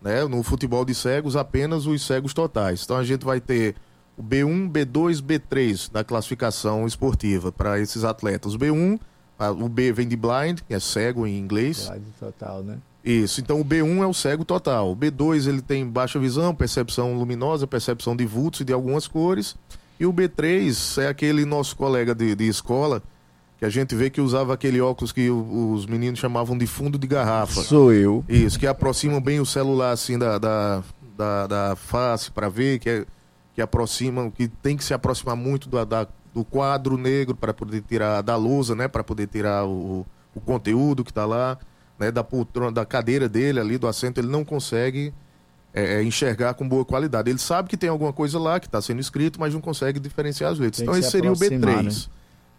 né? 0.00 0.24
No 0.24 0.42
futebol 0.42 0.84
de 0.84 0.94
cegos, 0.94 1.36
apenas 1.36 1.86
os 1.86 2.06
cegos 2.06 2.32
totais. 2.32 2.82
Então 2.84 2.96
a 2.96 3.04
gente 3.04 3.24
vai 3.24 3.40
ter 3.40 3.74
o 4.16 4.22
B1, 4.22 4.70
B2, 4.70 5.20
B3 5.20 5.90
da 5.90 6.02
classificação 6.04 6.86
esportiva 6.86 7.52
para 7.52 7.78
esses 7.80 8.04
atletas. 8.04 8.54
O 8.54 8.58
B1, 8.58 8.94
a- 8.94 9.00
o 9.38 9.68
B 9.68 9.92
vem 9.92 10.08
de 10.08 10.16
blind, 10.16 10.60
que 10.66 10.74
é 10.74 10.80
cego 10.80 11.26
em 11.26 11.38
inglês. 11.38 11.78
Slide 11.86 12.04
total, 12.18 12.62
né? 12.62 12.78
Isso, 13.04 13.40
então 13.40 13.60
o 13.60 13.64
B1 13.64 14.02
é 14.02 14.06
o 14.06 14.12
cego 14.12 14.44
total. 14.44 14.90
O 14.92 14.96
B2 14.96 15.46
ele 15.48 15.62
tem 15.62 15.86
baixa 15.86 16.18
visão, 16.18 16.54
percepção 16.54 17.14
luminosa, 17.16 17.66
percepção 17.66 18.14
de 18.16 18.26
vultos 18.26 18.60
e 18.60 18.64
de 18.64 18.72
algumas 18.72 19.06
cores. 19.06 19.56
E 19.98 20.04
o 20.04 20.12
B3 20.12 21.02
é 21.02 21.08
aquele 21.08 21.44
nosso 21.44 21.74
colega 21.76 22.14
de, 22.14 22.34
de 22.34 22.46
escola 22.48 23.02
que 23.58 23.64
a 23.64 23.68
gente 23.70 23.94
vê 23.94 24.08
que 24.10 24.20
usava 24.20 24.54
aquele 24.54 24.80
óculos 24.80 25.10
que 25.10 25.28
o- 25.30 25.72
os 25.72 25.86
meninos 25.86 26.18
chamavam 26.20 26.56
de 26.56 26.66
fundo 26.66 26.98
de 26.98 27.06
garrafa. 27.06 27.62
Sou 27.62 27.92
eu. 27.92 28.24
Isso, 28.28 28.58
que 28.58 28.66
aproximam 28.66 29.20
bem 29.20 29.40
o 29.40 29.46
celular 29.46 29.90
assim 29.92 30.16
da, 30.18 30.38
da, 30.38 30.82
da, 31.16 31.46
da 31.46 31.76
face 31.76 32.30
para 32.30 32.48
ver, 32.48 32.78
que, 32.78 32.88
é, 32.90 33.06
que 33.54 33.62
aproximam, 33.62 34.30
que 34.30 34.46
tem 34.46 34.76
que 34.76 34.84
se 34.84 34.94
aproximar 34.94 35.34
muito 35.34 35.68
da, 35.68 35.84
da- 35.84 36.06
do 36.34 36.44
quadro 36.44 36.96
negro 36.96 37.34
para 37.34 37.52
poder 37.52 37.82
tirar, 37.82 38.22
da 38.22 38.36
lousa, 38.36 38.74
né? 38.74 38.88
Para 38.88 39.02
poder 39.02 39.26
tirar 39.26 39.66
o, 39.66 40.06
o 40.34 40.40
conteúdo 40.40 41.04
que 41.04 41.10
está 41.10 41.24
lá, 41.26 41.58
né? 41.98 42.10
Da 42.10 42.22
poltrona, 42.24 42.72
da 42.72 42.84
cadeira 42.84 43.28
dele 43.28 43.60
ali, 43.60 43.78
do 43.78 43.86
assento, 43.86 44.18
ele 44.18 44.28
não 44.28 44.44
consegue 44.44 45.12
é, 45.72 45.94
é, 45.94 46.02
enxergar 46.02 46.54
com 46.54 46.68
boa 46.68 46.84
qualidade. 46.84 47.30
Ele 47.30 47.38
sabe 47.38 47.68
que 47.68 47.76
tem 47.76 47.88
alguma 47.88 48.12
coisa 48.12 48.38
lá 48.38 48.58
que 48.58 48.66
está 48.66 48.80
sendo 48.80 49.00
escrito, 49.00 49.38
mas 49.38 49.54
não 49.54 49.60
consegue 49.60 50.00
diferenciar 50.00 50.52
as 50.52 50.58
letras. 50.58 50.80
Então 50.80 50.94
esse 50.94 51.04
se 51.04 51.10
seria 51.12 51.30
o 51.30 51.34
aproximar, 51.34 51.84
B3. 51.84 52.08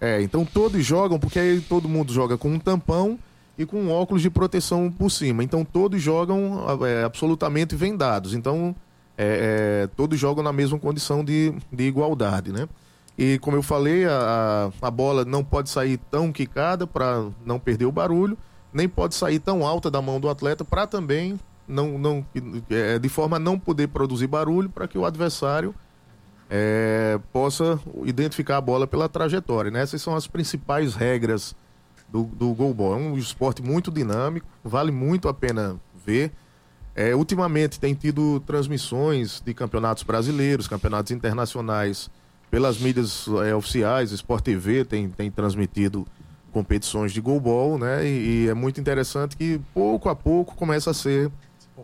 É, 0.02 0.22
então 0.22 0.46
todos 0.46 0.86
jogam, 0.86 1.20
porque 1.20 1.40
aí 1.40 1.60
todo 1.60 1.90
mundo 1.90 2.14
joga 2.14 2.38
com 2.38 2.50
um 2.50 2.60
tampão 2.60 3.20
e 3.58 3.66
com 3.66 3.82
um 3.82 3.92
óculos 3.92 4.22
de 4.22 4.30
proteção 4.30 4.90
por 4.90 5.10
cima. 5.10 5.44
Então 5.44 5.66
todos 5.66 6.02
jogam 6.02 6.64
é, 6.86 7.04
absolutamente 7.04 7.76
vendados. 7.76 8.34
Então 8.34 8.74
é, 9.18 9.84
é, 9.84 9.88
todos 9.98 10.18
jogam 10.18 10.42
na 10.42 10.54
mesma 10.54 10.80
condição 10.80 11.26
de, 11.26 11.54
de 11.74 11.84
igualdade, 11.84 12.54
né? 12.54 12.70
E 13.20 13.38
como 13.40 13.58
eu 13.58 13.62
falei, 13.62 14.06
a, 14.06 14.72
a 14.82 14.90
bola 14.90 15.26
não 15.26 15.44
pode 15.44 15.70
sair 15.70 15.98
tão 16.10 16.32
quicada 16.32 16.88
para 16.88 17.26
não 17.46 17.60
perder 17.60 17.84
o 17.84 17.92
barulho, 17.92 18.38
nem 18.72 18.88
pode 18.88 19.14
sair 19.14 19.40
tão 19.40 19.68
alta 19.68 19.92
da 19.92 20.02
mão 20.02 20.22
do 20.22 20.30
atleta 20.30 20.64
para 20.64 20.88
também 20.88 21.38
não, 21.68 21.98
não 21.98 22.26
é, 22.70 22.98
de 22.98 23.10
forma 23.10 23.36
a 23.36 23.40
não 23.40 23.60
poder 23.60 23.90
produzir 23.90 24.26
barulho 24.26 24.70
para 24.70 24.88
que 24.88 24.98
o 24.98 25.04
adversário 25.04 25.76
é, 26.50 27.20
possa 27.34 27.78
identificar 28.06 28.56
a 28.56 28.62
bola 28.62 28.88
pela 28.88 29.10
trajetória. 29.10 29.70
Né? 29.70 29.82
Essas 29.82 30.02
são 30.02 30.16
as 30.16 30.26
principais 30.26 30.96
regras 30.96 31.54
do, 32.08 32.24
do 32.24 32.54
goalball. 32.54 32.94
É 32.94 32.96
um 32.96 33.18
esporte 33.18 33.62
muito 33.62 33.92
dinâmico, 33.92 34.48
vale 34.64 34.94
muito 34.94 35.28
a 35.28 35.34
pena 35.34 35.76
ver. 36.06 36.32
É, 36.96 37.14
ultimamente 37.14 37.82
tem 37.82 37.94
tido 37.94 38.40
transmissões 38.40 39.42
de 39.46 39.54
campeonatos 39.54 40.04
brasileiros, 40.04 40.70
campeonatos 40.70 41.12
internacionais 41.12 42.10
pelas 42.50 42.80
mídias 42.80 43.28
é, 43.46 43.54
oficiais, 43.54 44.12
Sport 44.12 44.44
TV 44.44 44.84
tem, 44.84 45.10
tem 45.10 45.30
transmitido 45.30 46.06
competições 46.52 47.12
de 47.12 47.22
goalball, 47.22 47.78
né? 47.78 48.06
E, 48.06 48.46
e 48.46 48.50
é 48.50 48.54
muito 48.54 48.80
interessante 48.82 49.38
que 49.38 49.62
pouco 49.74 50.10
a 50.10 50.16
pouco 50.16 50.56
começa 50.56 50.92
a 50.92 50.94
ser 50.94 51.32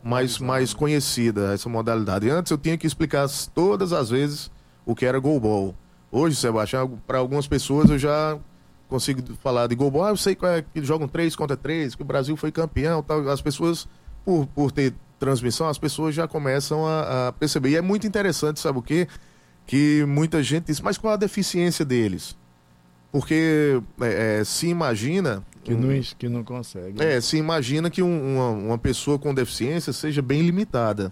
mais, 0.04 0.40
mais 0.40 0.74
conhecida 0.74 1.54
essa 1.54 1.70
modalidade. 1.70 2.30
Antes 2.30 2.52
eu 2.52 2.58
tinha 2.58 2.78
que 2.78 2.88
explicar 2.88 3.28
todas 3.54 3.94
as 3.94 4.10
vezes 4.10 4.52
o 4.86 4.96
que 4.96 5.06
era 5.06 5.20
goalball. 5.20 5.76
Hoje, 6.12 6.36
Sebastião, 6.36 7.00
para 7.06 7.20
algumas 7.20 7.48
pessoas 7.48 7.90
eu 7.90 7.98
já 8.00 8.38
consigo 8.88 9.22
falar 9.44 9.68
de 9.68 9.76
goalball. 9.76 10.06
Ah, 10.06 10.10
eu 10.10 10.18
sei 10.18 10.38
é, 10.44 10.64
que 10.74 10.84
jogam 10.84 11.08
3 11.08 11.36
contra 11.36 11.58
3, 11.58 11.96
que 11.96 12.02
o 12.02 12.06
Brasil 12.06 12.36
foi 12.36 12.52
campeão. 12.52 13.04
Tal. 13.04 13.28
As 13.30 13.42
pessoas, 13.42 13.88
por, 14.24 14.48
por 14.48 14.72
ter 14.72 14.94
transmissão, 15.20 15.68
as 15.68 15.78
pessoas 15.78 16.14
já 16.14 16.28
começam 16.28 16.86
a, 16.86 17.28
a 17.28 17.32
perceber. 17.32 17.70
E 17.70 17.76
é 17.76 17.82
muito 17.82 18.06
interessante, 18.06 18.60
sabe 18.60 18.80
o 18.80 18.82
quê? 18.82 19.08
Que 19.66 20.06
muita 20.08 20.44
gente 20.44 20.66
diz, 20.66 20.80
mas 20.80 20.98
qual 20.98 21.14
a 21.14 21.18
deficiência 21.18 21.84
deles? 21.84 22.36
Porque 23.12 23.82
é, 24.02 24.40
é, 24.40 24.44
se 24.44 24.68
imagina. 24.68 25.44
Que 25.64 25.74
não, 25.74 26.02
que 26.18 26.30
não 26.30 26.44
consegue. 26.44 27.02
é, 27.02 27.20
se 27.20 27.38
imagina 27.38 27.90
que 27.90 28.04
um- 28.04 28.36
uma, 28.36 28.50
uma 28.50 28.78
pessoa 28.78 29.18
com 29.18 29.34
deficiência 29.34 29.92
seja 29.92 30.22
bem 30.22 30.42
limitada. 30.44 31.12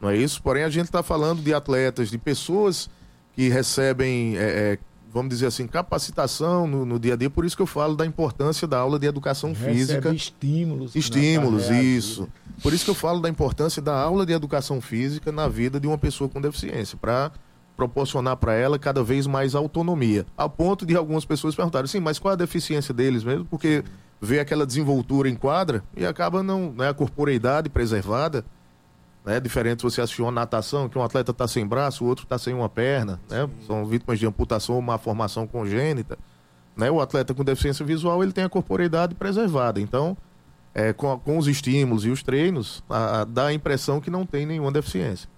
Não 0.00 0.08
é 0.10 0.16
isso? 0.16 0.40
Porém, 0.42 0.62
a 0.62 0.68
gente 0.68 0.84
está 0.86 1.02
falando 1.02 1.42
de 1.42 1.52
atletas, 1.52 2.08
de 2.08 2.18
pessoas 2.18 2.88
que 3.34 3.48
recebem, 3.48 4.36
é, 4.36 4.42
é, 4.42 4.78
vamos 5.12 5.30
dizer 5.30 5.46
assim, 5.46 5.66
capacitação 5.66 6.68
no, 6.68 6.84
no 6.84 7.00
dia 7.00 7.14
a 7.14 7.16
dia. 7.16 7.28
Por 7.28 7.44
isso 7.44 7.56
que 7.56 7.62
eu 7.62 7.66
falo 7.66 7.96
da 7.96 8.06
importância 8.06 8.68
da 8.68 8.78
aula 8.78 8.96
de 8.98 9.06
educação 9.08 9.50
Recebe 9.52 9.72
física. 9.74 10.14
estímulos. 10.14 10.94
Estímulos, 10.94 11.64
carreira, 11.66 11.82
isso. 11.84 12.28
Por 12.62 12.72
isso 12.72 12.84
que 12.84 12.90
eu 12.90 12.94
falo 12.94 13.20
da 13.20 13.28
importância 13.28 13.82
da 13.82 13.98
aula 14.00 14.24
de 14.24 14.32
educação 14.32 14.80
física 14.80 15.32
na 15.32 15.48
vida 15.48 15.80
de 15.80 15.88
uma 15.88 15.98
pessoa 15.98 16.28
com 16.30 16.40
deficiência, 16.40 16.96
para 17.00 17.32
proporcionar 17.78 18.36
para 18.36 18.54
ela 18.54 18.76
cada 18.76 19.04
vez 19.04 19.24
mais 19.26 19.54
autonomia. 19.54 20.26
A 20.36 20.48
ponto 20.48 20.84
de 20.84 20.96
algumas 20.96 21.24
pessoas 21.24 21.54
perguntarem, 21.54 21.86
sim, 21.86 22.00
mas 22.00 22.18
qual 22.18 22.32
a 22.32 22.36
deficiência 22.36 22.92
deles 22.92 23.22
mesmo? 23.22 23.44
Porque 23.44 23.84
vê 24.20 24.40
aquela 24.40 24.66
desenvoltura 24.66 25.28
em 25.28 25.36
quadra 25.36 25.84
e 25.96 26.04
acaba 26.04 26.42
não, 26.42 26.72
né, 26.72 26.88
a 26.88 26.92
corporeidade 26.94 27.68
preservada, 27.68 28.44
né, 29.24 29.38
diferente 29.38 29.78
se 29.80 29.84
você 29.84 30.00
assistir 30.00 30.22
uma 30.22 30.32
natação, 30.32 30.88
que 30.88 30.98
um 30.98 31.02
atleta 31.04 31.30
está 31.30 31.46
sem 31.46 31.64
braço, 31.64 32.04
o 32.04 32.08
outro 32.08 32.24
está 32.24 32.36
sem 32.36 32.52
uma 32.52 32.68
perna, 32.68 33.20
né, 33.30 33.48
são 33.64 33.86
vítimas 33.86 34.18
de 34.18 34.26
amputação 34.26 34.74
ou 34.74 34.82
má 34.82 34.98
formação 34.98 35.46
congênita. 35.46 36.18
Né, 36.76 36.90
o 36.90 37.00
atleta 37.00 37.32
com 37.32 37.44
deficiência 37.44 37.86
visual 37.86 38.22
ele 38.24 38.32
tem 38.32 38.42
a 38.42 38.48
corporeidade 38.48 39.14
preservada. 39.14 39.80
Então, 39.80 40.16
é, 40.74 40.92
com, 40.92 41.16
com 41.20 41.38
os 41.38 41.46
estímulos 41.46 42.04
e 42.04 42.08
os 42.10 42.24
treinos, 42.24 42.82
a- 42.90 43.20
a- 43.20 43.24
dá 43.24 43.46
a 43.46 43.52
impressão 43.52 44.00
que 44.00 44.10
não 44.10 44.26
tem 44.26 44.44
nenhuma 44.46 44.72
deficiência. 44.72 45.28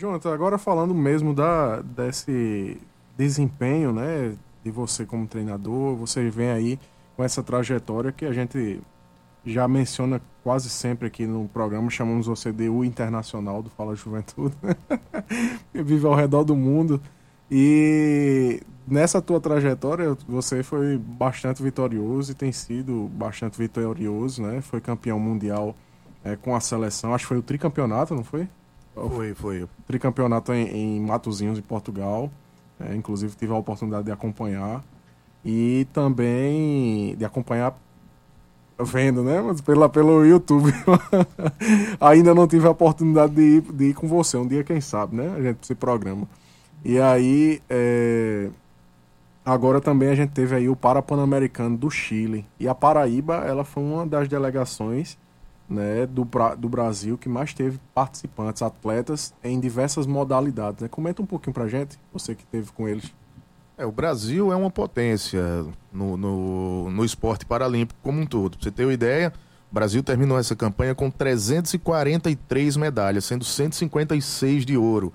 Jonathan, 0.00 0.32
agora 0.32 0.56
falando 0.56 0.94
mesmo 0.94 1.34
da, 1.34 1.82
desse 1.82 2.80
desempenho, 3.18 3.92
né, 3.92 4.34
de 4.64 4.70
você 4.70 5.04
como 5.04 5.26
treinador, 5.26 5.94
você 5.94 6.30
vem 6.30 6.50
aí 6.50 6.80
com 7.14 7.22
essa 7.22 7.42
trajetória 7.42 8.10
que 8.10 8.24
a 8.24 8.32
gente 8.32 8.80
já 9.44 9.68
menciona 9.68 10.22
quase 10.42 10.70
sempre 10.70 11.06
aqui 11.06 11.26
no 11.26 11.46
programa, 11.48 11.90
chamamos 11.90 12.26
você 12.26 12.50
de 12.50 12.66
o 12.70 12.82
internacional 12.82 13.62
do 13.62 13.68
Fala 13.68 13.94
Juventude, 13.94 14.54
vive 15.74 16.06
ao 16.06 16.14
redor 16.14 16.44
do 16.44 16.56
mundo. 16.56 16.98
E 17.50 18.62
nessa 18.88 19.20
tua 19.20 19.38
trajetória, 19.38 20.16
você 20.26 20.62
foi 20.62 20.96
bastante 20.96 21.62
vitorioso 21.62 22.32
e 22.32 22.34
tem 22.34 22.52
sido 22.52 23.10
bastante 23.12 23.58
vitorioso, 23.58 24.40
né? 24.40 24.62
Foi 24.62 24.80
campeão 24.80 25.20
mundial 25.20 25.76
eh, 26.24 26.36
com 26.36 26.56
a 26.56 26.60
seleção, 26.60 27.14
acho 27.14 27.24
que 27.24 27.28
foi 27.28 27.38
o 27.38 27.42
tricampeonato, 27.42 28.14
não 28.14 28.24
foi? 28.24 28.48
Foi, 28.94 29.34
foi. 29.34 29.68
tricampeonato 29.86 30.52
em, 30.52 30.68
em 30.68 31.00
Matozinhos, 31.00 31.58
em 31.58 31.62
Portugal. 31.62 32.30
É, 32.78 32.94
inclusive 32.94 33.34
tive 33.36 33.52
a 33.52 33.56
oportunidade 33.56 34.04
de 34.04 34.12
acompanhar. 34.12 34.82
E 35.44 35.86
também 35.92 37.16
de 37.16 37.24
acompanhar 37.24 37.74
vendo, 38.84 39.22
né? 39.22 39.40
Mas 39.40 39.60
pela, 39.60 39.88
pelo 39.88 40.24
YouTube. 40.24 40.72
Ainda 42.00 42.34
não 42.34 42.46
tive 42.46 42.66
a 42.66 42.70
oportunidade 42.70 43.34
de 43.34 43.42
ir, 43.42 43.60
de 43.60 43.84
ir 43.86 43.94
com 43.94 44.08
você. 44.08 44.36
Um 44.36 44.46
dia, 44.46 44.64
quem 44.64 44.80
sabe, 44.80 45.16
né? 45.16 45.34
A 45.36 45.42
gente 45.42 45.66
se 45.66 45.74
programa. 45.74 46.26
E 46.84 46.98
aí, 46.98 47.60
é, 47.68 48.48
agora 49.44 49.80
também 49.80 50.08
a 50.08 50.14
gente 50.14 50.30
teve 50.30 50.54
aí 50.54 50.68
o 50.68 50.76
Parapan-Americano 50.76 51.76
do 51.76 51.90
Chile. 51.90 52.46
E 52.58 52.68
a 52.68 52.74
Paraíba, 52.74 53.36
ela 53.46 53.64
foi 53.64 53.82
uma 53.82 54.06
das 54.06 54.28
delegações 54.28 55.18
né, 55.70 56.04
do, 56.04 56.28
do 56.58 56.68
Brasil 56.68 57.16
que 57.16 57.28
mais 57.28 57.54
teve 57.54 57.78
participantes, 57.94 58.60
atletas 58.60 59.32
em 59.42 59.60
diversas 59.60 60.04
modalidades. 60.04 60.82
Né? 60.82 60.88
Comenta 60.88 61.22
um 61.22 61.26
pouquinho 61.26 61.54
pra 61.54 61.68
gente, 61.68 61.96
você 62.12 62.34
que 62.34 62.44
teve 62.44 62.72
com 62.72 62.88
eles. 62.88 63.12
É, 63.78 63.86
o 63.86 63.92
Brasil 63.92 64.52
é 64.52 64.56
uma 64.56 64.70
potência 64.70 65.64
no, 65.92 66.16
no, 66.16 66.90
no 66.90 67.04
esporte 67.04 67.46
paralímpico 67.46 67.98
como 68.02 68.20
um 68.20 68.26
todo. 68.26 68.58
Pra 68.58 68.64
você 68.64 68.70
ter 68.70 68.84
uma 68.84 68.92
ideia, 68.92 69.32
o 69.70 69.74
Brasil 69.74 70.02
terminou 70.02 70.38
essa 70.38 70.56
campanha 70.56 70.94
com 70.94 71.08
343 71.08 72.76
medalhas, 72.76 73.24
sendo 73.24 73.44
156 73.44 74.66
de 74.66 74.76
ouro. 74.76 75.12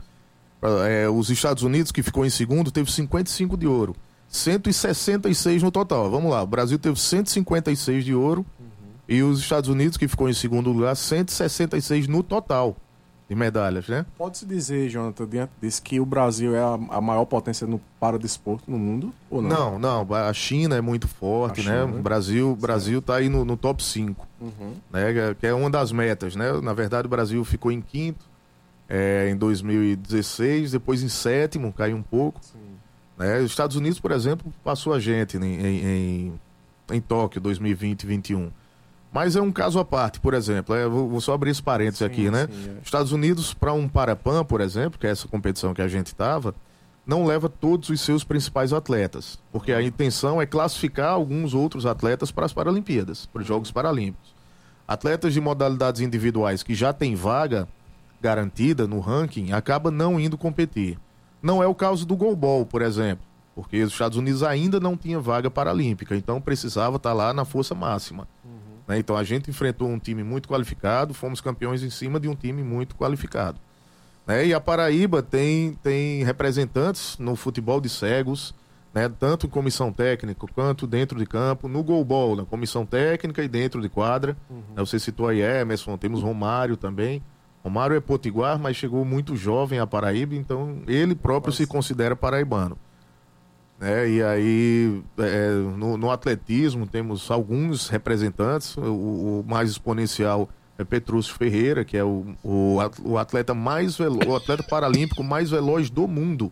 É, 0.87 1.07
os 1.07 1.29
Estados 1.29 1.61
Unidos, 1.61 1.91
que 1.91 2.01
ficou 2.01 2.25
em 2.25 2.29
segundo, 2.29 2.71
teve 2.71 2.89
55 2.89 3.57
de 3.57 3.67
ouro. 3.67 3.95
166 4.29 5.61
no 5.61 5.69
total. 5.69 6.09
Vamos 6.09 6.31
lá, 6.31 6.41
o 6.41 6.47
Brasil 6.47 6.79
teve 6.79 6.99
156 6.99 8.03
de 8.03 8.15
ouro 8.15 8.45
e 9.07 9.21
os 9.23 9.39
Estados 9.39 9.69
Unidos, 9.69 9.97
que 9.97 10.07
ficou 10.07 10.27
em 10.29 10.33
segundo 10.33 10.71
lugar, 10.71 10.95
166 10.95 12.07
no 12.07 12.23
total 12.23 12.75
de 13.27 13.35
medalhas, 13.35 13.87
né? 13.87 14.05
Pode-se 14.17 14.45
dizer, 14.45 14.87
Jonathan, 14.89 15.27
diante 15.27 15.51
disso, 15.59 15.81
que 15.81 15.99
o 15.99 16.05
Brasil 16.05 16.55
é 16.55 16.59
a, 16.59 16.73
a 16.97 17.01
maior 17.01 17.25
potência 17.25 17.65
no 17.65 17.81
paradesporto 17.99 18.69
no 18.69 18.77
mundo? 18.77 19.11
Ou 19.31 19.41
não? 19.41 19.79
Não, 19.79 20.05
não, 20.05 20.15
a 20.15 20.31
China 20.33 20.75
é 20.75 20.81
muito 20.81 21.07
forte, 21.07 21.61
A 21.61 21.63
China, 21.63 21.85
né? 21.87 21.91
né? 21.91 21.99
O 21.99 22.03
Brasil, 22.03 22.55
Brasil 22.55 23.01
tá 23.01 23.15
aí 23.15 23.27
no, 23.29 23.43
no 23.43 23.57
top 23.57 23.83
5, 23.83 24.27
Uhum. 24.41 24.73
né? 24.93 25.11
Que 25.13 25.19
é- 25.19 25.33
Que 25.33 25.47
é 25.47 25.53
uma 25.55 25.69
das 25.71 25.91
metas, 25.91 26.35
né? 26.35 26.51
Na 26.61 26.73
verdade, 26.73 27.07
o 27.07 27.09
Brasil 27.09 27.43
ficou 27.43 27.71
em 27.71 27.81
quinto 27.81 28.23
é, 28.87 29.27
em 29.31 29.35
2016, 29.35 30.71
depois 30.73 31.01
em 31.01 31.09
sétimo, 31.09 31.73
caiu 31.73 31.97
um 31.97 32.03
pouco. 32.03 32.39
Né? 33.17 33.39
Os 33.39 33.49
Estados 33.49 33.75
Unidos, 33.75 33.99
por 33.99 34.11
exemplo, 34.11 34.53
passou 34.63 34.93
a 34.93 34.99
gente 34.99 35.37
em, 35.37 35.43
em, 35.43 35.85
em, 35.85 36.39
em 36.91 37.01
Tóquio 37.01 37.41
2020 37.41 38.03
e 38.03 38.05
2021. 38.05 38.51
Mas 39.15 39.37
é 39.37 39.41
um 39.41 39.49
caso 39.49 39.79
à 39.79 39.85
parte, 39.85 40.19
por 40.19 40.33
exemplo. 40.33 40.75
é, 40.75 40.85
vou, 40.89 41.07
vou 41.07 41.21
só 41.21 41.35
abrir 41.35 41.51
esse 41.51 41.63
parênteses 41.63 41.99
Sim, 41.99 42.05
aqui, 42.05 42.29
né? 42.29 42.49
sim, 42.51 42.71
é. 42.71 42.81
Estados 42.83 43.13
Unidos, 43.13 43.53
para 43.53 43.71
um 43.71 43.87
Parapan, 43.87 44.43
por 44.43 44.59
exemplo, 44.59 44.99
que 44.99 45.07
é 45.07 45.09
essa 45.09 45.25
competição 45.25 45.73
que 45.73 45.81
a 45.81 45.87
gente 45.87 46.07
estava, 46.07 46.53
não 47.07 47.25
leva 47.25 47.47
todos 47.47 47.87
os 47.87 48.01
seus 48.01 48.25
principais 48.25 48.73
atletas. 48.73 49.39
Porque 49.53 49.71
a 49.71 49.81
intenção 49.81 50.41
é 50.41 50.45
classificar 50.45 51.13
alguns 51.13 51.53
outros 51.53 51.85
atletas 51.85 52.29
para 52.29 52.45
as 52.45 52.51
Paralimpíadas, 52.51 53.25
para 53.25 53.41
os 53.41 53.47
Jogos 53.47 53.71
Paralímpicos. 53.71 54.35
Atletas 54.85 55.33
de 55.33 55.39
modalidades 55.39 56.01
individuais 56.01 56.61
que 56.61 56.75
já 56.75 56.91
têm 56.91 57.15
vaga 57.15 57.69
garantida 58.19 58.85
no 58.85 58.99
ranking 58.99 59.53
acaba 59.53 59.89
não 59.89 60.19
indo 60.19 60.37
competir. 60.37 60.99
Não 61.41 61.63
é 61.63 61.67
o 61.67 61.73
caso 61.73 62.05
do 62.05 62.17
goalball, 62.17 62.65
por 62.65 62.81
exemplo, 62.81 63.25
porque 63.55 63.81
os 63.81 63.93
Estados 63.93 64.17
Unidos 64.17 64.43
ainda 64.43 64.77
não 64.77 64.97
tinha 64.97 65.21
vaga 65.21 65.49
paralímpica, 65.49 66.17
então 66.17 66.41
precisava 66.41 66.97
estar 66.97 67.13
lá 67.13 67.33
na 67.33 67.45
força 67.45 67.73
máxima. 67.73 68.27
Né? 68.87 68.99
Então 68.99 69.15
a 69.15 69.23
gente 69.23 69.49
enfrentou 69.49 69.89
um 69.89 69.99
time 69.99 70.23
muito 70.23 70.47
qualificado, 70.47 71.13
fomos 71.13 71.41
campeões 71.41 71.83
em 71.83 71.89
cima 71.89 72.19
de 72.19 72.27
um 72.27 72.35
time 72.35 72.63
muito 72.63 72.95
qualificado. 72.95 73.59
Né? 74.25 74.47
E 74.47 74.53
a 74.53 74.59
Paraíba 74.59 75.21
tem, 75.21 75.73
tem 75.83 76.23
representantes 76.23 77.17
no 77.17 77.35
futebol 77.35 77.79
de 77.79 77.89
cegos, 77.89 78.53
né? 78.93 79.09
tanto 79.09 79.45
em 79.45 79.49
comissão 79.49 79.91
técnica 79.91 80.45
quanto 80.53 80.87
dentro 80.87 81.19
de 81.19 81.25
campo, 81.25 81.67
no 81.67 81.83
goalball, 81.83 82.35
na 82.35 82.45
comissão 82.45 82.85
técnica 82.85 83.43
e 83.43 83.47
dentro 83.47 83.81
de 83.81 83.89
quadra. 83.89 84.35
Né? 84.49 84.77
Você 84.77 84.99
citou 84.99 85.27
aí 85.27 85.41
Emerson, 85.41 85.97
temos 85.97 86.21
Romário 86.21 86.77
também. 86.77 87.21
Romário 87.63 87.95
é 87.95 87.99
potiguar, 87.99 88.59
mas 88.59 88.77
chegou 88.77 89.03
muito 89.03 89.35
jovem 89.35 89.79
à 89.79 89.87
Paraíba, 89.87 90.35
então 90.35 90.83
ele 90.87 91.15
próprio 91.15 91.51
se 91.51 91.65
considera 91.65 92.15
paraibano. 92.15 92.77
Né? 93.79 94.09
E 94.09 94.23
aí, 94.23 95.03
é, 95.17 95.49
no, 95.77 95.97
no 95.97 96.09
atletismo, 96.11 96.87
temos 96.87 97.29
alguns 97.29 97.89
representantes. 97.89 98.75
O, 98.77 99.41
o 99.41 99.45
mais 99.47 99.69
exponencial 99.69 100.49
é 100.77 100.83
Petrúcio 100.83 101.33
Ferreira, 101.35 101.83
que 101.85 101.97
é 101.97 102.03
o, 102.03 102.25
o, 102.43 102.79
at- 102.79 102.99
o 103.03 103.17
atleta 103.17 103.53
mais 103.53 103.97
velo, 103.97 104.19
o 104.27 104.35
atleta 104.35 104.63
paralímpico 104.63 105.23
mais 105.23 105.49
veloz 105.49 105.89
do 105.89 106.07
mundo. 106.07 106.51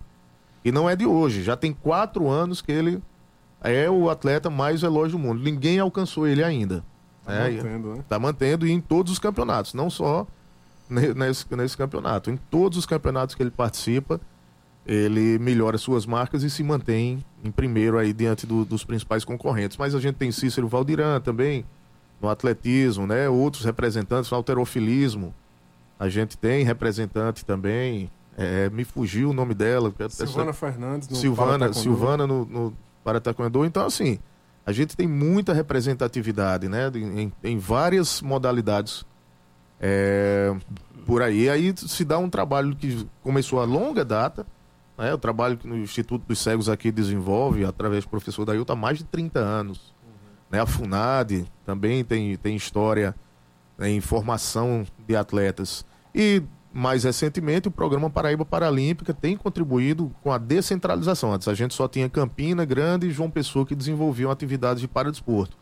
E 0.65 0.71
não 0.71 0.89
é 0.89 0.95
de 0.95 1.05
hoje, 1.05 1.43
já 1.43 1.57
tem 1.57 1.73
quatro 1.73 2.29
anos 2.29 2.61
que 2.61 2.71
ele 2.71 3.01
é 3.61 3.89
o 3.89 4.09
atleta 4.09 4.49
mais 4.49 4.81
veloz 4.81 5.11
do 5.11 5.19
mundo. 5.19 5.41
Ninguém 5.43 5.79
alcançou 5.79 6.25
ele 6.27 6.43
ainda. 6.43 6.83
Tá 7.25 7.33
É, 7.33 7.51
mantendo, 7.51 7.95
né? 7.95 8.03
Tá 8.07 8.19
mantendo 8.19 8.67
e 8.67 8.71
em 8.71 8.79
todos 8.81 9.11
os 9.13 9.19
campeonatos, 9.19 9.73
não 9.73 9.89
só 9.89 10.25
ne- 10.89 11.13
nesse, 11.13 11.45
nesse 11.55 11.75
campeonato. 11.77 12.29
Em 12.29 12.37
todos 12.37 12.77
os 12.77 12.85
campeonatos 12.85 13.35
que 13.35 13.43
ele 13.43 13.51
participa, 13.51 14.19
ele 14.85 15.39
melhora 15.39 15.77
suas 15.77 16.05
marcas 16.05 16.43
e 16.43 16.49
se 16.49 16.61
mantém 16.63 17.23
em 17.43 17.51
primeiro 17.51 17.97
aí 17.97 18.11
diante 18.13 18.45
do- 18.45 18.65
dos 18.65 18.83
principais 18.83 19.23
concorrentes. 19.23 19.77
Mas 19.77 19.95
a 19.95 19.99
gente 19.99 20.15
tem 20.15 20.31
Cícero 20.31 20.67
Valdiran 20.67 21.19
também 21.21 21.63
no 22.21 22.27
atletismo, 22.29 23.07
né? 23.07 23.29
Outros 23.29 23.63
representantes 23.65 24.29
no 24.31 24.37
alterofilismo. 24.37 25.33
A 25.99 26.09
gente 26.09 26.37
tem 26.37 26.63
representante 26.65 27.45
também. 27.45 28.09
é, 28.35 28.67
me 28.71 28.83
fugiu 28.83 29.29
o 29.29 29.33
nome 29.33 29.53
dela. 29.53 29.93
Silvana 30.09 30.53
Fernandes 30.53 31.07
no 31.07 31.15
Silvana, 31.15 31.49
Parataekwondo. 31.59 31.79
Silvana 31.83 32.25
no, 32.27 32.45
no 32.45 32.73
para 33.03 33.21
Taekwondo. 33.21 33.63
Então, 33.63 33.85
assim, 33.85 34.17
a 34.65 34.71
gente 34.71 34.97
tem 34.97 35.07
muita 35.07 35.53
representatividade, 35.53 36.67
né? 36.67 36.89
Em, 36.95 37.31
em 37.43 37.57
várias 37.59 38.21
modalidades 38.23 39.05
é, 39.79 40.51
por 41.05 41.21
aí. 41.21 41.47
Aí 41.49 41.73
se 41.77 42.03
dá 42.03 42.17
um 42.17 42.29
trabalho 42.29 42.75
que 42.75 43.07
começou 43.21 43.61
a 43.61 43.65
longa 43.65 44.03
data, 44.03 44.45
né? 44.97 45.13
O 45.13 45.17
trabalho 45.17 45.57
que 45.57 45.67
o 45.67 45.75
Instituto 45.75 46.25
dos 46.27 46.39
Cegos 46.39 46.69
aqui 46.69 46.91
desenvolve, 46.91 47.65
através 47.65 48.03
do 48.03 48.09
professor 48.09 48.45
Dailton, 48.45 48.73
há 48.73 48.75
mais 48.75 48.97
de 48.97 49.03
30 49.05 49.39
anos. 49.39 49.93
Né? 50.49 50.59
A 50.59 50.65
FUNAD 50.65 51.45
também 51.65 52.03
tem, 52.03 52.35
tem 52.37 52.55
história 52.55 53.15
né, 53.77 53.89
em 53.89 53.99
formação 53.99 54.85
de 55.07 55.15
atletas. 55.15 55.85
E, 56.13 56.43
mais 56.71 57.03
recentemente, 57.03 57.67
o 57.67 57.71
programa 57.71 58.09
Paraíba 58.09 58.45
Paralímpica 58.45 59.13
tem 59.13 59.35
contribuído 59.35 60.11
com 60.21 60.31
a 60.31 60.37
descentralização. 60.37 61.33
Antes 61.33 61.47
a 61.47 61.53
gente 61.53 61.73
só 61.73 61.87
tinha 61.87 62.09
Campina, 62.09 62.65
Grande 62.65 63.07
e 63.07 63.11
João 63.11 63.29
Pessoa 63.29 63.65
que 63.65 63.75
desenvolviam 63.75 64.29
atividades 64.29 64.81
de 64.81 64.87
paradesporto. 64.87 65.57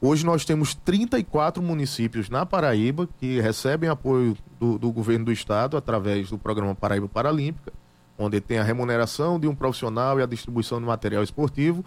Hoje 0.00 0.24
nós 0.24 0.44
temos 0.44 0.74
34 0.74 1.60
municípios 1.60 2.30
na 2.30 2.46
Paraíba 2.46 3.08
que 3.18 3.40
recebem 3.40 3.90
apoio 3.90 4.36
do, 4.60 4.78
do 4.78 4.92
governo 4.92 5.24
do 5.24 5.32
estado 5.32 5.76
através 5.76 6.30
do 6.30 6.38
programa 6.38 6.72
Paraíba 6.72 7.08
Paralímpica, 7.08 7.72
onde 8.18 8.40
tem 8.40 8.58
a 8.58 8.62
remuneração 8.64 9.38
de 9.38 9.46
um 9.46 9.54
profissional 9.54 10.18
e 10.18 10.22
a 10.22 10.26
distribuição 10.26 10.80
de 10.80 10.86
material 10.86 11.22
esportivo 11.22 11.84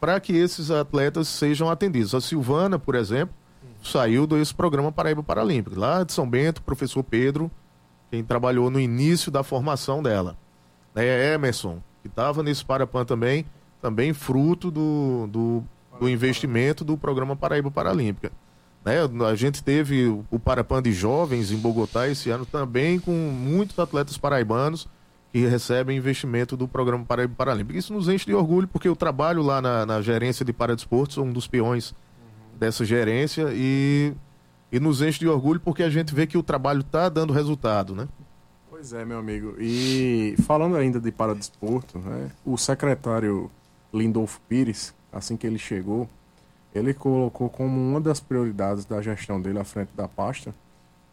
para 0.00 0.18
que 0.18 0.32
esses 0.36 0.70
atletas 0.70 1.28
sejam 1.28 1.68
atendidos. 1.70 2.14
A 2.14 2.20
Silvana, 2.20 2.78
por 2.78 2.94
exemplo, 2.94 3.34
saiu 3.82 4.26
desse 4.26 4.54
programa 4.54 4.90
Paraíba 4.90 5.22
Paralímpico, 5.22 5.78
lá 5.78 6.02
de 6.02 6.12
São 6.12 6.28
Bento, 6.28 6.62
professor 6.62 7.02
Pedro, 7.02 7.50
quem 8.10 8.24
trabalhou 8.24 8.70
no 8.70 8.80
início 8.80 9.30
da 9.30 9.42
formação 9.42 10.02
dela. 10.02 10.36
É 10.94 11.34
Emerson, 11.34 11.82
que 12.02 12.08
estava 12.08 12.42
nesse 12.42 12.64
Parapan 12.64 13.04
também, 13.04 13.44
também 13.82 14.12
fruto 14.14 14.70
do, 14.70 15.26
do, 15.30 15.64
do 16.00 16.08
investimento 16.08 16.84
do 16.84 16.96
programa 16.96 17.34
Paraíba 17.36 17.70
Paralímpica. 17.70 18.30
Né? 18.84 18.96
A 19.28 19.34
gente 19.34 19.62
teve 19.62 20.06
o- 20.06 20.24
o 20.30 20.38
Parapan 20.38 20.82
de 20.82 20.92
Jovens 20.92 21.50
em 21.50 21.56
Bogotá 21.56 22.08
esse 22.08 22.30
ano 22.30 22.46
também 22.46 22.98
com 23.00 23.10
muitos 23.12 23.78
atletas 23.78 24.16
paraibanos 24.18 24.86
que 25.34 25.44
recebem 25.46 25.98
investimento 25.98 26.56
do 26.56 26.68
programa 26.68 27.04
Paraíba 27.04 27.34
Paralímpico. 27.36 27.76
Isso 27.76 27.92
nos 27.92 28.08
enche 28.08 28.24
de 28.24 28.32
orgulho 28.32 28.68
porque 28.68 28.86
eu 28.86 28.94
trabalho 28.94 29.42
lá 29.42 29.60
na, 29.60 29.84
na 29.84 30.00
gerência 30.00 30.44
de 30.44 30.52
paradesportos, 30.52 31.16
sou 31.16 31.24
um 31.24 31.32
dos 31.32 31.48
peões 31.48 31.92
dessa 32.56 32.84
gerência 32.84 33.48
e, 33.52 34.14
e 34.70 34.78
nos 34.78 35.02
enche 35.02 35.18
de 35.18 35.26
orgulho 35.26 35.58
porque 35.58 35.82
a 35.82 35.90
gente 35.90 36.14
vê 36.14 36.24
que 36.24 36.38
o 36.38 36.42
trabalho 36.42 36.82
está 36.82 37.08
dando 37.08 37.32
resultado, 37.32 37.96
né? 37.96 38.06
Pois 38.70 38.92
é, 38.92 39.04
meu 39.04 39.18
amigo. 39.18 39.56
E 39.58 40.36
falando 40.46 40.76
ainda 40.76 41.00
de 41.00 41.10
paradesporto, 41.10 41.98
né, 41.98 42.30
o 42.44 42.56
secretário 42.56 43.50
Lindolfo 43.92 44.40
Pires, 44.48 44.94
assim 45.12 45.36
que 45.36 45.48
ele 45.48 45.58
chegou, 45.58 46.08
ele 46.72 46.94
colocou 46.94 47.50
como 47.50 47.76
uma 47.76 48.00
das 48.00 48.20
prioridades 48.20 48.84
da 48.84 49.02
gestão 49.02 49.42
dele 49.42 49.58
à 49.58 49.64
frente 49.64 49.90
da 49.96 50.06
pasta 50.06 50.54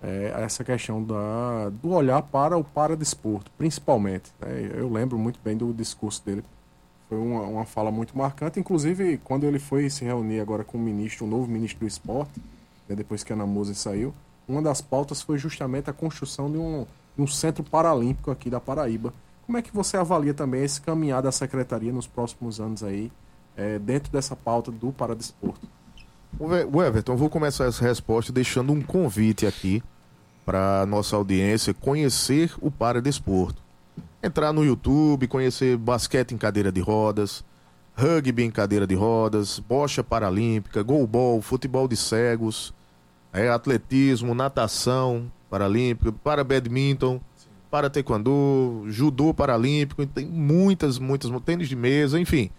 é, 0.01 0.33
essa 0.43 0.63
questão 0.63 1.03
da, 1.03 1.69
do 1.69 1.91
olhar 1.91 2.21
para 2.21 2.57
o 2.57 2.63
paradesporto, 2.63 3.51
principalmente. 3.57 4.31
né. 4.39 4.71
Eu 4.73 4.91
lembro 4.91 5.17
muito 5.17 5.39
bem 5.43 5.55
do 5.55 5.71
discurso 5.73 6.25
dele. 6.25 6.43
Foi 7.07 7.17
uma, 7.17 7.41
uma 7.41 7.65
fala 7.65 7.91
muito 7.91 8.17
marcante. 8.17 8.59
Inclusive, 8.59 9.17
quando 9.23 9.43
ele 9.43 9.59
foi 9.59 9.89
se 9.89 10.03
reunir 10.03 10.39
agora 10.39 10.63
com 10.63 10.77
o 10.77 10.81
ministro, 10.81 11.25
o 11.25 11.29
novo 11.29 11.47
ministro 11.47 11.81
do 11.81 11.87
esporte, 11.87 12.41
né, 12.87 12.95
depois 12.95 13.23
que 13.23 13.31
a 13.31 13.35
Ana 13.35 13.45
Mose 13.45 13.75
saiu, 13.75 14.13
uma 14.47 14.61
das 14.61 14.81
pautas 14.81 15.21
foi 15.21 15.37
justamente 15.37 15.89
a 15.89 15.93
construção 15.93 16.49
de 16.51 16.57
um, 16.57 16.85
um 17.17 17.27
centro 17.27 17.63
paralímpico 17.63 18.31
aqui 18.31 18.49
da 18.49 18.59
Paraíba. 18.59 19.13
Como 19.45 19.57
é 19.57 19.61
que 19.61 19.73
você 19.73 19.97
avalia 19.97 20.33
também 20.33 20.63
esse 20.63 20.81
caminhar 20.81 21.21
da 21.21 21.31
secretaria 21.31 21.91
nos 21.91 22.07
próximos 22.07 22.59
anos 22.59 22.83
aí, 22.83 23.11
é, 23.55 23.77
dentro 23.77 24.11
dessa 24.11 24.35
pauta 24.35 24.71
do 24.71 24.91
paradesporto? 24.91 25.67
O 26.39 26.47
Ve- 26.47 26.67
o 26.71 26.81
Everton, 26.81 27.13
eu 27.13 27.17
vou 27.17 27.29
começar 27.29 27.65
essa 27.65 27.83
resposta 27.83 28.31
deixando 28.31 28.73
um 28.73 28.81
convite 28.81 29.45
aqui 29.45 29.83
para 30.45 30.85
nossa 30.87 31.15
audiência 31.15 31.73
conhecer 31.73 32.51
o 32.61 32.71
paradesporto. 32.71 33.61
Entrar 34.23 34.51
no 34.53 34.63
YouTube, 34.63 35.27
conhecer 35.27 35.77
basquete 35.77 36.33
em 36.33 36.37
cadeira 36.37 36.71
de 36.71 36.79
rodas, 36.79 37.43
rugby 37.95 38.43
em 38.43 38.51
cadeira 38.51 38.87
de 38.87 38.95
rodas, 38.95 39.59
bocha 39.59 40.03
paralímpica, 40.03 40.81
goalball, 40.81 41.41
futebol 41.41 41.87
de 41.87 41.95
cegos, 41.95 42.73
é, 43.33 43.49
atletismo, 43.49 44.33
natação 44.33 45.31
paralímpica, 45.49 46.11
para 46.11 46.43
badminton, 46.43 47.19
para 47.69 47.89
taekwondo, 47.89 48.85
judô 48.87 49.33
paralímpico, 49.33 50.05
tem 50.05 50.25
muitas, 50.25 50.97
muitas, 50.97 51.31
tênis 51.43 51.67
de 51.69 51.75
mesa, 51.75 52.19
enfim. 52.19 52.49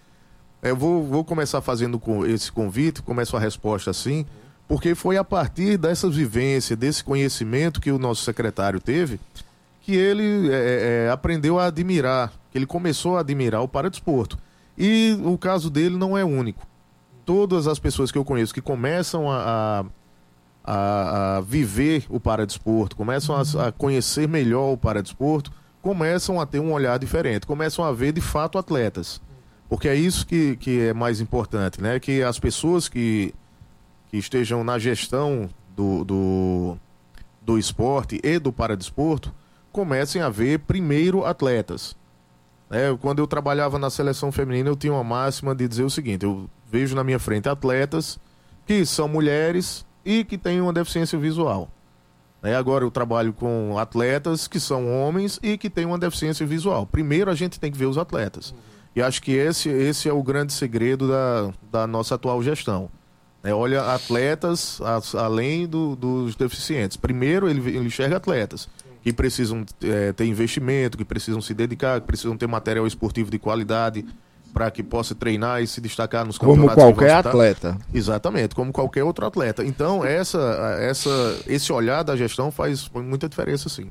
Eu 0.62 0.76
vou, 0.76 1.02
vou 1.02 1.24
começar 1.24 1.60
fazendo 1.60 2.00
esse 2.24 2.52
convite, 2.52 3.02
começo 3.02 3.36
a 3.36 3.40
resposta 3.40 3.90
assim, 3.90 4.24
porque 4.68 4.94
foi 4.94 5.16
a 5.16 5.24
partir 5.24 5.76
dessa 5.76 6.08
vivência, 6.08 6.76
desse 6.76 7.02
conhecimento 7.02 7.80
que 7.80 7.90
o 7.90 7.98
nosso 7.98 8.22
secretário 8.22 8.78
teve, 8.78 9.18
que 9.80 9.96
ele 9.96 10.48
é, 10.52 11.06
é, 11.06 11.10
aprendeu 11.10 11.58
a 11.58 11.66
admirar, 11.66 12.32
que 12.52 12.56
ele 12.56 12.64
começou 12.64 13.16
a 13.16 13.20
admirar 13.20 13.60
o 13.60 13.66
paradesporto. 13.66 14.38
E 14.78 15.18
o 15.24 15.36
caso 15.36 15.68
dele 15.68 15.96
não 15.96 16.16
é 16.16 16.24
único. 16.24 16.64
Todas 17.26 17.66
as 17.66 17.80
pessoas 17.80 18.12
que 18.12 18.18
eu 18.18 18.24
conheço 18.24 18.54
que 18.54 18.60
começam 18.60 19.28
a, 19.28 19.84
a, 20.64 20.72
a, 20.72 21.36
a 21.38 21.40
viver 21.40 22.06
o 22.08 22.20
paradesporto, 22.20 22.94
começam 22.94 23.34
a, 23.34 23.66
a 23.66 23.72
conhecer 23.72 24.28
melhor 24.28 24.72
o 24.72 24.76
paradesporto, 24.76 25.50
começam 25.82 26.40
a 26.40 26.46
ter 26.46 26.60
um 26.60 26.72
olhar 26.72 27.00
diferente, 27.00 27.48
começam 27.48 27.84
a 27.84 27.90
ver 27.90 28.12
de 28.12 28.20
fato 28.20 28.58
atletas. 28.58 29.20
Porque 29.72 29.88
é 29.88 29.94
isso 29.94 30.26
que, 30.26 30.54
que 30.56 30.80
é 30.80 30.92
mais 30.92 31.18
importante, 31.18 31.80
né? 31.80 31.98
Que 31.98 32.22
as 32.22 32.38
pessoas 32.38 32.90
que, 32.90 33.32
que 34.10 34.18
estejam 34.18 34.62
na 34.62 34.78
gestão 34.78 35.48
do, 35.74 36.04
do, 36.04 36.76
do 37.40 37.58
esporte 37.58 38.20
e 38.22 38.38
do 38.38 38.52
paradesporto 38.52 39.32
comecem 39.72 40.20
a 40.20 40.28
ver 40.28 40.58
primeiro 40.58 41.24
atletas. 41.24 41.96
É, 42.70 42.94
quando 43.00 43.20
eu 43.20 43.26
trabalhava 43.26 43.78
na 43.78 43.88
seleção 43.88 44.30
feminina, 44.30 44.68
eu 44.68 44.76
tinha 44.76 44.92
uma 44.92 45.02
máxima 45.02 45.54
de 45.54 45.66
dizer 45.66 45.84
o 45.84 45.90
seguinte: 45.90 46.26
eu 46.26 46.50
vejo 46.70 46.94
na 46.94 47.02
minha 47.02 47.18
frente 47.18 47.48
atletas 47.48 48.20
que 48.66 48.84
são 48.84 49.08
mulheres, 49.08 49.86
e 50.04 50.22
que 50.22 50.36
têm 50.36 50.60
uma 50.60 50.74
deficiência 50.74 51.18
visual. 51.18 51.70
É, 52.42 52.54
agora 52.54 52.84
eu 52.84 52.90
trabalho 52.90 53.32
com 53.32 53.78
atletas 53.78 54.46
que 54.46 54.60
são 54.60 54.92
homens 54.92 55.40
e 55.42 55.56
que 55.56 55.70
têm 55.70 55.86
uma 55.86 55.98
deficiência 55.98 56.44
visual. 56.44 56.84
Primeiro 56.84 57.30
a 57.30 57.34
gente 57.34 57.58
tem 57.58 57.72
que 57.72 57.78
ver 57.78 57.86
os 57.86 57.96
atletas. 57.96 58.54
E 58.94 59.02
acho 59.02 59.22
que 59.22 59.32
esse, 59.32 59.68
esse 59.68 60.08
é 60.08 60.12
o 60.12 60.22
grande 60.22 60.52
segredo 60.52 61.08
da, 61.08 61.52
da 61.70 61.86
nossa 61.86 62.14
atual 62.14 62.42
gestão. 62.42 62.90
É, 63.42 63.52
olha 63.52 63.92
atletas 63.92 64.80
as, 64.82 65.14
além 65.14 65.66
do, 65.66 65.96
dos 65.96 66.36
deficientes. 66.36 66.96
Primeiro 66.96 67.48
ele, 67.48 67.60
ele 67.70 67.86
enxerga 67.86 68.16
atletas 68.16 68.68
que 69.02 69.12
precisam 69.12 69.64
é, 69.82 70.12
ter 70.12 70.26
investimento, 70.26 70.96
que 70.96 71.04
precisam 71.04 71.42
se 71.42 71.52
dedicar, 71.52 72.00
que 72.00 72.06
precisam 72.06 72.36
ter 72.36 72.46
material 72.46 72.86
esportivo 72.86 73.30
de 73.30 73.38
qualidade 73.38 74.04
para 74.52 74.70
que 74.70 74.82
possa 74.82 75.14
treinar 75.14 75.62
e 75.62 75.66
se 75.66 75.80
destacar 75.80 76.24
nos 76.24 76.38
Como 76.38 76.52
campeonatos. 76.52 76.84
vão 76.84 76.92
qualquer 76.92 77.14
atleta. 77.14 77.76
Exatamente, 77.92 78.54
como 78.54 78.70
qualquer 78.70 79.02
outro 79.02 79.26
atleta. 79.26 79.64
Então, 79.64 80.04
essa, 80.04 80.38
essa, 80.78 81.40
esse 81.46 81.72
olhar 81.72 82.02
da 82.02 82.14
gestão 82.14 82.50
faz 82.50 82.88
muita 82.94 83.28
diferença, 83.28 83.68
sim. 83.68 83.90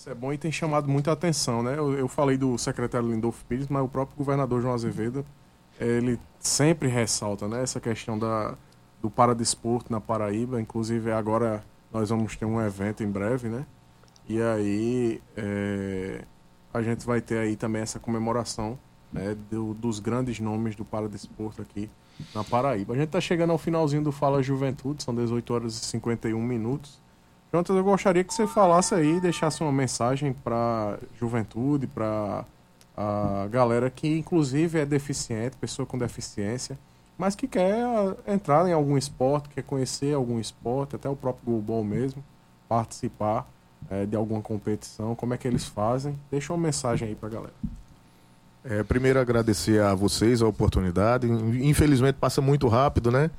Isso 0.00 0.08
é 0.08 0.14
bom. 0.14 0.32
E 0.32 0.38
tem 0.38 0.50
chamado 0.50 0.88
muita 0.88 1.12
atenção, 1.12 1.62
né? 1.62 1.74
Eu, 1.76 1.92
eu 1.92 2.08
falei 2.08 2.38
do 2.38 2.56
secretário 2.56 3.06
Lindolfo 3.06 3.44
Pires, 3.44 3.68
mas 3.68 3.84
o 3.84 3.88
próprio 3.88 4.16
governador 4.16 4.62
João 4.62 4.72
Azevedo, 4.72 5.26
ele 5.78 6.18
sempre 6.38 6.88
ressalta, 6.88 7.46
né? 7.46 7.62
Essa 7.62 7.78
questão 7.80 8.18
da, 8.18 8.54
do 9.02 9.10
paradesporto 9.10 9.92
na 9.92 10.00
Paraíba. 10.00 10.58
Inclusive, 10.58 11.12
agora 11.12 11.62
nós 11.92 12.08
vamos 12.08 12.34
ter 12.34 12.46
um 12.46 12.58
evento 12.62 13.02
em 13.02 13.10
breve, 13.10 13.50
né? 13.50 13.66
E 14.26 14.40
aí 14.40 15.20
é, 15.36 16.24
a 16.72 16.80
gente 16.80 17.04
vai 17.04 17.20
ter 17.20 17.36
aí 17.36 17.54
também 17.54 17.82
essa 17.82 17.98
comemoração 17.98 18.78
né, 19.12 19.36
do- 19.50 19.74
dos 19.74 20.00
grandes 20.00 20.40
nomes 20.40 20.74
do 20.74 20.84
paradesporto 20.84 21.60
aqui 21.60 21.90
na 22.34 22.42
Paraíba. 22.42 22.94
A 22.94 22.96
gente 22.96 23.08
está 23.08 23.20
chegando 23.20 23.50
ao 23.50 23.58
finalzinho 23.58 24.02
do 24.02 24.12
Fala 24.12 24.42
Juventude, 24.42 25.02
são 25.02 25.14
18 25.14 25.52
horas 25.52 25.74
e 25.74 25.84
51 25.84 26.40
minutos. 26.42 26.98
Jonathan, 27.52 27.74
eu 27.74 27.84
gostaria 27.84 28.22
que 28.22 28.32
você 28.32 28.46
falasse 28.46 28.94
aí, 28.94 29.20
deixasse 29.20 29.60
uma 29.60 29.72
mensagem 29.72 30.32
para 30.32 30.98
juventude, 31.18 31.86
para 31.86 32.44
a 32.96 33.48
galera 33.50 33.90
que 33.90 34.18
inclusive 34.18 34.78
é 34.78 34.86
deficiente, 34.86 35.56
pessoa 35.56 35.84
com 35.84 35.98
deficiência, 35.98 36.78
mas 37.18 37.34
que 37.34 37.48
quer 37.48 37.82
ah, 37.84 38.14
entrar 38.26 38.68
em 38.68 38.72
algum 38.72 38.96
esporte, 38.96 39.48
quer 39.48 39.62
conhecer 39.62 40.14
algum 40.14 40.38
esporte, 40.38 40.96
até 40.96 41.08
o 41.08 41.16
próprio 41.16 41.44
Goalball 41.44 41.84
mesmo, 41.84 42.22
participar 42.68 43.46
eh, 43.90 44.06
de 44.06 44.16
alguma 44.16 44.40
competição, 44.40 45.14
como 45.14 45.34
é 45.34 45.36
que 45.36 45.48
eles 45.48 45.64
fazem? 45.64 46.18
Deixa 46.30 46.52
uma 46.52 46.62
mensagem 46.62 47.08
aí 47.08 47.14
para 47.14 47.28
a 47.28 47.32
galera. 47.32 47.54
É, 48.64 48.82
primeiro 48.82 49.18
agradecer 49.18 49.82
a 49.82 49.94
vocês 49.94 50.42
a 50.42 50.46
oportunidade. 50.46 51.26
Infelizmente 51.26 52.16
passa 52.16 52.40
muito 52.40 52.68
rápido, 52.68 53.10
né? 53.10 53.30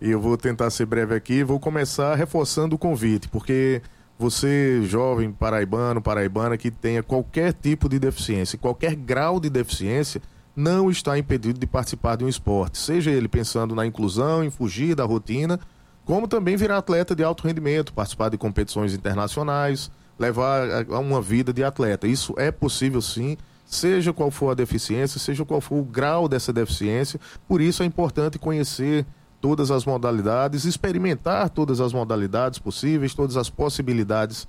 E 0.00 0.10
eu 0.10 0.20
vou 0.20 0.36
tentar 0.36 0.70
ser 0.70 0.86
breve 0.86 1.14
aqui. 1.14 1.44
Vou 1.44 1.58
começar 1.60 2.14
reforçando 2.14 2.74
o 2.76 2.78
convite, 2.78 3.28
porque 3.28 3.82
você, 4.18 4.82
jovem 4.82 5.32
paraibano, 5.32 6.02
paraibana, 6.02 6.56
que 6.56 6.70
tenha 6.70 7.02
qualquer 7.02 7.52
tipo 7.52 7.88
de 7.88 7.98
deficiência, 7.98 8.58
qualquer 8.58 8.94
grau 8.94 9.40
de 9.40 9.48
deficiência, 9.48 10.20
não 10.54 10.90
está 10.90 11.18
impedido 11.18 11.58
de 11.58 11.66
participar 11.66 12.16
de 12.16 12.24
um 12.24 12.28
esporte. 12.28 12.76
Seja 12.76 13.10
ele 13.10 13.28
pensando 13.28 13.74
na 13.74 13.86
inclusão, 13.86 14.44
em 14.44 14.50
fugir 14.50 14.94
da 14.94 15.04
rotina, 15.04 15.58
como 16.04 16.28
também 16.28 16.56
virar 16.56 16.78
atleta 16.78 17.14
de 17.14 17.22
alto 17.22 17.46
rendimento, 17.46 17.92
participar 17.94 18.28
de 18.28 18.36
competições 18.36 18.92
internacionais, 18.92 19.90
levar 20.18 20.68
a- 20.68 20.96
a 20.96 20.98
uma 20.98 21.22
vida 21.22 21.52
de 21.52 21.64
atleta. 21.64 22.06
Isso 22.06 22.34
é 22.36 22.50
possível 22.50 23.00
sim, 23.00 23.38
seja 23.64 24.12
qual 24.12 24.30
for 24.30 24.50
a 24.50 24.54
deficiência, 24.54 25.18
seja 25.20 25.44
qual 25.44 25.60
for 25.60 25.76
o 25.76 25.84
grau 25.84 26.28
dessa 26.28 26.52
deficiência. 26.52 27.18
Por 27.48 27.60
isso 27.60 27.82
é 27.82 27.86
importante 27.86 28.38
conhecer 28.38 29.06
todas 29.40 29.70
as 29.70 29.84
modalidades, 29.84 30.64
experimentar 30.64 31.48
todas 31.48 31.80
as 31.80 31.92
modalidades 31.92 32.58
possíveis, 32.58 33.14
todas 33.14 33.36
as 33.36 33.48
possibilidades 33.48 34.46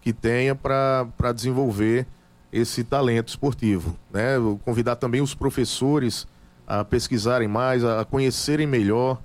que 0.00 0.12
tenha 0.12 0.54
para 0.54 1.32
desenvolver 1.34 2.06
esse 2.52 2.84
talento 2.84 3.28
esportivo. 3.28 3.96
Né? 4.12 4.36
Convidar 4.64 4.96
também 4.96 5.20
os 5.20 5.34
professores 5.34 6.26
a 6.66 6.84
pesquisarem 6.84 7.48
mais, 7.48 7.84
a 7.84 8.04
conhecerem 8.04 8.66
melhor 8.66 9.20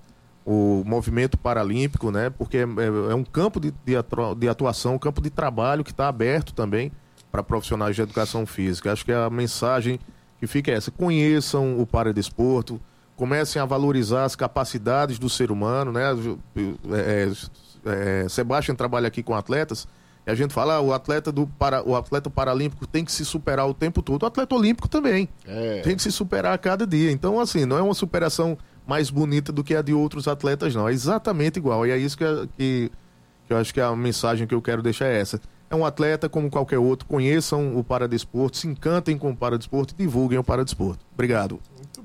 o 0.45 0.83
movimento 0.85 1.37
paralímpico, 1.37 2.11
né? 2.11 2.29
porque 2.29 2.57
é, 2.57 2.61
é- 2.61 3.11
é 3.11 3.15
um 3.15 3.23
campo 3.23 3.59
de, 3.59 3.73
de 3.85 4.49
atuação, 4.49 4.95
um 4.95 4.99
campo 4.99 5.21
de 5.21 5.29
trabalho 5.29 5.83
que 5.83 5.91
está 5.91 6.07
aberto 6.07 6.53
também 6.53 6.91
para 7.31 7.43
profissionais 7.43 7.95
de 7.95 8.01
educação 8.01 8.45
física. 8.45 8.91
Acho 8.91 9.05
que 9.05 9.11
a 9.13 9.29
mensagem 9.29 9.99
que 10.39 10.47
fica 10.47 10.71
é 10.71 10.75
essa: 10.75 10.89
conheçam 10.89 11.79
o 11.79 11.85
paradesporto, 11.85 12.81
comecem 13.19 13.61
a 13.61 13.65
valorizar 13.65 14.23
as 14.23 14.33
capacidades 14.33 15.19
do 15.19 15.29
ser 15.29 15.51
humano. 15.51 15.91
Né? 15.91 16.03
É, 16.93 18.23
é, 18.23 18.29
Sebastian 18.29 18.75
trabalha 18.75 19.09
aqui 19.09 19.21
com 19.21 19.35
atletas. 19.35 19.85
E 20.25 20.31
a 20.31 20.35
gente 20.35 20.53
fala, 20.53 20.75
ah, 20.75 20.81
o 20.81 20.93
atleta 20.93 21.29
do 21.29 21.45
para, 21.45 21.85
o 21.85 21.97
atleta 21.97 22.29
paralímpico 22.29 22.87
tem 22.87 23.03
que 23.03 23.11
se 23.11 23.25
superar 23.25 23.67
o 23.67 23.73
tempo 23.73 24.01
todo. 24.01 24.23
O 24.23 24.25
atleta 24.25 24.55
olímpico 24.55 24.87
também 24.87 25.27
É. 25.45 25.81
tem 25.81 25.97
que 25.97 26.01
se 26.01 26.13
superar 26.13 26.53
a 26.53 26.57
cada 26.57 26.87
dia. 26.87 27.11
Então, 27.11 27.41
assim, 27.41 27.65
não 27.65 27.77
é 27.77 27.81
uma 27.81 27.93
superação 27.93 28.57
mais 28.87 29.09
bonita 29.09 29.51
do 29.51 29.65
que 29.65 29.75
a 29.75 29.81
de 29.81 29.93
outros 29.93 30.25
atletas, 30.25 30.73
não. 30.73 30.87
É 30.87 30.93
exatamente 30.93 31.57
igual. 31.59 31.85
E 31.85 31.91
é 31.91 31.97
isso 31.97 32.17
que, 32.17 32.23
que, 32.57 32.91
que 33.47 33.53
eu 33.53 33.57
acho 33.57 33.73
que 33.73 33.81
a 33.81 33.93
mensagem 33.93 34.47
que 34.47 34.55
eu 34.55 34.61
quero 34.61 34.81
deixar 34.81 35.07
é 35.07 35.19
essa. 35.19 35.41
É 35.69 35.75
um 35.75 35.85
atleta 35.85 36.29
como 36.29 36.49
qualquer 36.49 36.79
outro. 36.79 37.05
Conheçam 37.05 37.77
o 37.77 37.83
paradesporto, 37.83 38.55
se 38.57 38.67
encantem 38.67 39.17
com 39.17 39.29
o 39.31 39.35
paradesporto 39.35 39.93
e 39.93 40.03
divulguem 40.03 40.39
o 40.39 40.43
paradesporto. 40.43 41.05
Obrigado. 41.13 41.59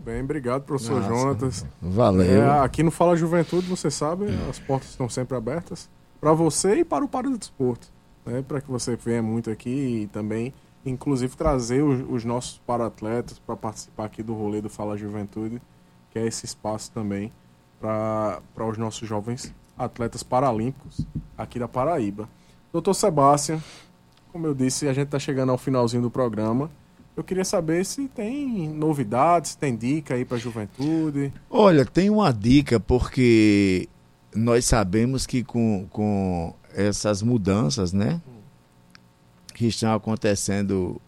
Bem, 0.05 0.23
obrigado, 0.23 0.63
professor 0.63 1.01
Nossa. 1.01 1.09
Jonatas. 1.09 1.67
Valeu. 1.81 2.43
É, 2.43 2.61
aqui 2.61 2.83
no 2.83 2.91
Fala 2.91 3.17
Juventude, 3.17 3.67
você 3.67 3.91
sabe, 3.91 4.27
as 4.51 4.59
portas 4.59 4.91
estão 4.91 5.09
sempre 5.09 5.37
abertas 5.37 5.89
para 6.21 6.33
você 6.33 6.77
e 6.77 6.85
para 6.85 7.05
o 7.05 7.09
Paradesporto. 7.09 7.89
Né, 8.27 8.43
para 8.47 8.61
que 8.61 8.71
você 8.71 8.97
venha 8.97 9.23
muito 9.23 9.51
aqui 9.51 9.71
e 10.03 10.07
também, 10.07 10.55
inclusive, 10.85 11.37
trazer 11.37 11.83
os, 11.83 12.03
os 12.09 12.25
nossos 12.25 12.59
para-atletas 12.67 13.39
para 13.39 13.55
participar 13.55 14.07
aqui 14.07 14.23
do 14.23 14.33
rolê 14.33 14.63
do 14.63 14.71
Fala 14.71 14.97
Juventude, 14.97 15.61
que 16.11 16.19
é 16.19 16.27
esse 16.27 16.47
espaço 16.47 16.91
também 16.91 17.31
para 17.79 18.41
os 18.67 18.79
nossos 18.79 19.07
jovens 19.07 19.55
atletas 19.77 20.23
paralímpicos 20.23 21.07
aqui 21.37 21.59
da 21.59 21.69
Paraíba. 21.69 22.29
Doutor 22.73 22.95
Sebastião, 22.95 23.63
como 24.33 24.47
eu 24.47 24.55
disse, 24.55 24.89
a 24.89 24.93
gente 24.93 25.07
está 25.07 25.19
chegando 25.19 25.53
ao 25.53 25.59
finalzinho 25.59 26.03
do 26.03 26.11
programa. 26.11 26.71
Eu 27.17 27.23
queria 27.23 27.45
saber 27.45 27.85
se 27.87 28.09
tem 28.09 28.69
novidades, 28.69 29.53
se 29.53 29.59
tem 29.59 29.77
dica 29.77 30.15
aí 30.15 30.25
para 30.25 30.37
a 30.37 30.41
juventude. 30.41 31.33
Olha, 31.49 31.85
tem 31.85 32.11
uma 32.11 32.33
dica, 32.33 32.81
porque 32.81 33.89
nós 34.35 34.65
sabemos 34.65 35.27
que 35.27 35.45
com, 35.45 35.87
com 35.91 36.53
essas 36.75 37.23
mudanças, 37.23 37.93
né, 37.93 38.21
que 39.55 39.67
estão 39.67 39.95
acontecendo 39.95 41.01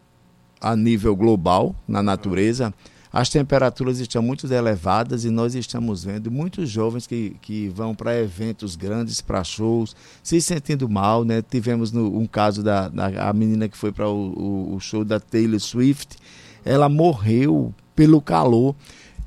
a 0.61 0.77
nível 0.77 1.15
global 1.17 1.75
na 1.89 2.03
natureza, 2.03 2.73
as 3.19 3.31
temperaturas 3.31 3.99
estão 3.99 4.21
muito 4.21 4.47
elevadas 4.53 5.25
e 5.25 5.31
nós 5.31 5.55
estamos 5.55 6.05
vendo 6.05 6.31
muitos 6.31 6.69
jovens 6.69 7.07
que, 7.07 7.35
que 7.41 7.69
vão 7.69 7.95
para 7.95 8.15
eventos 8.21 8.77
grandes, 8.77 9.23
para 9.23 9.43
shows, 9.43 9.97
se 10.23 10.39
sentindo 10.41 10.87
mal, 10.89 11.25
né? 11.25 11.41
Tivemos 11.41 11.91
no, 11.93 12.19
um 12.19 12.27
caso 12.27 12.63
da, 12.63 12.89
da 12.89 13.33
menina 13.33 13.69
que 13.69 13.77
foi 13.77 13.91
para 13.91 14.07
o, 14.09 14.13
o- 14.39 14.75
o 14.77 14.81
show 14.81 15.03
da 15.05 15.19
Taylor 15.19 15.59
Swift, 15.59 16.17
ela 16.65 16.89
morreu 16.91 17.73
pelo 17.95 18.21
calor. 18.21 18.75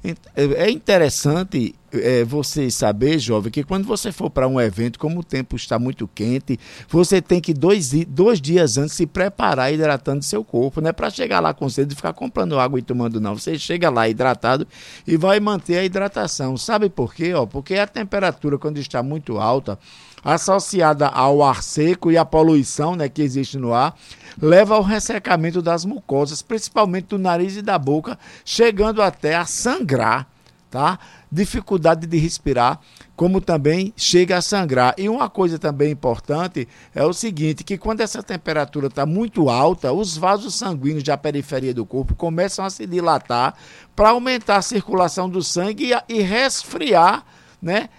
Ent- 0.03 0.19
É 0.35 0.69
interessante 0.69 1.75
é, 1.91 2.23
você 2.23 2.69
saber, 2.71 3.19
jovem, 3.19 3.51
que 3.51 3.63
quando 3.63 3.85
você 3.85 4.11
for 4.11 4.29
para 4.29 4.47
um 4.47 4.61
evento, 4.61 4.97
como 4.99 5.19
o 5.19 5.23
tempo 5.23 5.55
está 5.55 5.77
muito 5.77 6.07
quente, 6.07 6.57
você 6.87 7.21
tem 7.21 7.41
que 7.41 7.53
dois, 7.53 7.91
dois 8.07 8.39
dias 8.39 8.77
antes 8.77 8.95
se 8.95 9.05
preparar 9.05 9.73
hidratando 9.73 10.23
seu 10.23 10.43
corpo. 10.43 10.79
Não 10.79 10.89
é 10.89 10.93
para 10.93 11.09
chegar 11.09 11.39
lá 11.41 11.53
com 11.53 11.67
sede 11.67 11.93
e 11.93 11.95
ficar 11.95 12.13
comprando 12.13 12.57
água 12.59 12.79
e 12.79 12.81
tomando, 12.81 13.19
não. 13.19 13.35
Você 13.37 13.57
chega 13.59 13.89
lá 13.89 14.07
hidratado 14.07 14.65
e 15.05 15.17
vai 15.17 15.39
manter 15.39 15.77
a 15.79 15.83
hidratação. 15.83 16.55
Sabe 16.55 16.89
por 16.89 17.13
quê? 17.13 17.33
Ó, 17.33 17.45
porque 17.45 17.73
a 17.75 17.87
temperatura, 17.87 18.57
quando 18.57 18.77
está 18.77 19.01
muito 19.03 19.37
alta, 19.37 19.77
associada 20.23 21.07
ao 21.07 21.43
ar 21.43 21.63
seco 21.63 22.11
e 22.11 22.17
à 22.17 22.25
poluição 22.25 22.95
né, 22.95 23.09
que 23.09 23.21
existe 23.21 23.57
no 23.57 23.73
ar, 23.73 23.95
leva 24.41 24.75
ao 24.75 24.81
ressecamento 24.81 25.61
das 25.61 25.85
mucosas, 25.85 26.41
principalmente 26.41 27.07
do 27.07 27.17
nariz 27.17 27.57
e 27.57 27.61
da 27.61 27.77
boca, 27.77 28.17
chegando 28.43 29.01
até 29.01 29.35
a 29.35 29.45
sangrar, 29.45 30.27
tá? 30.69 30.99
Dificuldade 31.31 32.07
de 32.07 32.17
respirar, 32.17 32.79
como 33.15 33.41
também 33.41 33.93
chega 33.95 34.37
a 34.37 34.41
sangrar. 34.41 34.95
E 34.97 35.09
uma 35.09 35.29
coisa 35.29 35.59
também 35.59 35.91
importante 35.91 36.67
é 36.95 37.03
o 37.03 37.13
seguinte, 37.13 37.63
que 37.63 37.77
quando 37.77 38.01
essa 38.01 38.23
temperatura 38.23 38.87
está 38.87 39.05
muito 39.05 39.49
alta, 39.49 39.91
os 39.91 40.17
vasos 40.17 40.55
sanguíneos 40.55 41.03
da 41.03 41.17
periferia 41.17 41.73
do 41.73 41.85
corpo 41.85 42.15
começam 42.15 42.65
a 42.65 42.69
se 42.69 42.87
dilatar 42.87 43.55
para 43.95 44.09
aumentar 44.09 44.57
a 44.57 44.61
circulação 44.61 45.29
do 45.29 45.43
sangue 45.43 45.91
e, 45.91 46.17
e 46.17 46.21
resfriar, 46.21 47.23
né? 47.61 47.89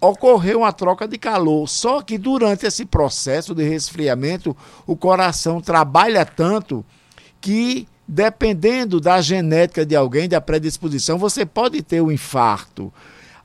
Ocorreu 0.00 0.60
uma 0.60 0.72
troca 0.72 1.06
de 1.06 1.18
calor. 1.18 1.68
Só 1.68 2.02
que 2.02 2.18
durante 2.18 2.66
esse 2.66 2.84
processo 2.84 3.54
de 3.54 3.68
resfriamento, 3.68 4.56
o 4.86 4.96
coração 4.96 5.60
trabalha 5.60 6.24
tanto 6.24 6.84
que, 7.40 7.86
dependendo 8.06 9.00
da 9.00 9.20
genética 9.20 9.84
de 9.84 9.96
alguém, 9.96 10.28
da 10.28 10.40
predisposição, 10.40 11.18
você 11.18 11.44
pode 11.46 11.82
ter 11.82 12.00
um 12.00 12.10
infarto. 12.10 12.92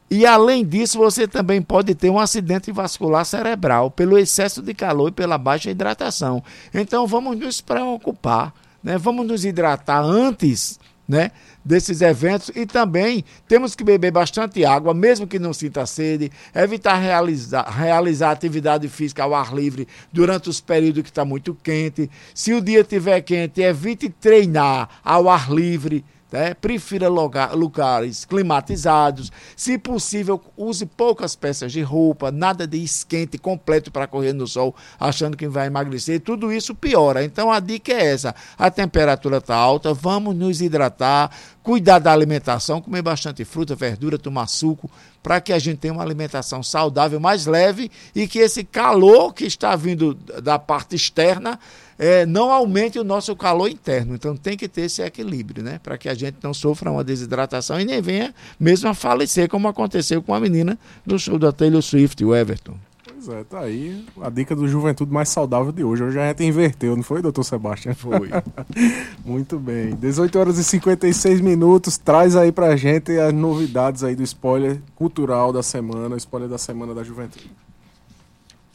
E 0.10 0.26
além 0.26 0.66
disso, 0.66 0.98
você 0.98 1.26
também 1.26 1.62
pode 1.62 1.96
ter 1.96 2.10
um 2.10 2.20
acidente 2.20 2.70
vascular 2.70 3.26
cerebral 3.26 3.90
pelo 3.90 4.18
excesso 4.18 4.62
de 4.62 4.74
calor 4.74 5.08
e 5.08 5.14
pela 5.14 5.38
baixa 5.38 5.72
hidratação. 5.72 6.44
Então 6.74 7.08
vamos 7.08 7.38
nos 7.38 7.62
preocupar, 7.62 8.54
né? 8.84 8.98
Vamos 8.98 9.26
nos 9.26 9.46
hidratar 9.46 10.04
antes, 10.04 10.78
né? 11.08 11.32
Desses 11.64 12.02
eventos 12.02 12.52
e 12.56 12.66
também 12.66 13.24
temos 13.48 13.76
que 13.76 13.84
beber 13.84 14.12
bastante 14.12 14.66
água, 14.66 14.94
mesmo 14.94 15.28
que 15.28 15.40
não 15.40 15.54
sinta 15.54 15.86
sede, 15.86 16.32
evitar 16.54 16.98
realizar, 16.98 17.70
realizar 17.70 18.32
atividade 18.32 18.88
física 18.88 19.24
ao 19.24 19.34
ar 19.34 19.54
livre 19.54 19.88
durante 20.12 20.50
os 20.50 20.60
períodos 20.60 21.04
que 21.04 21.10
está 21.10 21.24
muito 21.24 21.56
quente. 21.56 22.10
Se 22.34 22.54
o 22.54 22.62
dia 22.62 22.82
estiver 22.82 23.22
quente, 23.22 23.62
evite 23.62 24.10
treinar 24.10 24.90
ao 25.04 25.30
ar 25.30 25.52
livre 25.52 26.04
né? 26.32 26.54
Prefira 26.54 27.10
lugar, 27.10 27.54
lugares 27.54 28.24
climatizados. 28.24 29.32
Se 29.56 29.78
possível, 29.78 30.42
use 30.56 30.86
poucas 30.86 31.36
peças 31.36 31.72
de 31.72 31.82
roupa, 31.82 32.32
nada 32.32 32.66
de 32.66 32.82
esquente 32.82 33.38
completo 33.38 33.92
para 33.92 34.08
correr 34.08 34.34
no 34.34 34.48
sol, 34.48 34.74
achando 35.00 35.36
que 35.36 35.48
vai 35.48 35.68
emagrecer. 35.68 36.22
Tudo 36.22 36.52
isso 36.52 36.74
piora. 36.74 37.24
Então 37.24 37.52
a 37.52 37.60
dica 37.60 37.92
é 37.92 38.12
essa: 38.12 38.34
a 38.58 38.72
temperatura 38.72 39.38
está 39.38 39.56
alta, 39.56 39.94
vamos 39.94 40.36
nos 40.36 40.62
hidratar, 40.62 41.32
cuidar 41.62 42.00
da 42.00 42.12
alimentação, 42.12 42.82
comer 42.82 43.02
bastante 43.02 43.44
fruta, 43.44 43.76
verdura, 43.76 44.18
tomar 44.18 44.48
suco, 44.48 44.90
para 45.22 45.42
que 45.42 45.52
a 45.52 45.60
gente 45.60 45.80
tenha 45.80 45.94
uma 45.94 46.04
alimentação 46.04 46.64
saudável, 46.64 47.20
mais 47.20 47.46
leve 47.46 47.92
e 48.16 48.28
que 48.28 48.40
esse 48.40 48.64
calor 48.64 49.34
que 49.34 49.46
está 49.46 49.76
vindo 49.76 50.14
da 50.14 50.58
parte 50.58 50.96
externa 50.96 51.60
é, 52.02 52.26
não 52.26 52.52
aumente 52.52 52.98
o 52.98 53.04
nosso 53.04 53.36
calor 53.36 53.70
interno. 53.70 54.16
Então 54.16 54.36
tem 54.36 54.58
que 54.58 54.68
ter 54.68 54.82
esse 54.82 55.04
equilíbrio, 55.04 55.64
né? 55.64 55.80
Para 55.84 56.00
que 56.00 56.10
a 56.10 56.16
gente 56.16 56.38
não 56.42 56.52
sofra 56.52 56.90
uma 56.90 57.04
desidratação 57.04 57.80
e 57.80 57.86
nem 57.86 58.02
venha 58.02 58.34
mesmo 58.60 58.90
a 58.90 58.96
falecer, 58.96 59.48
como 59.48 59.68
aconteceu 59.68 60.20
com 60.20 60.34
a 60.34 60.40
menina 60.40 60.80
do 61.06 61.20
show 61.20 61.38
da 61.38 61.52
Taylor 61.52 61.84
Swift, 61.84 62.26
o 62.26 62.36
Everton. 62.36 62.74
Pois 63.06 63.30
é, 63.30 63.44
tá 63.44 63.60
aí 63.60 64.04
a 64.20 64.32
dica 64.32 64.56
do 64.56 64.68
Juventude 64.68 65.14
mais 65.14 65.30
saudável 65.30 65.72
de 65.72 65.84
hoje. 65.84 66.02
Hoje 66.02 66.20
a 66.20 66.28
gente 66.30 66.44
inverteu, 66.44 66.96
não 66.96 67.04
foi, 67.04 67.22
doutor 67.22 67.44
Sebastião? 67.44 67.94
Foi. 67.94 68.32
Muito 69.24 69.60
bem. 69.60 69.94
18 69.94 70.40
horas 70.40 70.58
e 70.58 70.64
56 70.64 71.40
minutos. 71.40 72.00
Traz 72.00 72.36
aí 72.36 72.52
pra 72.52 72.76
gente 72.76 73.12
as 73.20 73.32
novidades 73.32 74.04
aí 74.04 74.16
do 74.16 74.24
spoiler 74.24 74.82
cultural 74.96 75.54
da 75.54 75.62
semana, 75.62 76.16
o 76.16 76.18
spoiler 76.18 76.50
da 76.50 76.58
semana 76.58 76.96
da 76.96 77.04
Juventude. 77.04 77.52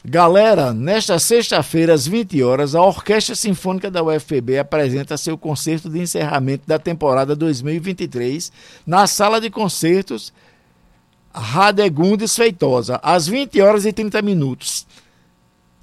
Galera, 0.09 0.73
nesta 0.73 1.19
sexta-feira, 1.19 1.93
às 1.93 2.07
20 2.07 2.41
horas, 2.41 2.73
a 2.73 2.81
Orquestra 2.81 3.35
Sinfônica 3.35 3.91
da 3.91 4.01
UFPB 4.01 4.57
apresenta 4.57 5.17
seu 5.17 5.37
concerto 5.37 5.89
de 5.89 5.99
encerramento 5.99 6.63
da 6.65 6.79
temporada 6.79 7.35
2023 7.35 8.49
na 8.85 9.05
Sala 9.05 9.41
de 9.41 9.49
Concertos 9.49 10.31
Radegundes 11.33 12.37
Feitosa, 12.37 13.01
às 13.03 13.27
20 13.27 13.59
horas 13.59 13.85
e 13.85 13.91
30 13.91 14.21
minutos. 14.21 14.87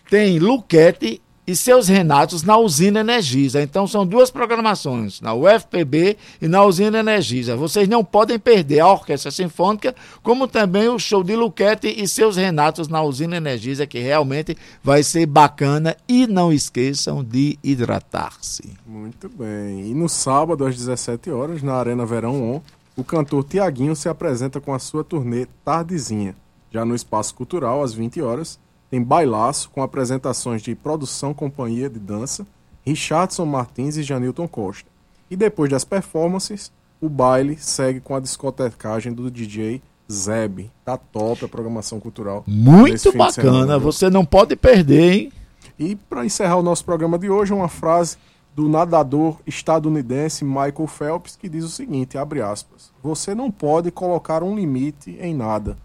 Tem 0.09 0.39
Luquete 0.39 1.21
e 1.47 1.55
seus 1.55 1.89
Renatos 1.89 2.43
na 2.43 2.57
Usina 2.57 3.01
Energisa. 3.01 3.63
Então 3.63 3.87
são 3.87 4.07
duas 4.07 4.31
programações, 4.31 5.21
na 5.21 5.35
UFPB 5.35 6.17
e 6.41 6.49
na 6.49 6.65
Usina 6.65 6.99
Energisa. 6.99 7.57
Vocês 7.57 7.89
não 7.89 8.05
podem 8.05 8.39
perder 8.39 8.81
a 8.81 8.91
Orquestra 8.91 9.31
Sinfônica, 9.31 9.95
como 10.23 10.49
também 10.49 10.89
o 10.89 10.99
show 10.99 11.23
de 11.23 11.37
Luquete 11.37 11.89
e 11.89 12.09
seus 12.09 12.37
Renatos 12.37 12.89
na 12.89 13.03
Usina 13.03 13.37
Energisa, 13.37 13.87
que 13.87 13.99
realmente 13.99 14.57
vai 14.83 15.03
ser 15.03 15.27
bacana. 15.27 15.97
E 16.09 16.27
não 16.27 16.53
esqueçam 16.53 17.23
de 17.23 17.59
hidratar-se. 17.63 18.75
Muito 18.87 19.29
bem. 19.29 19.91
E 19.91 19.95
no 19.95 20.09
sábado, 20.09 20.65
às 20.65 20.77
17 20.77 21.31
horas, 21.31 21.63
na 21.63 21.75
Arena 21.75 22.07
Verão 22.07 22.43
On, 22.43 22.61
o 22.97 23.03
cantor 23.03 23.45
Tiaguinho 23.45 23.97
se 23.97 24.09
apresenta 24.09 24.61
com 24.61 24.73
a 24.73 24.79
sua 24.79 25.03
turnê 25.03 25.47
Tardezinha. 25.65 26.35
Já 26.71 26.85
no 26.85 26.95
Espaço 26.95 27.35
Cultural, 27.35 27.83
às 27.83 27.93
20 27.93 28.21
horas, 28.21 28.59
tem 28.95 29.03
bailaço 29.03 29.71
com 29.71 29.83
apresentações 29.83 30.63
de 30.63 30.73
produção 30.73 31.35
companhia 31.35 31.91
de 31.91 31.99
dança, 31.99 32.47
Richardson 32.87 33.45
Martins 33.45 33.97
e 33.97 34.05
Janilton 34.05 34.47
Costa. 34.47 34.89
E 35.29 35.35
depois 35.35 35.69
das 35.69 35.85
performances, 35.85 36.71
o 37.01 37.09
baile 37.09 37.57
segue 37.59 37.99
com 37.99 38.15
a 38.15 38.21
discotecagem 38.21 39.13
do 39.13 39.29
DJ 39.33 39.83
Zeb. 40.09 40.71
Tá 40.85 40.97
top 40.97 41.45
a 41.45 41.49
programação 41.49 41.99
cultural. 41.99 42.45
Muito 42.47 43.13
bacana, 43.17 43.81
você 43.81 44.09
não 44.09 44.25
pode 44.25 44.55
perder, 44.55 45.13
hein? 45.13 45.33
E 45.77 45.97
para 45.97 46.25
encerrar 46.25 46.59
o 46.59 46.63
nosso 46.63 46.85
programa 46.85 47.19
de 47.19 47.29
hoje, 47.29 47.53
uma 47.53 47.69
frase 47.69 48.17
do 48.55 48.69
nadador 48.69 49.39
estadunidense 49.45 50.45
Michael 50.45 50.87
Phelps 50.87 51.35
que 51.35 51.49
diz 51.49 51.65
o 51.65 51.69
seguinte, 51.69 52.17
abre 52.17 52.41
aspas: 52.41 52.93
Você 53.03 53.35
não 53.35 53.51
pode 53.51 53.91
colocar 53.91 54.45
um 54.45 54.55
limite 54.55 55.19
em 55.21 55.35
nada. 55.35 55.77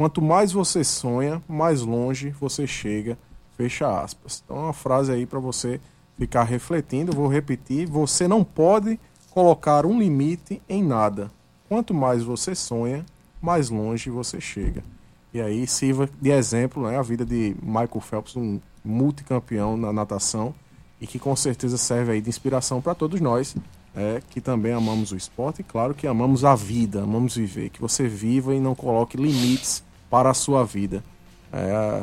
Quanto 0.00 0.22
mais 0.22 0.50
você 0.50 0.82
sonha, 0.82 1.42
mais 1.46 1.82
longe 1.82 2.30
você 2.30 2.66
chega. 2.66 3.18
Fecha 3.54 4.00
aspas. 4.00 4.42
Então, 4.42 4.56
é 4.56 4.60
uma 4.60 4.72
frase 4.72 5.12
aí 5.12 5.26
para 5.26 5.38
você 5.38 5.78
ficar 6.18 6.44
refletindo. 6.44 7.12
Vou 7.12 7.28
repetir: 7.28 7.86
você 7.86 8.26
não 8.26 8.42
pode 8.42 8.98
colocar 9.30 9.84
um 9.84 9.98
limite 9.98 10.62
em 10.66 10.82
nada. 10.82 11.30
Quanto 11.68 11.92
mais 11.92 12.22
você 12.22 12.54
sonha, 12.54 13.04
mais 13.42 13.68
longe 13.68 14.08
você 14.08 14.40
chega. 14.40 14.82
E 15.34 15.40
aí 15.42 15.66
sirva 15.66 16.08
de 16.18 16.30
exemplo 16.30 16.88
né, 16.88 16.98
a 16.98 17.02
vida 17.02 17.26
de 17.26 17.54
Michael 17.62 18.00
Phelps, 18.00 18.36
um 18.36 18.58
multicampeão 18.82 19.76
na 19.76 19.92
natação 19.92 20.54
e 20.98 21.06
que 21.06 21.18
com 21.18 21.36
certeza 21.36 21.76
serve 21.76 22.12
aí 22.12 22.22
de 22.22 22.30
inspiração 22.30 22.80
para 22.80 22.94
todos 22.94 23.20
nós 23.20 23.54
é, 23.94 24.22
que 24.30 24.40
também 24.40 24.72
amamos 24.72 25.12
o 25.12 25.16
esporte 25.16 25.60
e 25.60 25.64
claro 25.64 25.92
que 25.92 26.06
amamos 26.06 26.42
a 26.42 26.54
vida, 26.54 27.02
amamos 27.02 27.36
viver, 27.36 27.68
que 27.68 27.82
você 27.82 28.08
viva 28.08 28.54
e 28.54 28.60
não 28.60 28.74
coloque 28.74 29.18
limites 29.18 29.84
para 30.10 30.30
a 30.30 30.34
sua 30.34 30.64
vida. 30.64 31.02
É, 31.52 32.02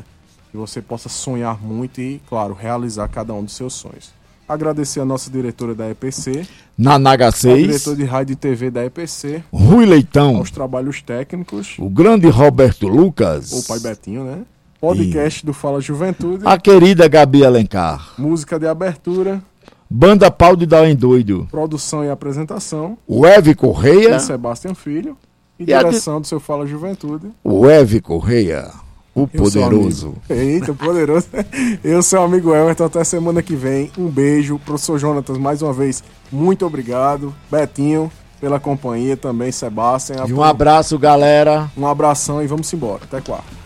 que 0.50 0.58
você 0.58 0.82
possa 0.82 1.10
sonhar 1.10 1.62
muito 1.62 2.02
e, 2.02 2.22
claro, 2.28 2.54
realizar 2.54 3.08
cada 3.10 3.34
um 3.34 3.44
dos 3.44 3.54
seus 3.54 3.74
sonhos. 3.74 4.16
Agradecer 4.48 5.02
a 5.02 5.06
nossa 5.06 5.30
diretora 5.30 5.76
da 5.76 5.90
EPC. 5.90 6.48
Nanaga 6.78 7.30
6. 7.32 7.68
Diretor 7.68 7.96
de 7.98 8.06
rádio 8.06 8.34
e 8.34 8.36
TV 8.38 8.72
da 8.72 8.86
EPC. 8.86 9.44
Rui 9.52 9.86
Leitão. 9.86 10.38
Aos 10.38 10.50
trabalhos 10.50 11.02
técnicos. 11.02 11.76
O 11.78 11.90
grande 11.90 12.30
Roberto 12.30 12.88
Lucas. 12.88 13.52
O 13.52 13.68
pai 13.68 13.80
Betinho, 13.80 14.24
né? 14.24 14.44
Podcast 14.80 15.44
e... 15.44 15.46
do 15.46 15.54
Fala 15.54 15.82
Juventude. 15.82 16.44
A 16.48 16.58
querida 16.58 17.10
Gabi 17.10 17.44
Alencar. 17.44 18.14
Música 18.18 18.58
de 18.58 18.66
abertura. 18.66 19.42
Banda 19.90 20.32
Pau 20.32 20.56
de 20.56 20.66
Dal 20.66 20.86
em 20.86 20.96
Doido. 20.96 21.46
Produção 21.52 22.06
e 22.06 22.10
apresentação. 22.10 22.98
O 23.06 23.26
Eve 23.26 23.54
Correia. 23.54 24.16
E 24.16 24.20
Sebastião 24.20 24.74
Filho. 24.74 25.18
E, 25.60 25.66
direção 25.66 26.22
do 26.22 26.28
seu 26.28 26.40
Fala 26.40 26.66
Juventude. 26.68 27.32
O 27.44 27.68
Eve 27.68 28.00
Correia. 28.00 28.72
O 29.16 29.28
poderoso. 29.28 30.14
Eita, 30.30 30.76
poderoso. 30.76 31.28
Eu 31.84 32.04
sou 32.04 32.20
o 32.20 32.24
amigo 32.24 32.54
Everton. 32.54 32.86
Até 32.86 33.04
semana 33.04 33.42
que 33.42 33.56
vem. 33.56 33.92
Um 33.98 34.08
beijo. 34.10 34.60
Professor 34.60 35.00
Jonatas, 35.00 35.40
mais 35.40 35.64
uma 35.64 35.74
vez, 35.74 36.04
muito 36.32 36.64
obrigado. 36.68 37.34
Betinho, 37.50 38.12
pela 38.40 38.60
companhia 38.60 39.18
também. 39.18 39.52
Sebastião. 39.52 40.28
E 40.28 40.34
um 40.34 40.44
abraço, 40.44 41.00
galera. 41.00 41.68
Um 41.76 41.88
abração 41.88 42.44
e 42.44 42.48
vamos 42.48 42.72
embora. 42.72 43.06
Até 43.06 43.20
quarta. 43.20 43.48